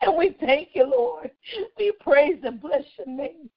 And 0.00 0.16
we 0.16 0.36
thank 0.40 0.68
you, 0.74 0.84
Lord. 0.84 1.30
We 1.78 1.92
praise 2.00 2.38
and 2.44 2.60
bless 2.60 2.84
your 2.98 3.06
name. 3.06 3.50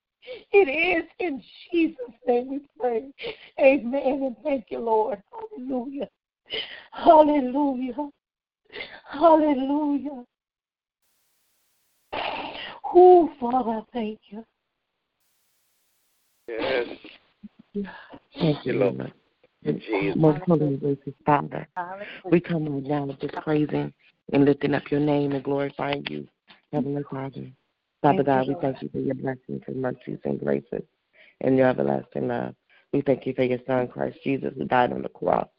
It 0.51 0.67
is 0.67 1.10
in 1.19 1.41
Jesus' 1.71 1.97
name 2.27 2.49
we 2.49 2.62
pray. 2.79 3.12
Amen. 3.60 4.23
And 4.23 4.36
thank 4.43 4.65
you, 4.69 4.79
Lord. 4.79 5.21
Hallelujah. 5.31 6.07
Hallelujah. 6.91 8.10
Hallelujah. 9.10 10.25
Oh, 12.93 13.29
Father, 13.39 13.81
thank 13.93 14.19
you. 14.29 14.45
Yes. 16.47 16.88
Thank 18.39 18.65
you, 18.65 18.73
Lord. 18.73 19.13
Most 20.15 20.41
holy 20.47 20.77
gracious 20.77 21.13
Father, 21.25 21.67
we 22.32 22.39
come 22.39 22.65
right 22.67 22.84
now 22.84 23.17
just 23.19 23.34
praising 23.36 23.93
and 24.34 24.45
lifting 24.45 24.73
up 24.73 24.89
your 24.89 24.99
name 24.99 25.34
and 25.34 25.43
glorifying 25.43 26.06
you, 26.10 26.27
Heavenly 26.71 27.03
Father. 27.10 27.47
Father 28.01 28.23
God, 28.23 28.47
we 28.47 28.56
thank 28.62 28.82
you 28.82 28.89
for 28.89 28.99
your 28.99 29.15
blessings 29.15 29.62
and 29.67 29.82
mercies 29.82 30.19
and 30.23 30.39
graces 30.39 30.84
and 31.41 31.58
your 31.58 31.67
everlasting 31.67 32.27
love. 32.27 32.56
We 32.93 33.01
thank 33.01 33.25
you 33.25 33.34
for 33.34 33.43
your 33.43 33.60
Son, 33.67 33.88
Christ 33.88 34.19
Jesus, 34.23 34.53
who 34.58 34.65
died 34.65 34.93
on 34.93 35.01
the 35.01 35.10
cross 35.10 35.49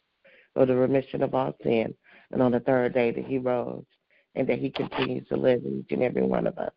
for 0.54 0.66
the 0.66 0.74
remission 0.74 1.22
of 1.22 1.34
all 1.34 1.54
sin, 1.62 1.94
and 2.32 2.42
on 2.42 2.52
the 2.52 2.60
third 2.60 2.94
day 2.94 3.10
that 3.10 3.24
he 3.24 3.38
rose, 3.38 3.84
and 4.34 4.48
that 4.48 4.58
he 4.58 4.70
continues 4.70 5.26
to 5.28 5.36
live 5.36 5.64
in 5.64 5.80
each 5.80 5.92
and 5.92 6.02
every 6.02 6.22
one 6.22 6.46
of 6.46 6.58
us. 6.58 6.72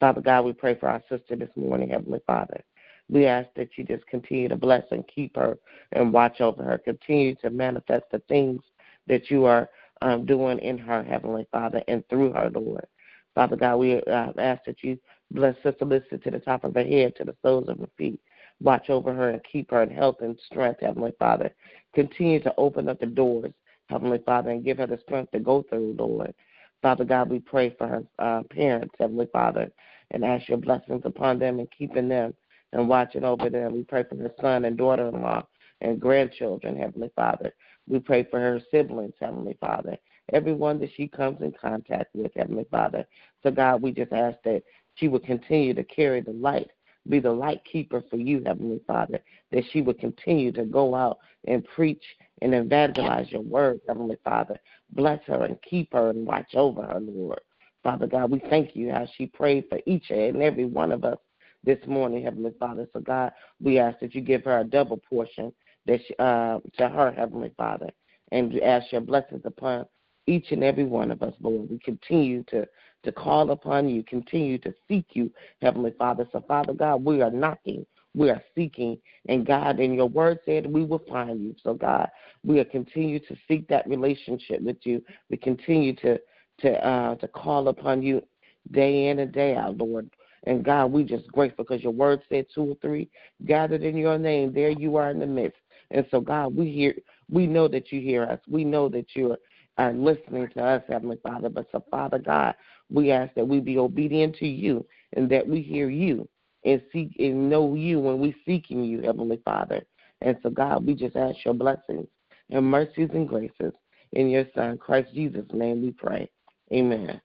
Father 0.00 0.20
God, 0.20 0.44
we 0.44 0.52
pray 0.52 0.74
for 0.74 0.88
our 0.88 1.02
sister 1.08 1.36
this 1.36 1.48
morning, 1.56 1.90
Heavenly 1.90 2.20
Father. 2.26 2.62
We 3.08 3.26
ask 3.26 3.48
that 3.56 3.76
you 3.76 3.84
just 3.84 4.06
continue 4.06 4.48
to 4.48 4.56
bless 4.56 4.84
and 4.90 5.06
keep 5.06 5.36
her 5.36 5.58
and 5.92 6.12
watch 6.12 6.40
over 6.40 6.62
her. 6.62 6.78
Continue 6.78 7.34
to 7.36 7.50
manifest 7.50 8.04
the 8.10 8.20
things 8.28 8.62
that 9.06 9.30
you 9.30 9.44
are 9.44 9.68
um, 10.02 10.24
doing 10.24 10.58
in 10.58 10.78
her, 10.78 11.02
Heavenly 11.02 11.46
Father, 11.52 11.82
and 11.88 12.06
through 12.08 12.32
her, 12.32 12.50
Lord. 12.50 12.86
Father 13.34 13.56
God, 13.56 13.76
we 13.76 14.00
uh, 14.02 14.32
ask 14.38 14.64
that 14.64 14.82
you 14.82 14.98
bless 15.30 15.56
Sister 15.62 15.84
Lisa 15.84 16.18
to 16.18 16.30
the 16.30 16.38
top 16.38 16.64
of 16.64 16.74
her 16.74 16.84
head, 16.84 17.16
to 17.16 17.24
the 17.24 17.36
soles 17.42 17.68
of 17.68 17.78
her 17.78 17.88
feet. 17.98 18.20
Watch 18.60 18.88
over 18.88 19.12
her 19.12 19.30
and 19.30 19.42
keep 19.50 19.70
her 19.70 19.82
in 19.82 19.90
health 19.90 20.16
and 20.20 20.38
strength, 20.46 20.80
Heavenly 20.80 21.12
Father. 21.18 21.50
Continue 21.94 22.40
to 22.42 22.54
open 22.56 22.88
up 22.88 23.00
the 23.00 23.06
doors, 23.06 23.52
Heavenly 23.88 24.22
Father, 24.24 24.50
and 24.50 24.64
give 24.64 24.78
her 24.78 24.86
the 24.86 24.98
strength 24.98 25.32
to 25.32 25.40
go 25.40 25.64
through, 25.68 25.96
Lord. 25.98 26.32
Father 26.80 27.04
God, 27.04 27.30
we 27.30 27.40
pray 27.40 27.74
for 27.76 27.88
her 27.88 28.04
uh, 28.18 28.42
parents, 28.50 28.94
Heavenly 28.98 29.26
Father, 29.32 29.70
and 30.10 30.24
ask 30.24 30.48
your 30.48 30.58
blessings 30.58 31.02
upon 31.04 31.38
them 31.38 31.58
and 31.58 31.68
keeping 31.76 32.08
them 32.08 32.34
and 32.74 32.88
watching 32.88 33.24
over 33.24 33.48
them. 33.48 33.72
We 33.72 33.84
pray 33.84 34.04
for 34.08 34.16
her 34.16 34.32
son 34.40 34.66
and 34.66 34.76
daughter 34.76 35.08
in 35.08 35.22
law 35.22 35.46
and 35.80 36.00
grandchildren, 36.00 36.76
Heavenly 36.76 37.10
Father. 37.16 37.54
We 37.88 38.00
pray 38.00 38.24
for 38.24 38.40
her 38.40 38.60
siblings, 38.70 39.14
Heavenly 39.20 39.56
Father. 39.60 39.96
Everyone 40.32 40.80
that 40.80 40.90
she 40.96 41.06
comes 41.06 41.40
in 41.40 41.52
contact 41.52 42.14
with, 42.14 42.32
Heavenly 42.34 42.66
Father. 42.70 43.06
So, 43.42 43.50
God, 43.50 43.80
we 43.80 43.92
just 43.92 44.12
ask 44.12 44.36
that 44.44 44.62
she 44.96 45.08
would 45.08 45.24
continue 45.24 45.74
to 45.74 45.84
carry 45.84 46.20
the 46.20 46.32
light, 46.32 46.70
be 47.08 47.20
the 47.20 47.30
light 47.30 47.60
keeper 47.70 48.02
for 48.10 48.16
you, 48.16 48.42
Heavenly 48.44 48.80
Father. 48.86 49.20
That 49.52 49.64
she 49.72 49.80
would 49.80 49.98
continue 49.98 50.50
to 50.52 50.64
go 50.64 50.94
out 50.94 51.18
and 51.46 51.64
preach 51.76 52.02
and 52.42 52.54
evangelize 52.54 53.30
your 53.30 53.42
word, 53.42 53.80
Heavenly 53.86 54.16
Father. 54.24 54.58
Bless 54.92 55.20
her 55.26 55.44
and 55.44 55.58
keep 55.68 55.92
her 55.92 56.10
and 56.10 56.26
watch 56.26 56.54
over 56.54 56.82
her, 56.82 57.00
Lord. 57.00 57.40
Father 57.82 58.06
God, 58.06 58.30
we 58.30 58.40
thank 58.48 58.74
you 58.74 58.90
how 58.90 59.06
she 59.16 59.26
prayed 59.26 59.64
for 59.68 59.78
each 59.86 60.10
and 60.10 60.42
every 60.42 60.64
one 60.64 60.90
of 60.90 61.04
us 61.04 61.18
this 61.64 61.78
morning, 61.86 62.22
Heavenly 62.22 62.52
Father. 62.58 62.86
So, 62.92 63.00
God, 63.00 63.32
we 63.60 63.78
ask 63.78 63.98
that 64.00 64.14
you 64.14 64.20
give 64.20 64.44
her 64.44 64.60
a 64.60 64.64
double 64.64 64.98
portion 64.98 65.52
that 65.86 66.00
she, 66.06 66.14
uh, 66.18 66.60
to 66.78 66.88
her, 66.88 67.12
Heavenly 67.12 67.52
Father, 67.56 67.90
and 68.32 68.52
we 68.52 68.62
ask 68.62 68.90
your 68.92 69.00
blessings 69.00 69.42
upon 69.44 69.86
each 70.26 70.52
and 70.52 70.64
every 70.64 70.84
one 70.84 71.10
of 71.10 71.22
us, 71.22 71.34
Lord. 71.40 71.70
We 71.70 71.78
continue 71.78 72.42
to, 72.44 72.66
to 73.04 73.12
call 73.12 73.50
upon 73.50 73.88
you, 73.88 74.02
continue 74.02 74.58
to 74.58 74.74
seek 74.88 75.06
you, 75.12 75.30
Heavenly 75.60 75.94
Father. 75.98 76.26
So, 76.32 76.44
Father 76.46 76.72
God, 76.72 77.04
we 77.04 77.20
are 77.20 77.30
knocking, 77.30 77.84
we 78.14 78.30
are 78.30 78.42
seeking, 78.54 78.98
and 79.28 79.46
God, 79.46 79.80
in 79.80 79.94
your 79.94 80.08
word 80.08 80.38
said 80.46 80.66
we 80.66 80.84
will 80.84 81.02
find 81.08 81.42
you. 81.42 81.54
So, 81.62 81.74
God, 81.74 82.08
we 82.44 82.60
are 82.60 82.64
continue 82.64 83.18
to 83.20 83.36
seek 83.48 83.68
that 83.68 83.88
relationship 83.88 84.60
with 84.62 84.78
you. 84.84 85.02
We 85.30 85.36
continue 85.36 85.94
to 85.96 86.18
to 86.60 86.86
uh, 86.86 87.16
to 87.16 87.28
call 87.28 87.68
upon 87.68 88.02
you 88.02 88.22
day 88.70 89.08
in 89.08 89.18
and 89.18 89.32
day 89.32 89.56
out, 89.56 89.76
Lord. 89.76 90.08
And 90.46 90.64
God, 90.64 90.92
we 90.92 91.04
just 91.04 91.26
grateful 91.28 91.64
because 91.64 91.82
your 91.82 91.92
word 91.92 92.20
said 92.28 92.46
two 92.54 92.62
or 92.62 92.76
three 92.80 93.08
gathered 93.46 93.82
in 93.82 93.96
your 93.96 94.18
name. 94.18 94.52
There 94.52 94.70
you 94.70 94.96
are 94.96 95.10
in 95.10 95.18
the 95.18 95.26
midst. 95.26 95.58
And 95.90 96.06
so, 96.10 96.20
God, 96.20 96.54
we 96.54 96.70
hear, 96.70 96.94
we 97.30 97.46
know 97.46 97.68
that 97.68 97.92
you 97.92 98.00
hear 98.00 98.24
us. 98.24 98.40
We 98.48 98.64
know 98.64 98.88
that 98.90 99.06
you're 99.14 99.38
uh, 99.78 99.90
listening 99.90 100.48
to 100.56 100.64
us, 100.64 100.82
Heavenly 100.88 101.18
Father. 101.22 101.48
But 101.48 101.66
so, 101.72 101.84
Father 101.90 102.18
God, 102.18 102.54
we 102.90 103.10
ask 103.10 103.34
that 103.34 103.46
we 103.46 103.60
be 103.60 103.78
obedient 103.78 104.36
to 104.36 104.46
you 104.46 104.86
and 105.14 105.28
that 105.30 105.46
we 105.46 105.62
hear 105.62 105.88
you 105.88 106.28
and 106.64 106.82
seek 106.92 107.16
and 107.18 107.48
know 107.48 107.74
you 107.74 108.00
when 108.00 108.18
we 108.18 108.34
seeking 108.46 108.84
you, 108.84 109.02
Heavenly 109.02 109.40
Father. 109.44 109.82
And 110.20 110.36
so, 110.42 110.50
God, 110.50 110.86
we 110.86 110.94
just 110.94 111.16
ask 111.16 111.36
your 111.44 111.54
blessings 111.54 112.06
and 112.50 112.64
mercies 112.64 113.10
and 113.12 113.28
graces 113.28 113.72
in 114.12 114.28
your 114.28 114.46
Son, 114.54 114.78
Christ 114.78 115.08
Jesus' 115.14 115.46
name. 115.52 115.82
We 115.82 115.90
pray. 115.90 116.30
Amen. 116.72 117.20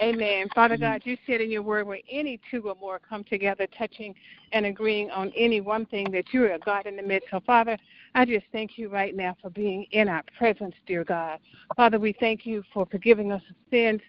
Amen. 0.00 0.46
Father 0.54 0.76
God, 0.76 1.02
you 1.04 1.16
said 1.26 1.40
in 1.40 1.50
your 1.50 1.62
word 1.62 1.86
where 1.86 1.98
any 2.10 2.40
two 2.50 2.68
or 2.68 2.74
more 2.80 3.00
come 3.00 3.24
together, 3.24 3.66
touching 3.76 4.14
and 4.52 4.66
agreeing 4.66 5.10
on 5.10 5.32
any 5.36 5.60
one 5.60 5.86
thing, 5.86 6.10
that 6.12 6.32
you 6.32 6.44
are 6.44 6.58
God 6.64 6.86
in 6.86 6.96
the 6.96 7.02
midst. 7.02 7.28
So, 7.30 7.40
Father, 7.46 7.76
I 8.14 8.24
just 8.24 8.46
thank 8.52 8.78
you 8.78 8.88
right 8.88 9.14
now 9.14 9.36
for 9.42 9.50
being 9.50 9.86
in 9.90 10.08
our 10.08 10.22
presence, 10.36 10.74
dear 10.86 11.04
God. 11.04 11.40
Father, 11.76 11.98
we 11.98 12.14
thank 12.20 12.46
you 12.46 12.62
for 12.72 12.86
forgiving 12.86 13.32
us 13.32 13.42
of 13.50 13.56
sins, 13.70 14.00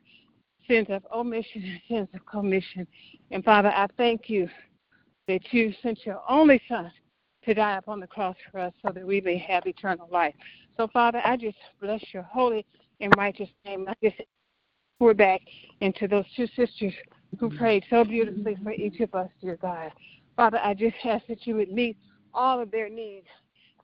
sins 0.68 0.88
of 0.90 1.06
omission 1.14 1.64
and 1.64 1.82
sins 1.88 2.08
of 2.14 2.26
commission. 2.26 2.86
And, 3.32 3.44
Father, 3.44 3.70
I 3.70 3.88
thank 3.98 4.30
you 4.30 4.48
that 5.28 5.42
you 5.52 5.74
sent 5.82 6.06
your 6.06 6.22
only 6.30 6.62
Son 6.68 6.92
to 7.46 7.54
die 7.54 7.78
upon 7.78 8.00
the 8.00 8.08
cross 8.08 8.36
for 8.52 8.60
us 8.60 8.74
so 8.86 8.92
that 8.92 9.06
we 9.06 9.22
may 9.22 9.38
have 9.38 9.66
eternal 9.66 10.08
life. 10.12 10.36
So, 10.78 10.88
Father, 10.88 11.22
I 11.26 11.36
just 11.36 11.58
bless 11.82 12.02
your 12.14 12.24
holy 12.24 12.66
and 13.02 13.14
righteous 13.18 13.50
name. 13.66 13.86
I 13.88 13.94
just 14.04 14.22
pour 15.00 15.14
back 15.14 15.42
into 15.82 16.08
those 16.08 16.26
two 16.36 16.46
sisters 16.48 16.94
who 17.40 17.48
mm-hmm. 17.50 17.58
prayed 17.58 17.86
so 17.90 18.04
beautifully 18.04 18.58
for 18.62 18.74
each 18.74 19.00
of 19.00 19.16
us, 19.16 19.30
dear 19.42 19.58
God. 19.62 19.92
Father, 20.36 20.60
I 20.64 20.74
just 20.74 20.96
ask 21.06 21.26
that 21.28 21.48
you 21.48 21.56
would 21.56 21.72
meet 21.72 21.98
all 22.34 22.60
of 22.60 22.70
their 22.70 22.90
needs 22.90 23.28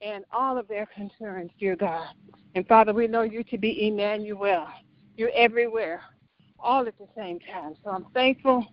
and 0.02 0.26
all 0.32 0.58
of 0.58 0.68
their 0.68 0.86
concerns, 0.88 1.52
dear 1.60 1.76
God. 1.76 2.08
And 2.54 2.68
Father, 2.68 2.94
we 2.94 3.08
know 3.08 3.22
you 3.22 3.44
to 3.46 3.58
be 3.58 3.88
Emmanuel. 3.88 4.68
You're 5.18 5.32
everywhere, 5.34 6.02
all 6.60 6.86
at 6.88 6.98
the 6.98 7.08
same 7.16 7.40
time. 7.52 7.76
So 7.84 7.92
I'm 7.92 8.06
thankful 8.14 8.66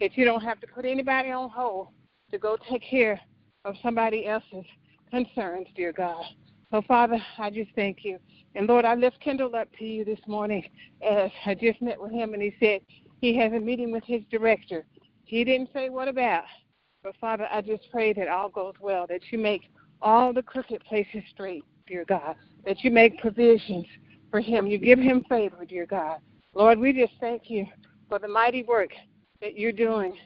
that 0.00 0.16
you 0.16 0.24
don't 0.24 0.42
have 0.42 0.60
to 0.60 0.66
put 0.66 0.84
anybody 0.84 1.30
on 1.30 1.48
hold 1.50 1.88
to 2.30 2.38
go 2.38 2.56
take 2.70 2.82
care 2.82 3.20
of 3.64 3.74
somebody 3.82 4.26
else's 4.26 4.64
concerns, 5.10 5.66
dear 5.74 5.92
God. 5.92 6.24
So, 6.70 6.82
Father, 6.88 7.18
I 7.38 7.50
just 7.50 7.70
thank 7.76 8.04
you. 8.04 8.18
And 8.54 8.66
Lord, 8.66 8.84
I 8.84 8.94
lift 8.94 9.20
Kendall 9.20 9.54
up 9.54 9.68
to 9.78 9.84
you 9.84 10.04
this 10.04 10.18
morning 10.26 10.64
as 11.06 11.30
I 11.44 11.54
just 11.54 11.80
met 11.80 12.00
with 12.00 12.10
him 12.10 12.34
and 12.34 12.42
he 12.42 12.54
said 12.58 12.80
he 13.20 13.36
has 13.36 13.52
a 13.52 13.60
meeting 13.60 13.92
with 13.92 14.04
his 14.04 14.22
director. 14.30 14.84
He 15.24 15.44
didn't 15.44 15.70
say 15.72 15.90
what 15.90 16.08
about, 16.08 16.44
but 17.02 17.14
Father, 17.20 17.46
I 17.52 17.60
just 17.60 17.84
pray 17.90 18.12
that 18.14 18.28
all 18.28 18.48
goes 18.48 18.74
well, 18.80 19.06
that 19.08 19.20
you 19.30 19.38
make 19.38 19.70
all 20.02 20.32
the 20.32 20.42
crooked 20.42 20.84
places 20.84 21.22
straight, 21.30 21.64
dear 21.86 22.04
God, 22.04 22.34
that 22.64 22.82
you 22.82 22.90
make 22.90 23.20
provisions 23.20 23.86
for 24.30 24.40
him. 24.40 24.66
You 24.66 24.78
give 24.78 24.98
him 24.98 25.24
favor, 25.28 25.64
dear 25.64 25.86
God. 25.86 26.18
Lord, 26.54 26.78
we 26.78 26.92
just 26.92 27.12
thank 27.20 27.48
you 27.48 27.66
for 28.08 28.18
the 28.18 28.28
mighty 28.28 28.62
work 28.62 28.90
that 29.40 29.58
you're 29.58 29.72
doing 29.72 30.16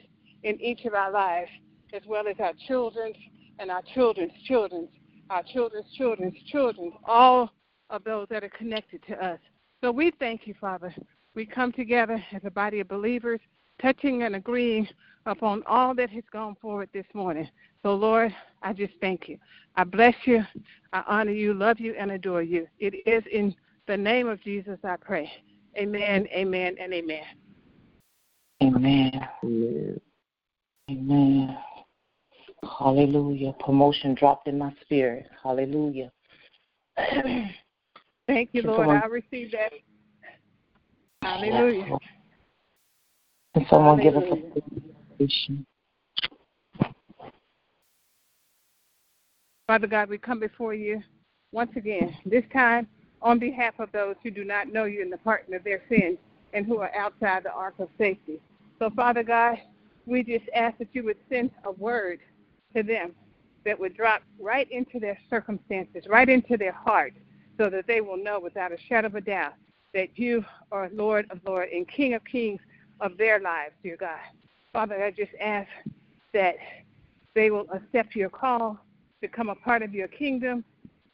in 0.43 0.59
each 0.59 0.85
of 0.85 0.93
our 0.93 1.11
lives, 1.11 1.49
as 1.93 2.01
well 2.07 2.27
as 2.27 2.35
our 2.39 2.53
children's 2.67 3.17
and 3.59 3.69
our 3.69 3.81
children's 3.93 4.31
children's 4.45 4.89
our 5.31 5.43
children's 5.43 5.89
children's 5.97 6.37
children, 6.47 6.91
all 7.05 7.51
of 7.89 8.03
those 8.03 8.27
that 8.29 8.43
are 8.43 8.49
connected 8.49 9.01
to 9.07 9.25
us. 9.25 9.39
So 9.81 9.89
we 9.91 10.11
thank 10.19 10.45
you, 10.45 10.53
Father. 10.59 10.93
We 11.35 11.45
come 11.45 11.71
together 11.71 12.21
as 12.33 12.41
a 12.43 12.51
body 12.51 12.81
of 12.81 12.89
believers, 12.89 13.39
touching 13.81 14.23
and 14.23 14.35
agreeing 14.35 14.87
upon 15.25 15.63
all 15.65 15.95
that 15.95 16.09
has 16.09 16.25
gone 16.33 16.57
forward 16.61 16.89
this 16.93 17.05
morning. 17.13 17.47
So, 17.81 17.95
Lord, 17.95 18.35
I 18.61 18.73
just 18.73 18.93
thank 18.99 19.29
you. 19.29 19.37
I 19.77 19.85
bless 19.85 20.15
you. 20.25 20.43
I 20.91 21.03
honor 21.07 21.31
you, 21.31 21.53
love 21.53 21.79
you, 21.79 21.95
and 21.97 22.11
adore 22.11 22.43
you. 22.43 22.67
It 22.79 22.95
is 23.07 23.23
in 23.31 23.55
the 23.87 23.95
name 23.95 24.27
of 24.27 24.43
Jesus 24.43 24.77
I 24.83 24.97
pray. 24.97 25.31
Amen, 25.77 26.27
amen, 26.35 26.75
and 26.77 26.93
amen. 26.93 27.23
Amen. 28.61 29.27
Amen. 29.43 30.01
Amen. 30.89 31.57
Hallelujah. 32.63 33.53
Promotion 33.59 34.13
dropped 34.13 34.47
in 34.47 34.57
my 34.57 34.73
spirit. 34.81 35.27
Hallelujah. 35.43 36.11
Thank 38.27 38.49
you, 38.53 38.61
Lord. 38.63 38.89
I 38.89 39.05
receive 39.05 39.51
that. 39.51 39.73
Hallelujah. 41.21 41.97
Can 43.53 43.65
someone 43.69 43.99
Hallelujah. 43.99 44.21
give 44.21 44.55
us 44.55 44.63
a 45.19 45.23
vision? 45.23 45.65
Father 49.67 49.87
God, 49.87 50.09
we 50.09 50.17
come 50.17 50.39
before 50.39 50.73
you 50.73 51.01
once 51.51 51.71
again, 51.75 52.15
this 52.25 52.43
time 52.53 52.87
on 53.21 53.39
behalf 53.39 53.73
of 53.79 53.91
those 53.91 54.15
who 54.23 54.31
do 54.31 54.43
not 54.43 54.71
know 54.71 54.85
you 54.85 55.01
in 55.01 55.09
the 55.09 55.17
pardon 55.17 55.53
of 55.53 55.63
their 55.63 55.81
sins 55.89 56.17
and 56.53 56.65
who 56.65 56.79
are 56.79 56.93
outside 56.95 57.43
the 57.43 57.51
ark 57.51 57.75
of 57.79 57.89
safety. 57.97 58.39
So, 58.79 58.89
Father 58.95 59.23
God, 59.23 59.57
we 60.05 60.23
just 60.23 60.45
ask 60.55 60.77
that 60.79 60.87
you 60.93 61.03
would 61.03 61.17
send 61.29 61.51
a 61.65 61.71
word 61.71 62.19
to 62.75 62.83
them 62.83 63.13
that 63.65 63.79
would 63.79 63.95
drop 63.95 64.23
right 64.39 64.69
into 64.71 64.99
their 64.99 65.17
circumstances, 65.29 66.03
right 66.07 66.29
into 66.29 66.57
their 66.57 66.71
heart, 66.71 67.13
so 67.57 67.69
that 67.69 67.85
they 67.87 68.01
will 68.01 68.17
know 68.17 68.39
without 68.39 68.71
a 68.71 68.77
shadow 68.87 69.07
of 69.07 69.15
a 69.15 69.21
doubt 69.21 69.53
that 69.93 70.09
you 70.17 70.43
are 70.71 70.89
Lord 70.93 71.27
of 71.29 71.39
Lords 71.45 71.71
and 71.73 71.87
King 71.87 72.13
of 72.13 72.23
Kings 72.25 72.61
of 73.01 73.17
their 73.17 73.39
lives, 73.39 73.73
dear 73.83 73.97
God. 73.97 74.19
Father, 74.73 75.03
I 75.03 75.11
just 75.11 75.33
ask 75.39 75.69
that 76.33 76.55
they 77.35 77.51
will 77.51 77.67
accept 77.71 78.15
your 78.15 78.29
call, 78.29 78.79
become 79.19 79.49
a 79.49 79.55
part 79.55 79.83
of 79.83 79.93
your 79.93 80.07
kingdom, 80.07 80.63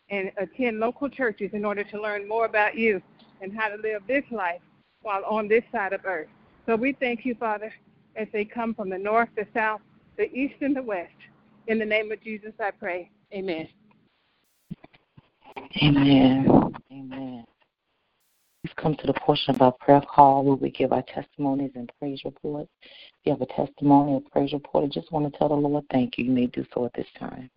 and 0.10 0.32
attend 0.38 0.80
local 0.80 1.10
churches 1.10 1.50
in 1.54 1.66
order 1.66 1.84
to 1.84 2.02
learn 2.02 2.28
more 2.28 2.46
about 2.46 2.76
you 2.76 3.02
and 3.42 3.58
how 3.58 3.68
to 3.68 3.76
live 3.76 4.04
this 4.08 4.24
life 4.32 4.62
while 5.02 5.24
on 5.26 5.48
this 5.48 5.64
side 5.72 5.94
of 5.94 6.02
earth. 6.06 6.28
So 6.66 6.76
we 6.76 6.94
thank 6.94 7.26
you, 7.26 7.36
Father, 7.36 7.74
as 8.16 8.28
they 8.32 8.46
come 8.46 8.74
from 8.74 8.90
the 8.90 8.98
north, 8.98 9.30
the 9.36 9.48
south, 9.54 9.82
the 10.18 10.32
east, 10.34 10.56
and 10.62 10.76
the 10.76 10.82
west. 10.82 11.12
In 11.68 11.80
the 11.80 11.86
name 11.86 12.12
of 12.14 12.22
Jesus, 12.24 12.54
I 12.62 12.72
pray. 12.72 13.12
Amen. 13.34 13.68
Amen. 15.84 16.74
Amen. 16.92 17.46
We've 18.64 18.76
come 18.78 18.96
to 18.96 19.08
the 19.08 19.14
portion 19.14 19.54
of 19.54 19.62
our 19.62 19.74
prayer 19.74 20.02
call 20.02 20.46
where 20.46 20.56
we 20.56 20.72
give 20.72 20.94
our 20.94 21.04
testimonies 21.04 21.72
and 21.76 21.92
praise 22.00 22.22
reports. 22.24 22.70
If 22.82 23.26
you 23.26 23.32
have 23.34 23.42
a 23.42 23.46
testimony 23.48 24.14
or 24.14 24.22
praise 24.32 24.54
report 24.54 24.86
I 24.86 24.88
just 24.88 25.12
want 25.12 25.32
to 25.32 25.38
tell 25.38 25.50
the 25.50 25.56
Lord 25.56 25.84
thank 25.92 26.18
you, 26.18 26.26
you 26.26 26.32
may 26.32 26.48
do 26.48 26.66
so 26.74 26.86
at 26.86 26.94
this 26.94 27.08
time. 27.20 27.50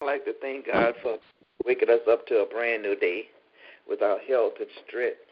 I'd 0.00 0.06
like 0.06 0.24
to 0.26 0.34
thank 0.40 0.66
God 0.66 0.94
for 1.02 1.16
waking 1.64 1.90
us 1.90 2.00
up 2.10 2.26
to 2.26 2.36
a 2.36 2.46
brand 2.46 2.82
new 2.82 2.96
day 2.96 3.28
with 3.88 4.02
our 4.02 4.18
health 4.18 4.54
and 4.60 4.68
strength. 4.86 5.31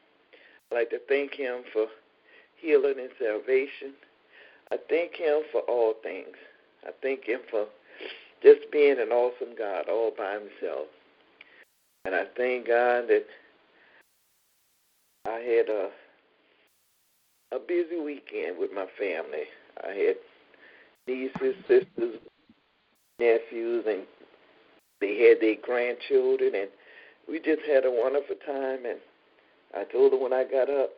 I'd 0.70 0.74
like 0.74 0.90
to 0.90 1.00
thank 1.08 1.34
Him 1.34 1.62
for 1.72 1.86
healing 2.56 2.94
and 2.98 3.10
salvation. 3.18 3.94
I 4.70 4.76
thank 4.88 5.14
Him 5.16 5.42
for 5.50 5.62
all 5.62 5.94
things. 6.02 6.36
I 6.84 6.90
thank 7.02 7.24
Him 7.24 7.40
for 7.50 7.66
just 8.42 8.70
being 8.72 8.98
an 8.98 9.10
awesome 9.10 9.54
God 9.56 9.88
all 9.88 10.12
by 10.16 10.34
Himself. 10.34 10.86
And 12.04 12.14
I 12.14 12.24
thank 12.36 12.68
God 12.68 13.08
that 13.08 13.26
I 15.26 15.38
had 15.38 15.68
a 15.68 15.90
a 17.52 17.58
busy 17.58 17.98
weekend 18.00 18.58
with 18.58 18.70
my 18.72 18.86
family. 18.96 19.44
I 19.82 19.88
had 19.88 20.16
nieces, 21.08 21.56
sisters, 21.66 22.20
nephews, 23.18 23.84
and 23.88 24.02
they 25.00 25.18
had 25.18 25.40
their 25.40 25.56
grandchildren, 25.60 26.52
and 26.54 26.68
we 27.28 27.40
just 27.40 27.62
had 27.68 27.84
a 27.84 27.90
wonderful 27.90 28.36
time. 28.46 28.86
And 28.86 29.00
I 29.74 29.84
told 29.84 30.12
her 30.12 30.18
when 30.18 30.32
I 30.32 30.44
got 30.44 30.68
up, 30.68 30.90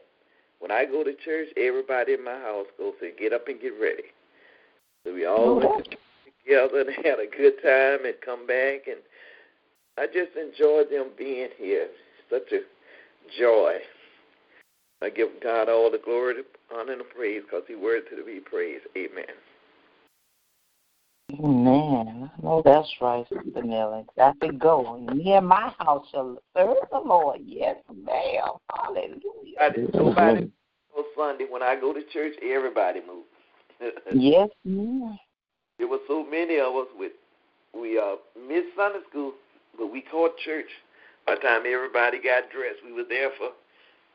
when 0.61 0.70
I 0.70 0.85
go 0.85 1.03
to 1.05 1.14
church, 1.25 1.49
everybody 1.57 2.14
in 2.14 2.25
my 2.25 2.39
house 2.39 2.66
goes 2.79 2.95
to 3.01 3.11
get 3.18 3.33
up 3.33 3.49
and 3.49 3.61
get 3.61 3.73
ready. 3.81 4.05
So 5.05 5.14
we 5.14 5.27
all 5.27 5.62
oh, 5.62 5.75
went 5.75 5.97
together 6.45 6.81
and 6.81 6.91
had 7.05 7.18
a 7.18 7.27
good 7.27 7.55
time 7.62 8.07
and 8.07 8.14
come 8.25 8.47
back, 8.47 8.87
and 8.87 9.01
I 9.99 10.07
just 10.07 10.37
enjoyed 10.37 10.91
them 10.91 11.11
being 11.18 11.49
here. 11.59 11.89
Such 12.31 12.53
a 12.53 12.61
joy. 13.39 13.79
I 15.03 15.11
give 15.11 15.29
God 15.43 15.68
all 15.68 15.91
the 15.91 15.99
glory, 15.99 16.43
honor, 16.73 16.93
and 16.93 17.03
praise 17.14 17.43
because 17.43 17.64
He 17.66 17.75
worthy 17.75 18.16
to 18.16 18.25
be 18.25 18.41
praised. 18.41 18.85
Amen. 18.97 19.35
Amen. 21.39 22.30
I 22.37 22.43
know 22.43 22.62
that's 22.64 22.89
right, 23.01 23.24
Sister 23.28 23.62
Nellie. 23.62 24.05
Got 24.16 24.41
to 24.41 24.53
go. 24.53 24.99
Me 24.99 25.33
and 25.33 25.47
my 25.47 25.72
house 25.78 26.07
shall 26.11 26.39
serve 26.57 26.76
the 26.91 26.99
Lord. 26.99 27.41
Yes, 27.45 27.76
ma'am. 27.93 28.53
Hallelujah. 28.74 29.20
I 29.61 29.70
did 29.70 29.95
nobody 29.95 30.51
on 30.97 31.05
Sunday 31.16 31.47
when 31.49 31.62
I 31.62 31.76
go 31.80 31.93
to 31.93 32.03
church, 32.12 32.35
everybody 32.43 33.01
moves. 33.07 33.28
yes, 34.14 34.49
ma'am. 34.64 35.18
There 35.78 35.89
were 35.89 36.01
so 36.07 36.24
many 36.24 36.59
of 36.59 36.74
us 36.74 36.89
with 36.99 37.12
we 37.74 37.99
uh 37.99 38.16
missed 38.49 38.76
Sunday 38.76 39.01
school, 39.09 39.33
but 39.78 39.87
we 39.91 40.03
caught 40.03 40.37
church. 40.45 40.68
By 41.26 41.37
the 41.37 41.41
time 41.41 41.62
everybody 41.66 42.18
got 42.18 42.51
dressed, 42.51 42.85
we 42.85 42.93
were 42.93 43.09
there 43.09 43.30
for 43.39 43.51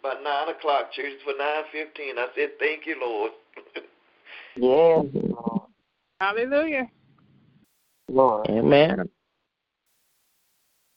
about 0.02 0.24
nine 0.24 0.50
o'clock. 0.50 0.94
Church 0.94 1.14
for 1.24 1.34
nine 1.38 1.64
fifteen. 1.72 2.18
I 2.18 2.28
said, 2.36 2.50
"Thank 2.60 2.86
you, 2.86 2.98
Lord." 3.02 3.32
yes, 4.56 5.06
Lord. 5.14 5.62
Hallelujah. 6.20 6.90
Lord. 8.10 8.50
Amen. 8.50 9.10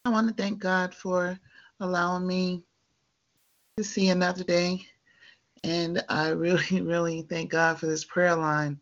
I 0.04 0.10
want 0.10 0.28
to 0.28 0.42
thank 0.42 0.58
God 0.58 0.94
for 0.94 1.38
allowing 1.80 2.26
me 2.26 2.62
to 3.76 3.84
see 3.84 4.08
another 4.08 4.44
day. 4.44 4.86
And 5.64 6.02
I 6.08 6.28
really, 6.28 6.80
really 6.82 7.22
thank 7.22 7.50
God 7.50 7.78
for 7.78 7.86
this 7.86 8.04
prayer 8.04 8.36
line 8.36 8.80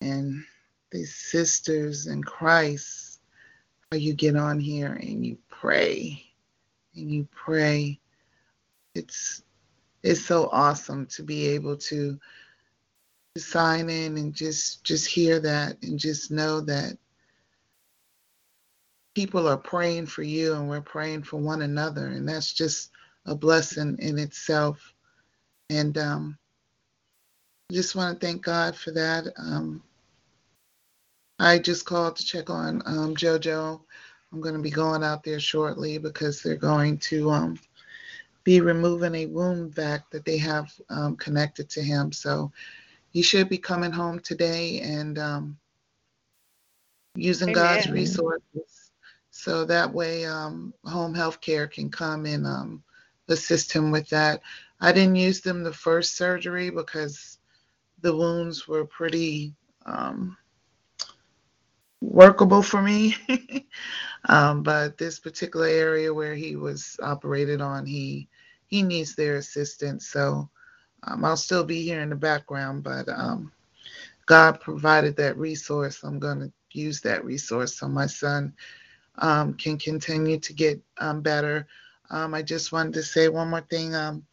and 0.00 0.44
these 0.90 1.14
sisters 1.14 2.06
in 2.06 2.22
Christ. 2.22 3.20
How 3.90 3.98
you 3.98 4.14
get 4.14 4.36
on 4.36 4.60
here 4.60 4.92
and 4.92 5.26
you 5.26 5.38
pray 5.48 6.22
and 6.94 7.10
you 7.10 7.26
pray. 7.32 7.98
It's 8.94 9.42
it's 10.02 10.24
so 10.24 10.48
awesome 10.52 11.06
to 11.06 11.22
be 11.22 11.48
able 11.48 11.76
to, 11.76 12.18
to 13.34 13.40
sign 13.40 13.90
in 13.90 14.16
and 14.16 14.32
just 14.32 14.84
just 14.84 15.06
hear 15.06 15.40
that 15.40 15.76
and 15.82 15.98
just 15.98 16.30
know 16.30 16.60
that 16.60 16.96
people 19.20 19.46
are 19.46 19.58
praying 19.58 20.06
for 20.06 20.22
you 20.22 20.54
and 20.54 20.66
we're 20.66 20.80
praying 20.80 21.22
for 21.22 21.36
one 21.36 21.60
another. 21.60 22.06
And 22.06 22.26
that's 22.26 22.54
just 22.54 22.90
a 23.26 23.34
blessing 23.34 23.98
in 23.98 24.18
itself. 24.18 24.94
And 25.68 25.98
um, 25.98 26.38
I 27.70 27.74
just 27.74 27.94
want 27.94 28.18
to 28.18 28.26
thank 28.26 28.42
God 28.42 28.74
for 28.74 28.92
that. 28.92 29.26
Um, 29.36 29.82
I 31.38 31.58
just 31.58 31.84
called 31.84 32.16
to 32.16 32.24
check 32.24 32.48
on 32.48 32.80
um, 32.86 33.14
JoJo. 33.14 33.78
I'm 34.32 34.40
going 34.40 34.54
to 34.54 34.62
be 34.62 34.70
going 34.70 35.04
out 35.04 35.22
there 35.22 35.38
shortly 35.38 35.98
because 35.98 36.42
they're 36.42 36.56
going 36.56 36.96
to 37.10 37.30
um, 37.30 37.58
be 38.44 38.62
removing 38.62 39.14
a 39.16 39.26
wound 39.26 39.74
vac 39.74 40.08
that 40.12 40.24
they 40.24 40.38
have 40.38 40.72
um, 40.88 41.14
connected 41.16 41.68
to 41.68 41.82
him. 41.82 42.10
So 42.10 42.52
he 43.10 43.20
should 43.20 43.50
be 43.50 43.58
coming 43.58 43.92
home 43.92 44.20
today 44.20 44.80
and 44.80 45.18
um, 45.18 45.58
using 47.16 47.50
Amen. 47.50 47.62
God's 47.62 47.90
resources 47.90 48.69
so 49.40 49.64
that 49.64 49.90
way 49.90 50.26
um, 50.26 50.74
home 50.84 51.14
health 51.14 51.40
care 51.40 51.66
can 51.66 51.90
come 51.90 52.26
and 52.26 52.46
um, 52.46 52.82
assist 53.28 53.72
him 53.72 53.90
with 53.90 54.06
that. 54.10 54.42
I 54.82 54.92
didn't 54.92 55.16
use 55.16 55.40
them 55.40 55.62
the 55.62 55.72
first 55.72 56.14
surgery 56.14 56.68
because 56.68 57.38
the 58.02 58.14
wounds 58.14 58.68
were 58.68 58.84
pretty 58.84 59.54
um, 59.86 60.36
workable 62.02 62.60
for 62.60 62.82
me. 62.82 63.16
um, 64.28 64.62
but 64.62 64.98
this 64.98 65.18
particular 65.18 65.68
area 65.68 66.12
where 66.12 66.34
he 66.34 66.56
was 66.56 66.98
operated 67.02 67.62
on, 67.62 67.86
he 67.86 68.28
he 68.66 68.82
needs 68.82 69.14
their 69.14 69.36
assistance. 69.36 70.08
So 70.08 70.50
um, 71.04 71.24
I'll 71.24 71.38
still 71.38 71.64
be 71.64 71.82
here 71.82 72.02
in 72.02 72.10
the 72.10 72.14
background, 72.14 72.82
but 72.82 73.08
um, 73.08 73.50
God 74.26 74.60
provided 74.60 75.16
that 75.16 75.38
resource. 75.38 76.02
I'm 76.04 76.18
going 76.18 76.40
to 76.40 76.52
use 76.78 77.00
that 77.00 77.24
resource 77.24 77.78
so 77.78 77.88
my 77.88 78.06
son 78.06 78.52
um, 79.20 79.54
can 79.54 79.78
continue 79.78 80.38
to 80.40 80.52
get 80.52 80.80
um, 80.98 81.20
better. 81.20 81.66
Um, 82.10 82.34
I 82.34 82.42
just 82.42 82.72
wanted 82.72 82.94
to 82.94 83.02
say 83.02 83.28
one 83.28 83.50
more 83.50 83.60
thing. 83.60 83.94
Um, 83.94 84.26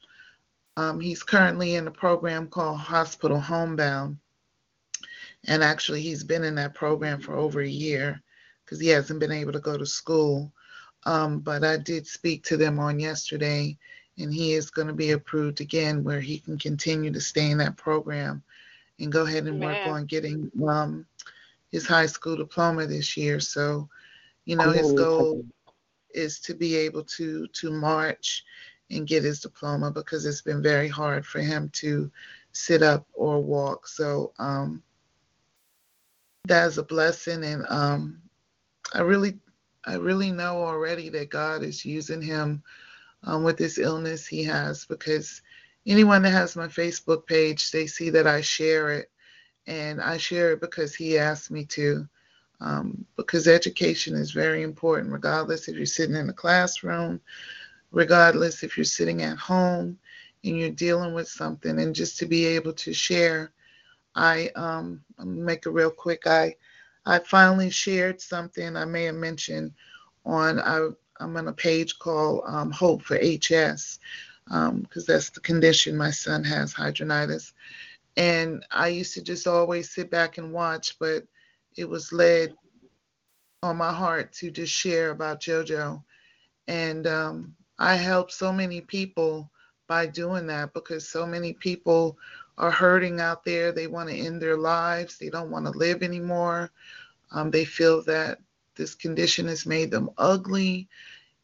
um, 0.78 1.00
he's 1.00 1.24
currently 1.24 1.76
in 1.76 1.88
a 1.88 1.92
program 1.92 2.48
called 2.48 2.80
Hospital 2.80 3.40
Homebound. 3.40 4.18
And 5.46 5.64
actually, 5.64 6.02
he's 6.02 6.24
been 6.24 6.44
in 6.44 6.56
that 6.56 6.74
program 6.74 7.22
for 7.22 7.38
over 7.38 7.62
a 7.62 7.68
year 7.68 8.22
because 8.64 8.80
he 8.80 8.88
hasn't 8.88 9.20
been 9.20 9.32
able 9.32 9.54
to 9.54 9.60
go 9.60 9.78
to 9.78 9.86
school. 9.86 10.52
Um, 11.06 11.40
but 11.40 11.64
I 11.64 11.78
did 11.78 12.06
speak 12.06 12.44
to 12.46 12.58
them 12.58 12.80
on 12.80 13.00
yesterday, 13.00 13.78
and 14.18 14.34
he 14.34 14.54
is 14.54 14.70
going 14.70 14.88
to 14.88 14.94
be 14.94 15.12
approved 15.12 15.62
again 15.62 16.04
where 16.04 16.20
he 16.20 16.40
can 16.40 16.58
continue 16.58 17.12
to 17.12 17.22
stay 17.22 17.50
in 17.50 17.60
that 17.60 17.78
program 17.78 18.44
and 19.00 19.12
go 19.12 19.26
ahead 19.26 19.46
and 19.46 19.62
work 19.62 19.78
on 19.88 20.06
getting 20.06 20.52
um, 20.68 21.06
his 21.72 21.88
high 21.88 22.08
school 22.08 22.36
diploma 22.36 22.88
this 22.88 23.16
year. 23.16 23.40
So 23.40 23.88
you 24.48 24.56
know, 24.56 24.72
his 24.72 24.94
goal 24.94 25.46
is 26.16 26.40
to 26.40 26.56
be 26.56 26.76
able 26.78 27.04
to 27.04 27.48
to 27.48 27.70
march 27.70 28.46
and 28.90 29.06
get 29.06 29.24
his 29.24 29.42
diploma 29.42 29.92
because 29.92 30.26
it's 30.26 30.42
been 30.42 30.64
very 30.64 30.88
hard 30.88 31.26
for 31.26 31.42
him 31.42 31.70
to 31.74 32.10
sit 32.54 32.82
up 32.82 33.06
or 33.14 33.44
walk. 33.44 33.86
So 33.88 34.32
um, 34.40 34.82
that 36.46 36.66
is 36.66 36.78
a 36.78 36.84
blessing, 36.84 37.44
and 37.44 37.66
um, 37.68 38.22
I 38.94 39.02
really, 39.02 39.38
I 39.86 39.96
really 39.96 40.32
know 40.32 40.64
already 40.64 41.10
that 41.10 41.30
God 41.30 41.62
is 41.62 41.84
using 41.84 42.22
him 42.22 42.64
um, 43.24 43.44
with 43.44 43.58
this 43.58 43.78
illness 43.78 44.26
he 44.26 44.46
has 44.46 44.86
because 44.86 45.42
anyone 45.86 46.22
that 46.22 46.32
has 46.32 46.56
my 46.56 46.68
Facebook 46.68 47.28
page, 47.28 47.72
they 47.72 47.86
see 47.86 48.10
that 48.12 48.28
I 48.28 48.40
share 48.40 48.94
it, 48.94 49.12
and 49.68 50.02
I 50.02 50.16
share 50.16 50.54
it 50.54 50.62
because 50.62 50.96
he 50.96 51.18
asked 51.18 51.52
me 51.52 51.66
to. 51.66 52.08
Um, 52.60 53.06
because 53.16 53.48
education 53.48 54.16
is 54.16 54.32
very 54.32 54.64
important, 54.64 55.14
regardless 55.14 55.68
if 55.68 55.76
you're 55.76 55.86
sitting 55.86 56.16
in 56.16 56.30
a 56.30 56.34
classroom, 56.34 57.22
regardless 57.92 58.64
if 58.64 58.78
you're 58.78 58.84
sitting 58.84 59.22
at 59.22 59.38
home 59.38 59.98
and 60.44 60.58
you're 60.60 60.70
dealing 60.72 61.14
with 61.14 61.28
something, 61.28 61.80
and 61.80 61.96
just 61.96 62.18
to 62.20 62.26
be 62.26 62.46
able 62.46 62.74
to 62.74 62.94
share. 62.94 63.52
I 64.16 64.50
um, 64.56 65.04
make 65.24 65.66
it 65.66 65.70
real 65.72 65.92
quick. 65.92 66.26
I 66.28 66.56
I 67.06 67.20
finally 67.20 67.70
shared 67.70 68.20
something 68.22 68.76
I 68.76 68.86
may 68.86 69.04
have 69.06 69.16
mentioned 69.16 69.74
on 70.26 70.60
I, 70.60 70.90
I'm 71.20 71.38
on 71.38 71.48
a 71.48 71.54
page 71.54 72.00
called 72.00 72.44
um, 72.48 72.72
Hope 72.72 73.04
for 73.04 73.16
HS 73.18 74.00
because 74.46 74.70
um, 74.70 74.86
that's 75.08 75.30
the 75.30 75.40
condition 75.42 75.98
my 75.98 76.12
son 76.12 76.44
has, 76.44 76.74
hidradenitis, 76.74 77.54
And 78.18 78.66
I 78.72 78.90
used 78.90 79.14
to 79.16 79.22
just 79.22 79.48
always 79.48 79.92
sit 79.92 80.10
back 80.12 80.38
and 80.38 80.54
watch, 80.54 80.98
but 81.00 81.24
it 81.78 81.88
was 81.88 82.12
led 82.12 82.54
on 83.64 83.78
my 83.78 83.92
heart 83.94 84.34
to 84.34 84.52
just 84.52 84.74
share 84.74 85.12
about 85.12 85.42
JoJo. 85.42 86.04
And 86.68 87.08
um, 87.08 87.56
I 87.80 87.96
help 87.96 88.32
so 88.32 88.52
many 88.52 88.82
people 88.82 89.50
by 89.88 90.06
doing 90.06 90.48
that 90.48 90.74
because 90.74 91.08
so 91.08 91.26
many 91.26 91.54
people 91.54 92.18
are 92.58 92.72
hurting 92.72 93.22
out 93.22 93.44
there. 93.46 93.72
They 93.72 93.88
want 93.88 94.10
to 94.10 94.16
end 94.16 94.42
their 94.42 94.58
lives, 94.58 95.18
they 95.18 95.30
don't 95.30 95.52
want 95.52 95.66
to 95.66 95.72
live 95.72 96.04
anymore. 96.04 96.72
Um, 97.32 97.52
they 97.52 97.66
feel 97.66 98.02
that 98.04 98.40
this 98.76 98.96
condition 98.96 99.48
has 99.48 99.66
made 99.66 99.92
them 99.92 100.10
ugly, 100.18 100.88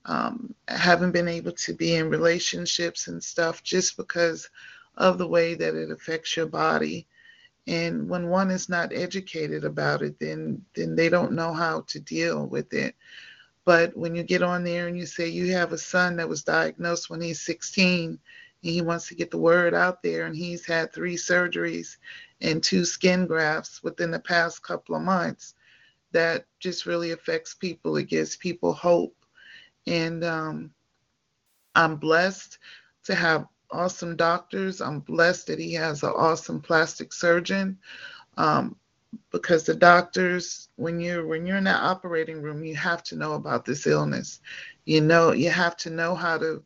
um, 0.06 0.54
haven't 0.68 1.12
been 1.12 1.28
able 1.28 1.52
to 1.52 1.74
be 1.74 1.96
in 1.96 2.10
relationships 2.10 3.08
and 3.08 3.24
stuff 3.24 3.64
just 3.64 3.98
because 3.98 4.50
of 4.96 5.18
the 5.18 5.28
way 5.28 5.56
that 5.56 5.76
it 5.76 5.92
affects 5.92 6.36
your 6.36 6.46
body. 6.46 7.08
And 7.68 8.10
when 8.10 8.28
one 8.28 8.52
is 8.52 8.68
not 8.68 8.92
educated 8.94 9.64
about 9.64 10.02
it, 10.02 10.20
then 10.20 10.64
then 10.76 10.96
they 10.96 11.10
don't 11.10 11.32
know 11.32 11.54
how 11.54 11.82
to 11.88 12.00
deal 12.00 12.46
with 12.46 12.74
it. 12.74 12.96
But 13.66 13.96
when 13.96 14.16
you 14.16 14.24
get 14.24 14.44
on 14.44 14.64
there 14.64 14.88
and 14.88 14.98
you 14.98 15.06
say 15.06 15.28
you 15.28 15.54
have 15.54 15.72
a 15.72 15.78
son 15.78 16.18
that 16.18 16.28
was 16.28 16.44
diagnosed 16.44 17.10
when 17.10 17.22
he's 17.22 17.42
16 17.42 18.10
and 18.10 18.20
he 18.62 18.82
wants 18.82 19.08
to 19.08 19.16
get 19.16 19.32
the 19.32 19.38
word 19.38 19.74
out 19.74 20.04
there 20.04 20.26
and 20.26 20.36
he's 20.36 20.66
had 20.66 20.92
three 20.92 21.16
surgeries 21.16 21.98
and 22.42 22.62
two 22.62 22.84
skin 22.84 23.26
grafts 23.26 23.82
within 23.82 24.12
the 24.12 24.20
past 24.20 24.64
couple 24.64 24.96
of 24.96 25.02
months, 25.02 25.56
that 26.12 26.46
just 26.60 26.86
really 26.86 27.12
affects 27.12 27.54
people. 27.54 27.96
It 27.96 28.10
gives 28.10 28.36
people 28.36 28.74
hope. 28.74 29.16
And 29.88 30.24
um, 30.26 30.74
I'm 31.76 31.96
blessed 31.96 32.58
to 33.06 33.16
have 33.16 33.48
awesome 33.74 34.16
doctors. 34.16 34.82
I'm 34.82 35.00
blessed 35.00 35.48
that 35.48 35.60
he 35.60 35.74
has 35.74 36.04
an 36.04 36.14
awesome 36.16 36.62
plastic 36.62 37.14
surgeon. 37.14 37.78
Um, 38.38 38.76
because 39.32 39.64
the 39.64 39.76
doctors, 39.76 40.70
when 40.76 41.00
you're 41.00 41.26
when 41.28 41.46
you're 41.46 41.58
in 41.58 41.66
that 41.66 41.84
operating 41.84 42.42
room, 42.42 42.64
you 42.64 42.76
have 42.76 43.04
to 43.04 43.16
know 43.16 43.34
about 43.34 43.66
this 43.66 43.86
illness. 43.86 44.40
You 44.86 45.02
know, 45.02 45.34
you 45.34 45.50
have 45.50 45.78
to 45.78 45.90
know 45.90 46.16
how 46.16 46.38
to 46.40 46.64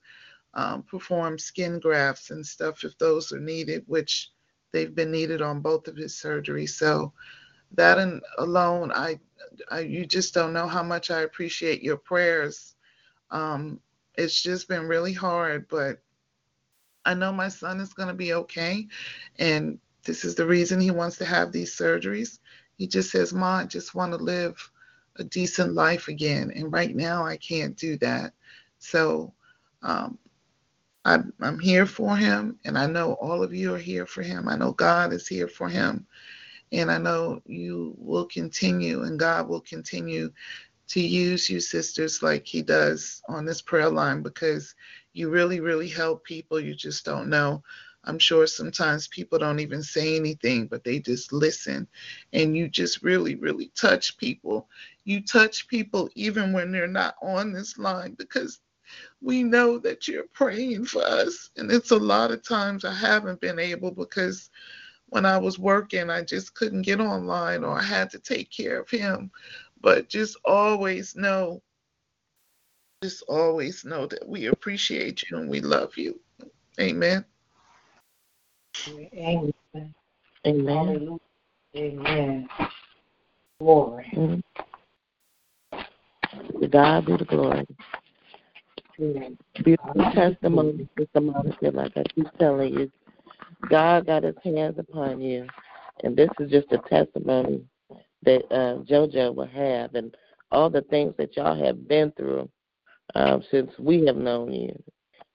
um, 0.54 0.84
perform 0.84 1.38
skin 1.38 1.80
grafts 1.80 2.32
and 2.32 2.46
stuff 2.46 2.84
if 2.84 2.98
those 2.98 3.32
are 3.32 3.40
needed, 3.40 3.84
which 3.88 4.32
they've 4.72 4.94
been 4.96 5.12
needed 5.12 5.42
on 5.42 5.62
both 5.62 5.88
of 5.88 5.96
his 5.98 6.14
surgeries. 6.14 6.70
So 6.70 7.14
that 7.74 7.98
and 7.98 8.22
alone, 8.38 8.92
I, 8.94 9.20
I, 9.70 9.82
you 9.82 10.06
just 10.06 10.34
don't 10.34 10.54
know 10.54 10.68
how 10.68 10.84
much 10.84 11.12
I 11.12 11.22
appreciate 11.22 11.84
your 11.84 11.98
prayers. 11.98 12.76
Um, 13.30 13.80
it's 14.16 14.42
just 14.42 14.68
been 14.68 14.88
really 14.88 15.14
hard, 15.14 15.68
but 15.68 16.02
I 17.08 17.14
know 17.14 17.32
my 17.32 17.48
son 17.48 17.80
is 17.80 17.94
going 17.94 18.10
to 18.10 18.14
be 18.14 18.34
okay. 18.34 18.88
And 19.40 19.80
this 20.04 20.26
is 20.26 20.36
the 20.36 20.46
reason 20.46 20.80
he 20.80 20.92
wants 20.92 21.18
to 21.18 21.26
have 21.26 21.52
these 21.52 21.76
surgeries. 21.76 22.40
He 22.78 22.86
just 22.86 23.12
says, 23.12 23.34
Ma, 23.34 23.60
I 23.60 23.66
just 23.66 23.96
want 23.96 24.12
to 24.12 24.18
live 24.18 24.56
a 25.16 25.24
decent 25.24 25.74
life 25.74 26.10
again. 26.10 26.52
And 26.54 26.72
right 26.72 26.96
now, 26.96 27.26
I 27.26 27.38
can't 27.38 27.76
do 27.78 27.98
that. 28.00 28.34
So 28.80 29.34
um, 29.82 30.18
I'm, 31.06 31.34
I'm 31.40 31.60
here 31.60 31.86
for 31.86 32.18
him. 32.18 32.60
And 32.66 32.78
I 32.78 32.86
know 32.88 33.14
all 33.14 33.42
of 33.42 33.54
you 33.54 33.74
are 33.74 33.80
here 33.80 34.06
for 34.06 34.22
him. 34.22 34.50
I 34.50 34.58
know 34.58 34.74
God 34.74 35.14
is 35.14 35.28
here 35.28 35.48
for 35.48 35.70
him. 35.70 36.06
And 36.74 36.92
I 36.92 36.98
know 36.98 37.42
you 37.46 37.96
will 37.98 38.26
continue, 38.26 39.04
and 39.04 39.18
God 39.18 39.48
will 39.48 39.62
continue 39.62 40.34
to 40.90 41.00
use 41.00 41.50
you, 41.50 41.60
sisters, 41.60 42.22
like 42.22 42.46
He 42.46 42.62
does 42.62 43.22
on 43.30 43.46
this 43.46 43.62
prayer 43.62 43.90
line, 43.90 44.22
because 44.22 44.76
you 45.18 45.30
really, 45.30 45.60
really 45.60 45.90
help 45.90 46.24
people. 46.24 46.60
You 46.60 46.76
just 46.76 47.04
don't 47.04 47.30
know. 47.30 47.64
I'm 48.04 48.20
sure 48.20 48.48
sometimes 48.48 49.08
people 49.08 49.40
don't 49.40 49.60
even 49.60 49.84
say 49.84 50.16
anything, 50.16 50.68
but 50.68 50.84
they 50.84 51.00
just 51.00 51.34
listen. 51.34 51.88
And 52.32 52.56
you 52.56 52.70
just 52.70 53.04
really, 53.04 53.36
really 53.36 53.72
touch 53.76 54.18
people. 54.18 54.70
You 55.04 55.22
touch 55.22 55.68
people 55.68 56.10
even 56.16 56.54
when 56.54 56.72
they're 56.72 56.88
not 56.88 57.16
on 57.22 57.52
this 57.52 57.78
line 57.78 58.14
because 58.14 58.60
we 59.22 59.44
know 59.44 59.78
that 59.80 60.08
you're 60.08 60.28
praying 60.34 60.86
for 60.86 61.04
us. 61.04 61.50
And 61.58 61.72
it's 61.72 61.92
a 61.92 61.98
lot 61.98 62.32
of 62.32 62.48
times 62.48 62.86
I 62.86 62.94
haven't 62.94 63.42
been 63.42 63.60
able 63.60 63.92
because 63.92 64.50
when 65.08 65.26
I 65.26 65.38
was 65.38 65.60
working, 65.60 66.10
I 66.10 66.24
just 66.24 66.54
couldn't 66.54 66.84
get 66.84 67.02
online 67.02 67.64
or 67.64 67.80
I 67.80 67.84
had 67.84 68.10
to 68.12 68.20
take 68.20 68.52
care 68.52 68.80
of 68.80 68.90
him. 68.90 69.32
But 69.82 70.10
just 70.10 70.38
always 70.46 71.16
know, 71.16 71.62
just 73.04 73.24
always 73.28 73.86
know 73.86 74.08
that 74.08 74.28
we 74.28 74.48
appreciate 74.48 75.30
you 75.30 75.38
and 75.38 75.50
we 75.50 75.62
love 75.62 75.96
you. 75.98 76.20
Amen. 76.80 77.24
Amen. 78.88 79.54
Amen. 80.46 81.20
Amen. 81.76 82.48
Glory. 83.60 84.12
Mm-hmm. 84.14 84.40
To 86.62 86.68
God 86.68 87.06
be 87.06 87.18
the 87.18 87.26
glory. 87.26 87.68
Beautiful 89.64 90.12
testimony, 90.14 90.90
Sister 90.98 91.22
Monica, 91.22 91.70
like 91.70 91.96
I 91.96 92.04
keep 92.16 92.28
telling 92.40 92.74
you. 92.74 92.92
God 93.70 94.08
got 94.08 94.24
his 94.24 94.36
hands 94.44 94.80
upon 94.80 95.22
you. 95.22 95.46
And 96.04 96.16
this 96.16 96.30
is 96.40 96.50
just 96.50 96.72
a 96.72 96.80
testimony 96.90 97.62
that 98.24 98.44
uh, 98.52 98.82
JoJo 98.84 99.36
will 99.36 99.48
have 99.48 99.94
and 99.96 100.16
all 100.52 100.70
the 100.70 100.82
things 100.84 101.14
that 101.18 101.36
y'all 101.38 101.64
have 101.64 101.88
been 101.88 102.12
through 102.12 102.50
um, 103.16 103.44
since 103.52 103.72
we 103.80 104.06
have 104.06 104.18
known 104.18 104.54
you. 104.54 104.84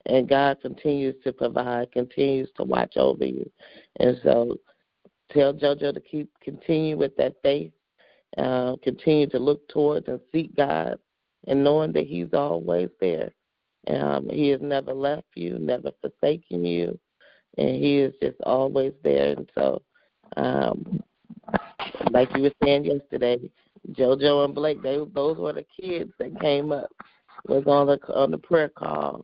And 0.06 0.28
God 0.28 0.60
continues 0.60 1.14
to 1.22 1.32
provide, 1.32 1.92
continues 1.92 2.48
to 2.56 2.64
watch 2.64 2.96
over 2.96 3.24
you. 3.24 3.48
And 4.00 4.18
so 4.24 4.56
tell 5.32 5.54
JoJo 5.54 5.94
to 5.94 6.00
keep 6.00 6.28
continue 6.42 6.96
with 6.96 7.16
that 7.16 7.34
faith, 7.42 7.72
uh, 8.36 8.76
continue 8.82 9.28
to 9.28 9.38
look 9.38 9.66
towards 9.68 10.08
and 10.08 10.20
seek 10.32 10.54
God, 10.56 10.98
and 11.46 11.62
knowing 11.62 11.92
that 11.92 12.06
He's 12.06 12.32
always 12.32 12.88
there. 13.00 13.32
Um, 13.88 14.28
he 14.30 14.48
has 14.48 14.60
never 14.60 14.92
left 14.92 15.26
you, 15.34 15.58
never 15.58 15.90
forsaken 16.00 16.64
you, 16.64 16.98
and 17.58 17.70
he 17.70 17.98
is 17.98 18.14
just 18.22 18.40
always 18.42 18.92
there. 19.02 19.32
And 19.32 19.50
so, 19.56 19.82
um, 20.36 21.02
like 22.12 22.28
you 22.36 22.42
were 22.42 22.52
saying 22.62 22.84
yesterday, 22.84 23.38
JoJo 23.90 24.44
and 24.44 24.54
Blake, 24.54 24.82
they 24.82 24.98
those 25.14 25.36
were 25.36 25.52
the 25.52 25.66
kids 25.80 26.12
that 26.20 26.40
came 26.40 26.70
up 26.70 26.90
was 27.48 27.64
on 27.66 27.86
the 27.86 28.14
on 28.14 28.30
the 28.30 28.38
prayer 28.38 28.68
call. 28.68 29.22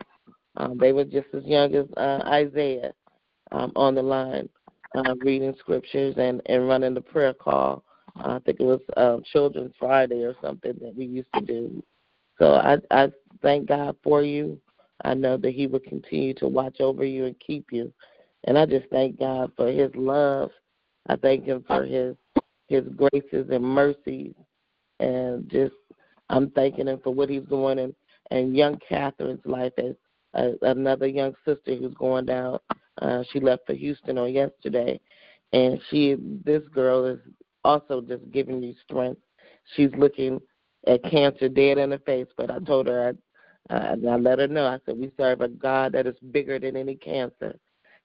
Um, 0.56 0.76
they 0.78 0.92
were 0.92 1.04
just 1.04 1.28
as 1.34 1.44
young 1.44 1.74
as 1.74 1.86
uh, 1.96 2.22
Isaiah 2.26 2.92
um, 3.52 3.72
on 3.76 3.94
the 3.94 4.02
line, 4.02 4.48
uh, 4.96 5.14
reading 5.20 5.54
scriptures 5.58 6.14
and 6.18 6.42
and 6.46 6.68
running 6.68 6.94
the 6.94 7.00
prayer 7.00 7.34
call. 7.34 7.84
Uh, 8.18 8.36
I 8.36 8.38
think 8.40 8.60
it 8.60 8.64
was 8.64 8.80
um, 8.96 9.22
Children's 9.32 9.74
Friday 9.78 10.24
or 10.24 10.34
something 10.42 10.74
that 10.80 10.94
we 10.96 11.04
used 11.04 11.32
to 11.34 11.40
do. 11.40 11.82
So 12.38 12.54
I 12.54 12.78
I 12.90 13.08
thank 13.42 13.68
God 13.68 13.96
for 14.02 14.22
you. 14.22 14.60
I 15.04 15.14
know 15.14 15.36
that 15.36 15.54
He 15.54 15.66
will 15.66 15.80
continue 15.80 16.34
to 16.34 16.48
watch 16.48 16.80
over 16.80 17.04
you 17.04 17.26
and 17.26 17.36
keep 17.38 17.66
you. 17.70 17.92
And 18.44 18.58
I 18.58 18.66
just 18.66 18.88
thank 18.90 19.18
God 19.18 19.52
for 19.56 19.70
his 19.70 19.90
love. 19.94 20.50
I 21.08 21.16
thank 21.16 21.44
him 21.44 21.64
for 21.66 21.84
his 21.84 22.16
his 22.68 22.84
graces 22.96 23.48
and 23.50 23.64
mercies 23.64 24.34
and 25.00 25.48
just 25.48 25.74
I'm 26.28 26.50
thanking 26.50 26.86
him 26.86 27.00
for 27.02 27.14
what 27.14 27.30
he's 27.30 27.44
doing 27.44 27.78
in 27.78 27.94
and 28.30 28.56
young 28.56 28.78
Catherine's 28.88 29.44
life 29.44 29.72
as 29.78 29.94
uh, 30.34 30.50
another 30.62 31.06
young 31.06 31.34
sister 31.44 31.74
who's 31.74 31.94
going 31.94 32.26
down. 32.26 32.58
Uh, 33.00 33.22
she 33.32 33.40
left 33.40 33.66
for 33.66 33.74
Houston 33.74 34.18
on 34.18 34.32
yesterday, 34.32 35.00
and 35.52 35.80
she 35.88 36.16
this 36.44 36.62
girl 36.74 37.04
is 37.06 37.20
also 37.64 38.00
just 38.00 38.30
giving 38.30 38.62
you 38.62 38.74
strength. 38.84 39.20
She's 39.74 39.90
looking 39.96 40.40
at 40.86 41.02
cancer 41.04 41.48
dead 41.48 41.78
in 41.78 41.90
the 41.90 41.98
face, 41.98 42.28
but 42.36 42.50
I 42.50 42.58
told 42.60 42.86
her 42.86 43.16
Uh, 43.70 43.96
I 44.08 44.16
let 44.16 44.38
her 44.38 44.48
know. 44.48 44.66
I 44.66 44.78
said, 44.86 44.98
we 44.98 45.10
serve 45.16 45.42
a 45.42 45.48
God 45.48 45.92
that 45.92 46.06
is 46.06 46.16
bigger 46.30 46.58
than 46.58 46.76
any 46.76 46.94
cancer. 46.94 47.58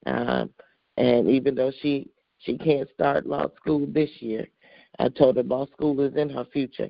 Um, 0.05 0.49
and 0.97 1.29
even 1.29 1.55
though 1.55 1.71
she 1.81 2.09
she 2.39 2.57
can't 2.57 2.89
start 2.93 3.25
law 3.25 3.47
school 3.55 3.85
this 3.87 4.09
year, 4.19 4.45
I 4.99 5.07
told 5.09 5.37
her 5.37 5.43
law 5.43 5.65
school 5.67 6.01
is 6.01 6.15
in 6.15 6.29
her 6.29 6.45
future. 6.51 6.89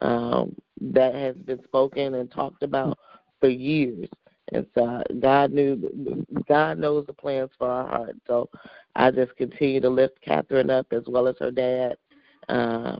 Um, 0.00 0.54
that 0.80 1.14
has 1.14 1.36
been 1.36 1.62
spoken 1.64 2.14
and 2.14 2.30
talked 2.30 2.62
about 2.62 2.98
for 3.40 3.48
years. 3.48 4.08
And 4.52 4.66
so 4.74 5.02
God 5.20 5.52
knew, 5.52 6.24
God 6.48 6.78
knows 6.78 7.06
the 7.06 7.12
plans 7.12 7.50
for 7.58 7.68
our 7.68 7.86
heart. 7.86 8.16
So 8.26 8.48
I 8.96 9.10
just 9.10 9.34
continue 9.36 9.80
to 9.80 9.88
lift 9.88 10.20
Catherine 10.20 10.70
up 10.70 10.86
as 10.92 11.02
well 11.06 11.28
as 11.28 11.36
her 11.38 11.50
dad. 11.50 11.96
Uh, 12.48 12.96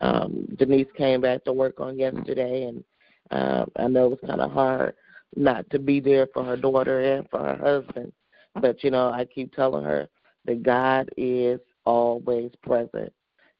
um, 0.00 0.46
Denise 0.56 0.88
came 0.96 1.20
back 1.20 1.44
to 1.44 1.52
work 1.52 1.80
on 1.80 1.98
yesterday, 1.98 2.64
and 2.64 2.84
uh, 3.30 3.66
I 3.76 3.88
know 3.88 4.06
it 4.06 4.20
was 4.22 4.28
kind 4.28 4.40
of 4.40 4.52
hard 4.52 4.94
not 5.36 5.68
to 5.70 5.78
be 5.78 6.00
there 6.00 6.28
for 6.32 6.44
her 6.44 6.56
daughter 6.56 7.00
and 7.16 7.28
for 7.30 7.38
her 7.40 7.56
husband. 7.56 8.12
But 8.60 8.82
you 8.82 8.90
know, 8.90 9.10
I 9.10 9.26
keep 9.26 9.54
telling 9.54 9.84
her 9.84 10.08
that 10.46 10.62
God 10.62 11.10
is 11.16 11.60
always 11.84 12.50
present, 12.62 13.12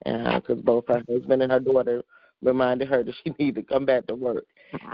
and 0.04 0.42
because 0.42 0.58
uh, 0.58 0.62
both 0.62 0.84
her 0.88 1.02
husband 1.08 1.42
and 1.42 1.52
her 1.52 1.60
daughter 1.60 2.02
reminded 2.46 2.88
her 2.88 3.02
that 3.02 3.14
she 3.22 3.30
needed 3.38 3.56
to 3.56 3.74
come 3.74 3.84
back 3.84 4.06
to 4.06 4.14
work 4.14 4.46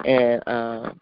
and 0.05 0.42
uh, 0.46 0.92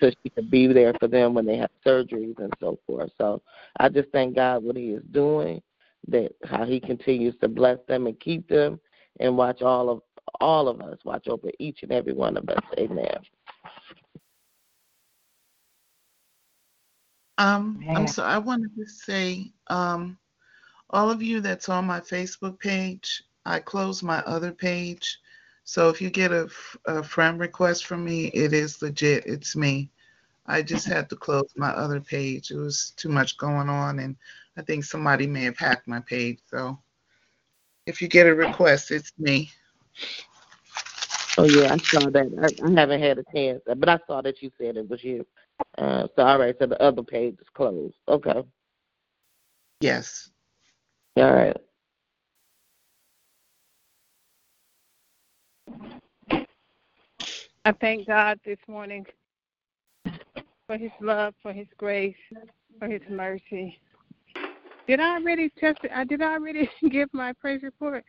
so 0.00 0.10
she 0.22 0.30
could 0.30 0.50
be 0.50 0.66
there 0.66 0.94
for 0.98 1.08
them 1.08 1.34
when 1.34 1.46
they 1.46 1.56
have 1.56 1.70
surgeries 1.84 2.38
and 2.38 2.52
so 2.60 2.78
forth. 2.86 3.10
So 3.18 3.42
I 3.78 3.88
just 3.88 4.10
thank 4.10 4.36
God 4.36 4.64
what 4.64 4.76
He 4.76 4.90
is 4.90 5.02
doing, 5.10 5.62
that 6.08 6.32
how 6.44 6.64
He 6.64 6.80
continues 6.80 7.34
to 7.40 7.48
bless 7.48 7.78
them 7.88 8.06
and 8.06 8.18
keep 8.20 8.48
them, 8.48 8.80
and 9.20 9.36
watch 9.36 9.62
all 9.62 9.90
of 9.90 10.00
all 10.40 10.68
of 10.68 10.80
us 10.80 10.98
watch 11.04 11.28
over 11.28 11.50
each 11.58 11.82
and 11.82 11.92
every 11.92 12.12
one 12.12 12.36
of 12.36 12.48
us. 12.48 12.62
Amen. 12.78 13.16
Um, 17.38 17.84
I'm 17.90 18.06
so 18.06 18.22
I 18.22 18.38
wanted 18.38 18.74
to 18.76 18.86
say, 18.86 19.52
um, 19.68 20.18
all 20.90 21.10
of 21.10 21.22
you 21.22 21.40
that's 21.40 21.68
on 21.68 21.86
my 21.86 22.00
Facebook 22.00 22.58
page, 22.60 23.22
I 23.44 23.58
closed 23.58 24.02
my 24.02 24.18
other 24.20 24.52
page 24.52 25.18
so 25.64 25.88
if 25.88 26.00
you 26.00 26.10
get 26.10 26.32
a, 26.32 26.48
a 26.86 27.02
friend 27.02 27.38
request 27.38 27.86
from 27.86 28.04
me, 28.04 28.26
it 28.28 28.52
is 28.52 28.82
legit. 28.82 29.24
It's 29.26 29.56
me. 29.56 29.90
I 30.46 30.62
just 30.62 30.86
had 30.86 31.08
to 31.10 31.16
close 31.16 31.50
my 31.56 31.70
other 31.70 32.00
page. 32.00 32.50
It 32.50 32.56
was 32.56 32.92
too 32.96 33.08
much 33.08 33.36
going 33.36 33.68
on, 33.68 34.00
and 34.00 34.16
I 34.56 34.62
think 34.62 34.84
somebody 34.84 35.26
may 35.26 35.44
have 35.44 35.58
hacked 35.58 35.86
my 35.86 36.00
page. 36.00 36.40
So 36.46 36.78
if 37.86 38.02
you 38.02 38.08
get 38.08 38.26
a 38.26 38.34
request, 38.34 38.90
it's 38.90 39.12
me. 39.18 39.50
Oh 41.38 41.44
yeah, 41.44 41.72
I 41.72 41.78
saw 41.78 42.10
that. 42.10 42.26
I, 42.62 42.66
I 42.66 42.80
haven't 42.80 43.00
had 43.00 43.18
a 43.18 43.24
chance, 43.32 43.62
but 43.64 43.88
I 43.88 43.98
saw 44.06 44.20
that 44.22 44.42
you 44.42 44.50
said 44.58 44.76
it 44.76 44.88
was 44.88 45.02
you. 45.02 45.24
Uh, 45.78 46.06
so 46.14 46.24
all 46.24 46.38
right, 46.38 46.56
so 46.58 46.66
the 46.66 46.80
other 46.82 47.02
page 47.02 47.36
is 47.40 47.48
closed. 47.54 47.94
Okay. 48.08 48.42
Yes. 49.80 50.30
All 51.16 51.32
right. 51.32 51.56
I 57.64 57.72
thank 57.72 58.08
God 58.08 58.40
this 58.44 58.58
morning 58.66 59.06
for 60.66 60.76
his 60.76 60.90
love, 61.00 61.34
for 61.42 61.52
his 61.52 61.68
grace, 61.76 62.16
for 62.78 62.88
his 62.88 63.02
mercy. 63.08 63.78
Did 64.88 64.98
I 64.98 65.16
already 65.16 65.48
test 65.58 65.78
I 65.94 66.04
did 66.04 66.22
I 66.22 66.32
already 66.32 66.68
give 66.90 67.08
my 67.12 67.32
praise 67.34 67.62
report? 67.62 68.04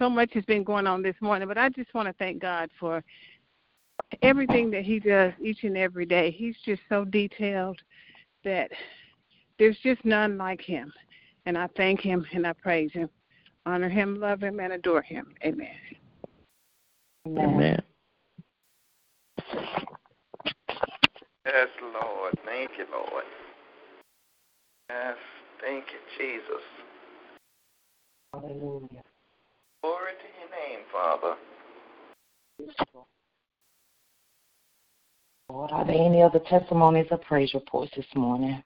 So 0.00 0.08
much 0.08 0.32
has 0.34 0.44
been 0.44 0.64
going 0.64 0.86
on 0.86 1.02
this 1.02 1.16
morning, 1.20 1.48
but 1.48 1.58
I 1.58 1.68
just 1.68 1.92
want 1.94 2.08
to 2.08 2.14
thank 2.14 2.40
God 2.40 2.70
for 2.78 3.02
everything 4.22 4.70
that 4.70 4.84
he 4.84 4.98
does 5.00 5.32
each 5.40 5.64
and 5.64 5.76
every 5.76 6.06
day. 6.06 6.30
He's 6.30 6.56
just 6.64 6.82
so 6.88 7.04
detailed 7.04 7.78
that 8.44 8.70
there's 9.58 9.78
just 9.82 10.04
none 10.04 10.38
like 10.38 10.60
him. 10.60 10.92
And 11.46 11.58
I 11.58 11.68
thank 11.76 12.00
him 12.00 12.24
and 12.32 12.46
I 12.46 12.52
praise 12.52 12.92
him, 12.92 13.08
honor 13.66 13.88
him, 13.88 14.20
love 14.20 14.42
him, 14.42 14.60
and 14.60 14.72
adore 14.72 15.02
him. 15.02 15.34
Amen. 15.44 15.68
Amen. 17.26 17.82
Yes, 21.46 21.68
Lord. 21.82 22.38
Thank 22.44 22.70
you, 22.78 22.86
Lord. 22.92 23.24
Yes, 24.90 25.16
thank 25.60 25.84
you, 25.86 25.98
Jesus. 26.18 26.62
Hallelujah. 28.32 29.02
Glory 29.82 30.12
to 30.20 30.28
your 30.40 30.50
name, 30.50 30.84
Father. 30.92 31.34
Lord, 35.48 35.70
are 35.72 35.84
there 35.84 35.96
any 35.96 36.22
other 36.22 36.38
testimonies 36.48 37.06
or 37.10 37.18
praise 37.18 37.52
reports 37.54 37.92
this 37.96 38.06
morning? 38.14 38.62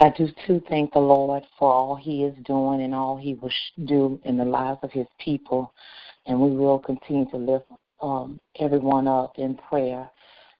I 0.00 0.10
do 0.10 0.28
too 0.46 0.60
thank 0.68 0.92
the 0.92 0.98
Lord 0.98 1.44
for 1.58 1.72
all 1.72 1.94
He 1.94 2.24
is 2.24 2.34
doing 2.44 2.82
and 2.82 2.94
all 2.94 3.16
He 3.16 3.34
will 3.34 3.52
do 3.84 4.20
in 4.24 4.36
the 4.36 4.44
lives 4.44 4.80
of 4.82 4.90
His 4.90 5.06
people, 5.20 5.72
and 6.26 6.40
we 6.40 6.50
will 6.50 6.80
continue 6.80 7.30
to 7.30 7.36
lift 7.36 7.66
um, 8.00 8.40
everyone 8.58 9.06
up 9.06 9.34
in 9.38 9.56
prayer, 9.56 10.10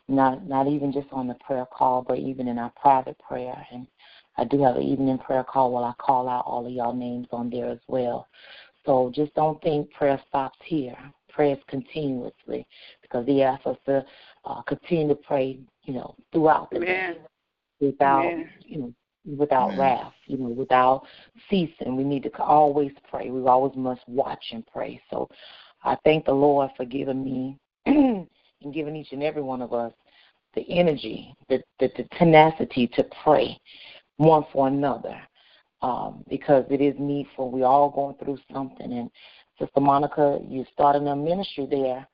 not 0.08 0.46
not 0.46 0.68
even 0.68 0.92
just 0.92 1.08
on 1.10 1.26
the 1.26 1.34
prayer 1.34 1.66
call, 1.66 2.02
but 2.02 2.18
even 2.18 2.46
in 2.46 2.58
our 2.58 2.72
private 2.80 3.18
prayer. 3.18 3.66
And 3.72 3.88
I 4.38 4.44
do 4.44 4.62
have 4.62 4.76
an 4.76 4.82
evening 4.82 5.18
prayer 5.18 5.44
call 5.44 5.72
where 5.72 5.84
I 5.84 5.92
call 5.98 6.28
out 6.28 6.44
all 6.46 6.66
of 6.66 6.72
y'all 6.72 6.94
names 6.94 7.26
on 7.32 7.50
there 7.50 7.70
as 7.70 7.80
well. 7.88 8.28
So 8.86 9.10
just 9.14 9.34
don't 9.34 9.60
think 9.62 9.90
prayer 9.92 10.20
stops 10.28 10.58
here. 10.64 10.96
Prayer 11.28 11.56
is 11.56 11.62
continuously 11.66 12.66
because 13.02 13.26
He 13.26 13.42
asks 13.42 13.66
us 13.66 13.78
to 13.86 14.04
uh, 14.44 14.62
continue 14.62 15.08
to 15.08 15.16
pray, 15.16 15.58
you 15.84 15.94
know, 15.94 16.14
throughout 16.32 16.70
the 16.70 16.76
Amen. 16.76 17.14
day 17.14 17.18
without, 17.80 18.26
Amen. 18.26 18.48
you 18.64 18.78
know, 18.78 18.94
without 19.26 19.76
wrath, 19.78 20.12
you 20.26 20.36
know, 20.36 20.48
without 20.48 21.02
ceasing. 21.48 21.96
We 21.96 22.04
need 22.04 22.24
to 22.24 22.42
always 22.42 22.92
pray. 23.08 23.30
We 23.30 23.46
always 23.46 23.74
must 23.76 24.02
watch 24.06 24.44
and 24.52 24.66
pray. 24.66 25.00
So 25.10 25.28
I 25.82 25.96
thank 26.04 26.26
the 26.26 26.32
Lord 26.32 26.70
for 26.76 26.84
giving 26.84 27.24
me 27.24 27.58
and 27.86 28.26
giving 28.72 28.96
each 28.96 29.12
and 29.12 29.22
every 29.22 29.42
one 29.42 29.62
of 29.62 29.72
us 29.72 29.92
the 30.54 30.64
energy, 30.70 31.34
the, 31.48 31.60
the, 31.80 31.90
the 31.96 32.04
tenacity 32.16 32.86
to 32.94 33.04
pray 33.24 33.58
one 34.18 34.44
for 34.52 34.68
another 34.68 35.20
um, 35.82 36.24
because 36.28 36.64
it 36.70 36.80
is 36.80 36.94
needful. 36.98 37.50
We're 37.50 37.66
all 37.66 37.90
going 37.90 38.16
through 38.16 38.38
something. 38.52 38.92
And 38.92 39.10
Sister 39.58 39.80
Monica, 39.80 40.38
you're 40.48 40.66
starting 40.72 41.08
a 41.08 41.16
ministry 41.16 41.66
there, 41.68 42.06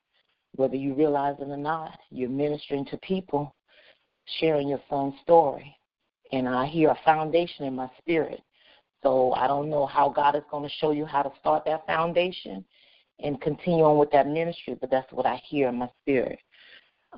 whether 0.55 0.77
you 0.77 0.95
realize 0.95 1.37
it 1.39 1.49
or 1.49 1.57
not. 1.57 1.99
You're 2.11 2.31
ministering 2.31 2.87
to 2.87 2.97
people, 2.99 3.55
sharing 4.39 4.69
your 4.69 4.81
son's 4.89 5.15
story 5.23 5.77
and 6.33 6.49
I 6.49 6.67
hear 6.67 6.91
a 6.91 6.99
foundation 7.05 7.65
in 7.65 7.75
my 7.75 7.89
spirit. 7.99 8.41
So 9.03 9.33
I 9.33 9.47
don't 9.47 9.71
know 9.71 9.87
how 9.87 10.11
God 10.11 10.37
is 10.37 10.43
going 10.51 10.69
to 10.69 10.75
show 10.77 10.93
you 10.93 11.07
how 11.07 11.23
to 11.23 11.33
start 11.41 11.65
that 11.65 11.87
foundation 11.87 12.65
and 13.23 13.41
continue 13.41 13.85
on 13.85 13.99
with 13.99 14.11
that 14.13 14.27
ministry, 14.27 14.77
but 14.81 14.91
that's 14.91 15.11
what 15.13 15.27
I 15.27 15.41
hear 15.49 15.69
in 15.69 15.77
my 15.77 15.89
spirit. 16.03 16.39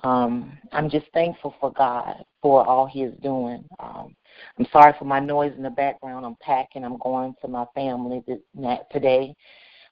Um, 0.04 0.58
I'm 0.72 0.88
just 0.88 1.06
thankful 1.12 1.54
for 1.60 1.72
God 1.72 2.24
for 2.40 2.66
all 2.66 2.86
He 2.86 3.02
is 3.02 3.14
doing. 3.22 3.64
Um, 3.78 4.14
I'm 4.58 4.66
sorry 4.72 4.94
for 4.98 5.04
my 5.04 5.20
noise 5.20 5.52
in 5.56 5.62
the 5.62 5.70
background. 5.70 6.24
I'm 6.24 6.36
packing. 6.40 6.84
I'm 6.84 6.98
going 6.98 7.34
to 7.42 7.48
my 7.48 7.66
family 7.74 8.22
today. 8.90 9.34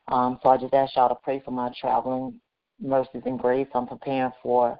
Um, 0.08 0.38
so 0.42 0.48
I 0.48 0.56
just 0.56 0.74
ask 0.74 0.96
y'all 0.96 1.08
to 1.08 1.14
pray 1.22 1.42
for 1.44 1.50
my 1.50 1.70
traveling 1.78 2.40
mercies 2.80 3.22
and 3.26 3.38
grace. 3.38 3.68
I'm 3.74 3.86
preparing 3.86 4.32
for 4.42 4.78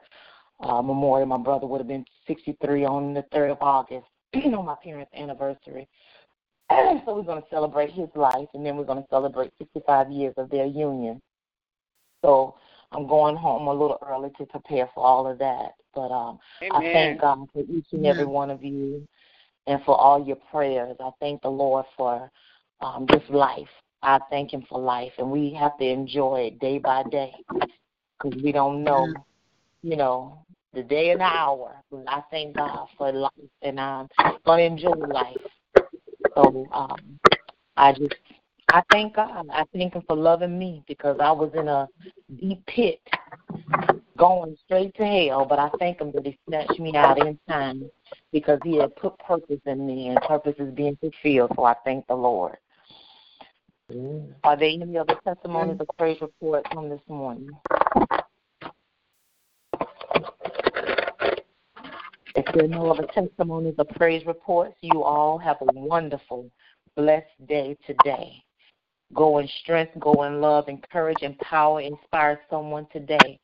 uh, 0.61 0.83
memorial. 0.83 1.27
My 1.27 1.39
brother 1.39 1.67
would 1.67 1.81
have 1.81 1.89
been 1.89 2.05
63 2.27 2.85
on 2.85 3.15
the 3.15 3.25
3rd 3.33 3.53
of 3.53 3.59
August. 3.61 4.07
on 4.35 4.65
my 4.65 4.77
parents' 4.83 5.13
anniversary. 5.15 5.89
so 6.71 7.03
we're 7.07 7.23
going 7.23 7.43
to 7.43 7.49
celebrate 7.51 7.91
his 7.91 8.09
life, 8.15 8.49
and 8.55 8.65
then 8.65 8.77
we're 8.77 8.85
going 8.85 9.03
to 9.03 9.09
celebrate 9.11 9.53
65 9.59 10.11
years 10.11 10.35
of 10.37 10.51
their 10.51 10.67
union. 10.67 11.21
So 12.23 12.55
I'm 12.93 13.07
going 13.07 13.37
home 13.37 13.67
a 13.67 13.73
little 13.73 13.99
early 14.07 14.31
to 14.39 14.47
prepare 14.47 14.89
for 14.95 15.05
all 15.05 15.27
of 15.27 15.39
that. 15.39 15.73
But 15.95 16.13
um, 16.13 16.39
I 16.71 16.81
thank 16.93 17.21
God 17.21 17.49
for 17.53 17.63
each 17.63 17.87
and 17.93 18.07
every 18.07 18.27
one 18.27 18.51
of 18.51 18.63
you 18.63 19.07
and 19.67 19.83
for 19.85 19.97
all 19.99 20.25
your 20.25 20.39
prayers. 20.51 20.97
I 21.01 21.11
thank 21.21 21.43
the 21.43 21.49
Lord 21.49 21.85
for 21.97 22.31
um, 22.81 23.07
this 23.09 23.23
life. 23.29 23.69
I 24.03 24.19
thank 24.31 24.53
Him 24.53 24.65
for 24.69 24.81
life, 24.81 25.13
and 25.19 25.31
we 25.31 25.53
have 25.55 25.77
to 25.79 25.85
enjoy 25.85 26.53
it 26.53 26.59
day 26.61 26.79
by 26.79 27.03
day 27.11 27.33
because 27.49 28.41
we 28.43 28.53
don't 28.53 28.83
know, 28.83 29.13
you 29.83 29.97
know, 29.97 30.45
the 30.73 30.83
day 30.83 31.11
and 31.11 31.21
the 31.21 31.25
hour. 31.25 31.75
But 31.91 32.05
I 32.07 32.23
thank 32.31 32.57
God 32.57 32.89
for 32.97 33.13
life, 33.13 33.33
and 33.63 33.81
I'm 33.81 34.09
gonna 34.45 34.63
enjoy 34.63 34.91
life. 34.93 35.37
So 36.35 36.69
um, 36.73 37.19
I 37.77 37.93
just 37.93 38.15
I 38.69 38.83
thank 38.91 39.17
God. 39.17 39.47
I 39.53 39.65
thank 39.73 39.95
Him 39.95 40.03
for 40.07 40.17
loving 40.17 40.59
me 40.59 40.85
because 40.87 41.17
I 41.21 41.33
was 41.33 41.51
in 41.55 41.69
a 41.69 41.89
deep 42.39 42.65
pit, 42.67 43.01
going 44.17 44.57
straight 44.65 44.95
to 44.97 45.05
hell. 45.05 45.45
But 45.45 45.59
I 45.59 45.71
thank 45.79 46.01
Him 46.01 46.13
that 46.13 46.27
He 46.27 46.39
snatched 46.47 46.79
me 46.79 46.95
out 46.95 47.19
in 47.19 47.39
time 47.49 47.91
because 48.33 48.61
He 48.65 48.77
had 48.77 48.95
put 48.97 49.19
purpose 49.19 49.61
in 49.67 49.87
me, 49.87 50.09
and 50.09 50.21
purpose 50.23 50.55
is 50.59 50.73
being 50.75 50.97
fulfilled. 50.97 51.53
So 51.57 51.65
I 51.65 51.75
thank 51.85 52.07
the 52.07 52.15
Lord. 52.15 52.57
Are 54.45 54.57
there 54.57 54.69
any 54.69 54.97
other 54.97 55.17
testimonies 55.25 55.79
or 55.81 55.87
praise 55.99 56.21
reports 56.21 56.69
on 56.77 56.89
this 56.89 57.01
morning? 57.09 57.51
If 62.37 62.47
there 62.55 62.65
are 62.65 62.69
no 62.69 62.91
other 62.91 63.07
testimonies 63.13 63.75
or 63.79 63.85
praise 63.85 64.25
reports, 64.25 64.77
you 64.83 65.03
all 65.03 65.39
have 65.39 65.57
a 65.61 65.73
wonderful, 65.73 66.51
blessed 66.97 67.47
day 67.49 67.77
today. 67.87 68.43
Go 69.15 69.39
in 69.39 69.49
strength, 69.63 69.99
go 69.99 70.23
in 70.23 70.41
love, 70.41 70.69
encourage, 70.69 71.23
empower, 71.23 71.81
inspire 71.81 72.41
someone 72.49 72.87
today. 72.93 73.41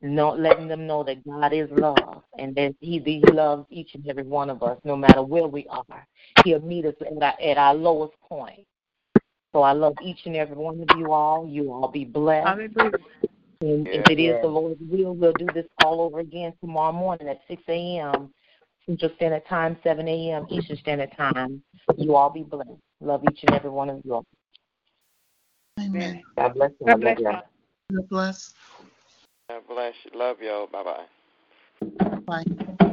Not 0.00 0.40
letting 0.40 0.68
them 0.68 0.86
know 0.86 1.04
that 1.04 1.26
God 1.26 1.52
is 1.52 1.68
love 1.70 2.22
and 2.38 2.54
that 2.54 2.74
He, 2.80 2.98
he 3.00 3.20
loves 3.32 3.66
each 3.70 3.94
and 3.94 4.06
every 4.08 4.22
one 4.22 4.48
of 4.50 4.62
us, 4.62 4.78
no 4.84 4.96
matter 4.96 5.22
where 5.22 5.46
we 5.46 5.66
are. 5.68 6.06
He'll 6.44 6.60
meet 6.60 6.86
us 6.86 6.94
at 7.00 7.22
our, 7.22 7.34
at 7.40 7.58
our 7.58 7.74
lowest 7.74 8.14
point. 8.20 8.66
So 9.52 9.62
I 9.62 9.72
love 9.72 9.94
each 10.02 10.20
and 10.24 10.36
every 10.36 10.56
one 10.56 10.80
of 10.88 10.98
you 10.98 11.12
all. 11.12 11.46
You 11.46 11.72
all 11.72 11.88
be 11.88 12.04
blessed. 12.04 12.46
Hallelujah. 12.46 12.92
And 13.60 13.86
if 13.88 14.10
it 14.10 14.20
is 14.20 14.40
the 14.42 14.48
Lord's 14.48 14.80
will, 14.80 15.14
we'll 15.14 15.32
do 15.32 15.46
this 15.46 15.66
all 15.84 16.02
over 16.02 16.20
again 16.20 16.52
tomorrow 16.60 16.92
morning 16.92 17.28
at 17.28 17.40
6 17.48 17.62
a.m. 17.68 18.32
Central 18.84 19.10
Standard 19.16 19.46
Time, 19.48 19.76
7 19.82 20.06
a.m. 20.06 20.46
Eastern 20.50 20.76
Standard 20.76 21.10
Time. 21.16 21.62
You 21.96 22.16
all 22.16 22.30
be 22.30 22.42
blessed. 22.42 22.70
Love 23.00 23.22
each 23.30 23.40
and 23.42 23.54
every 23.54 23.70
one 23.70 23.90
of 23.90 24.00
you. 24.04 24.22
Amen. 25.80 26.22
God 26.36 26.54
bless 26.54 26.70
you. 26.80 26.86
God 26.86 27.00
bless 27.00 27.18
you. 27.18 27.24
God 27.24 28.08
bless. 28.08 28.54
God 29.48 29.62
bless 29.68 29.94
you. 30.04 30.18
Love 30.18 30.36
y'all. 30.40 30.66
Bye 30.66 30.82
bye. 30.82 32.44
Bye. 32.78 32.92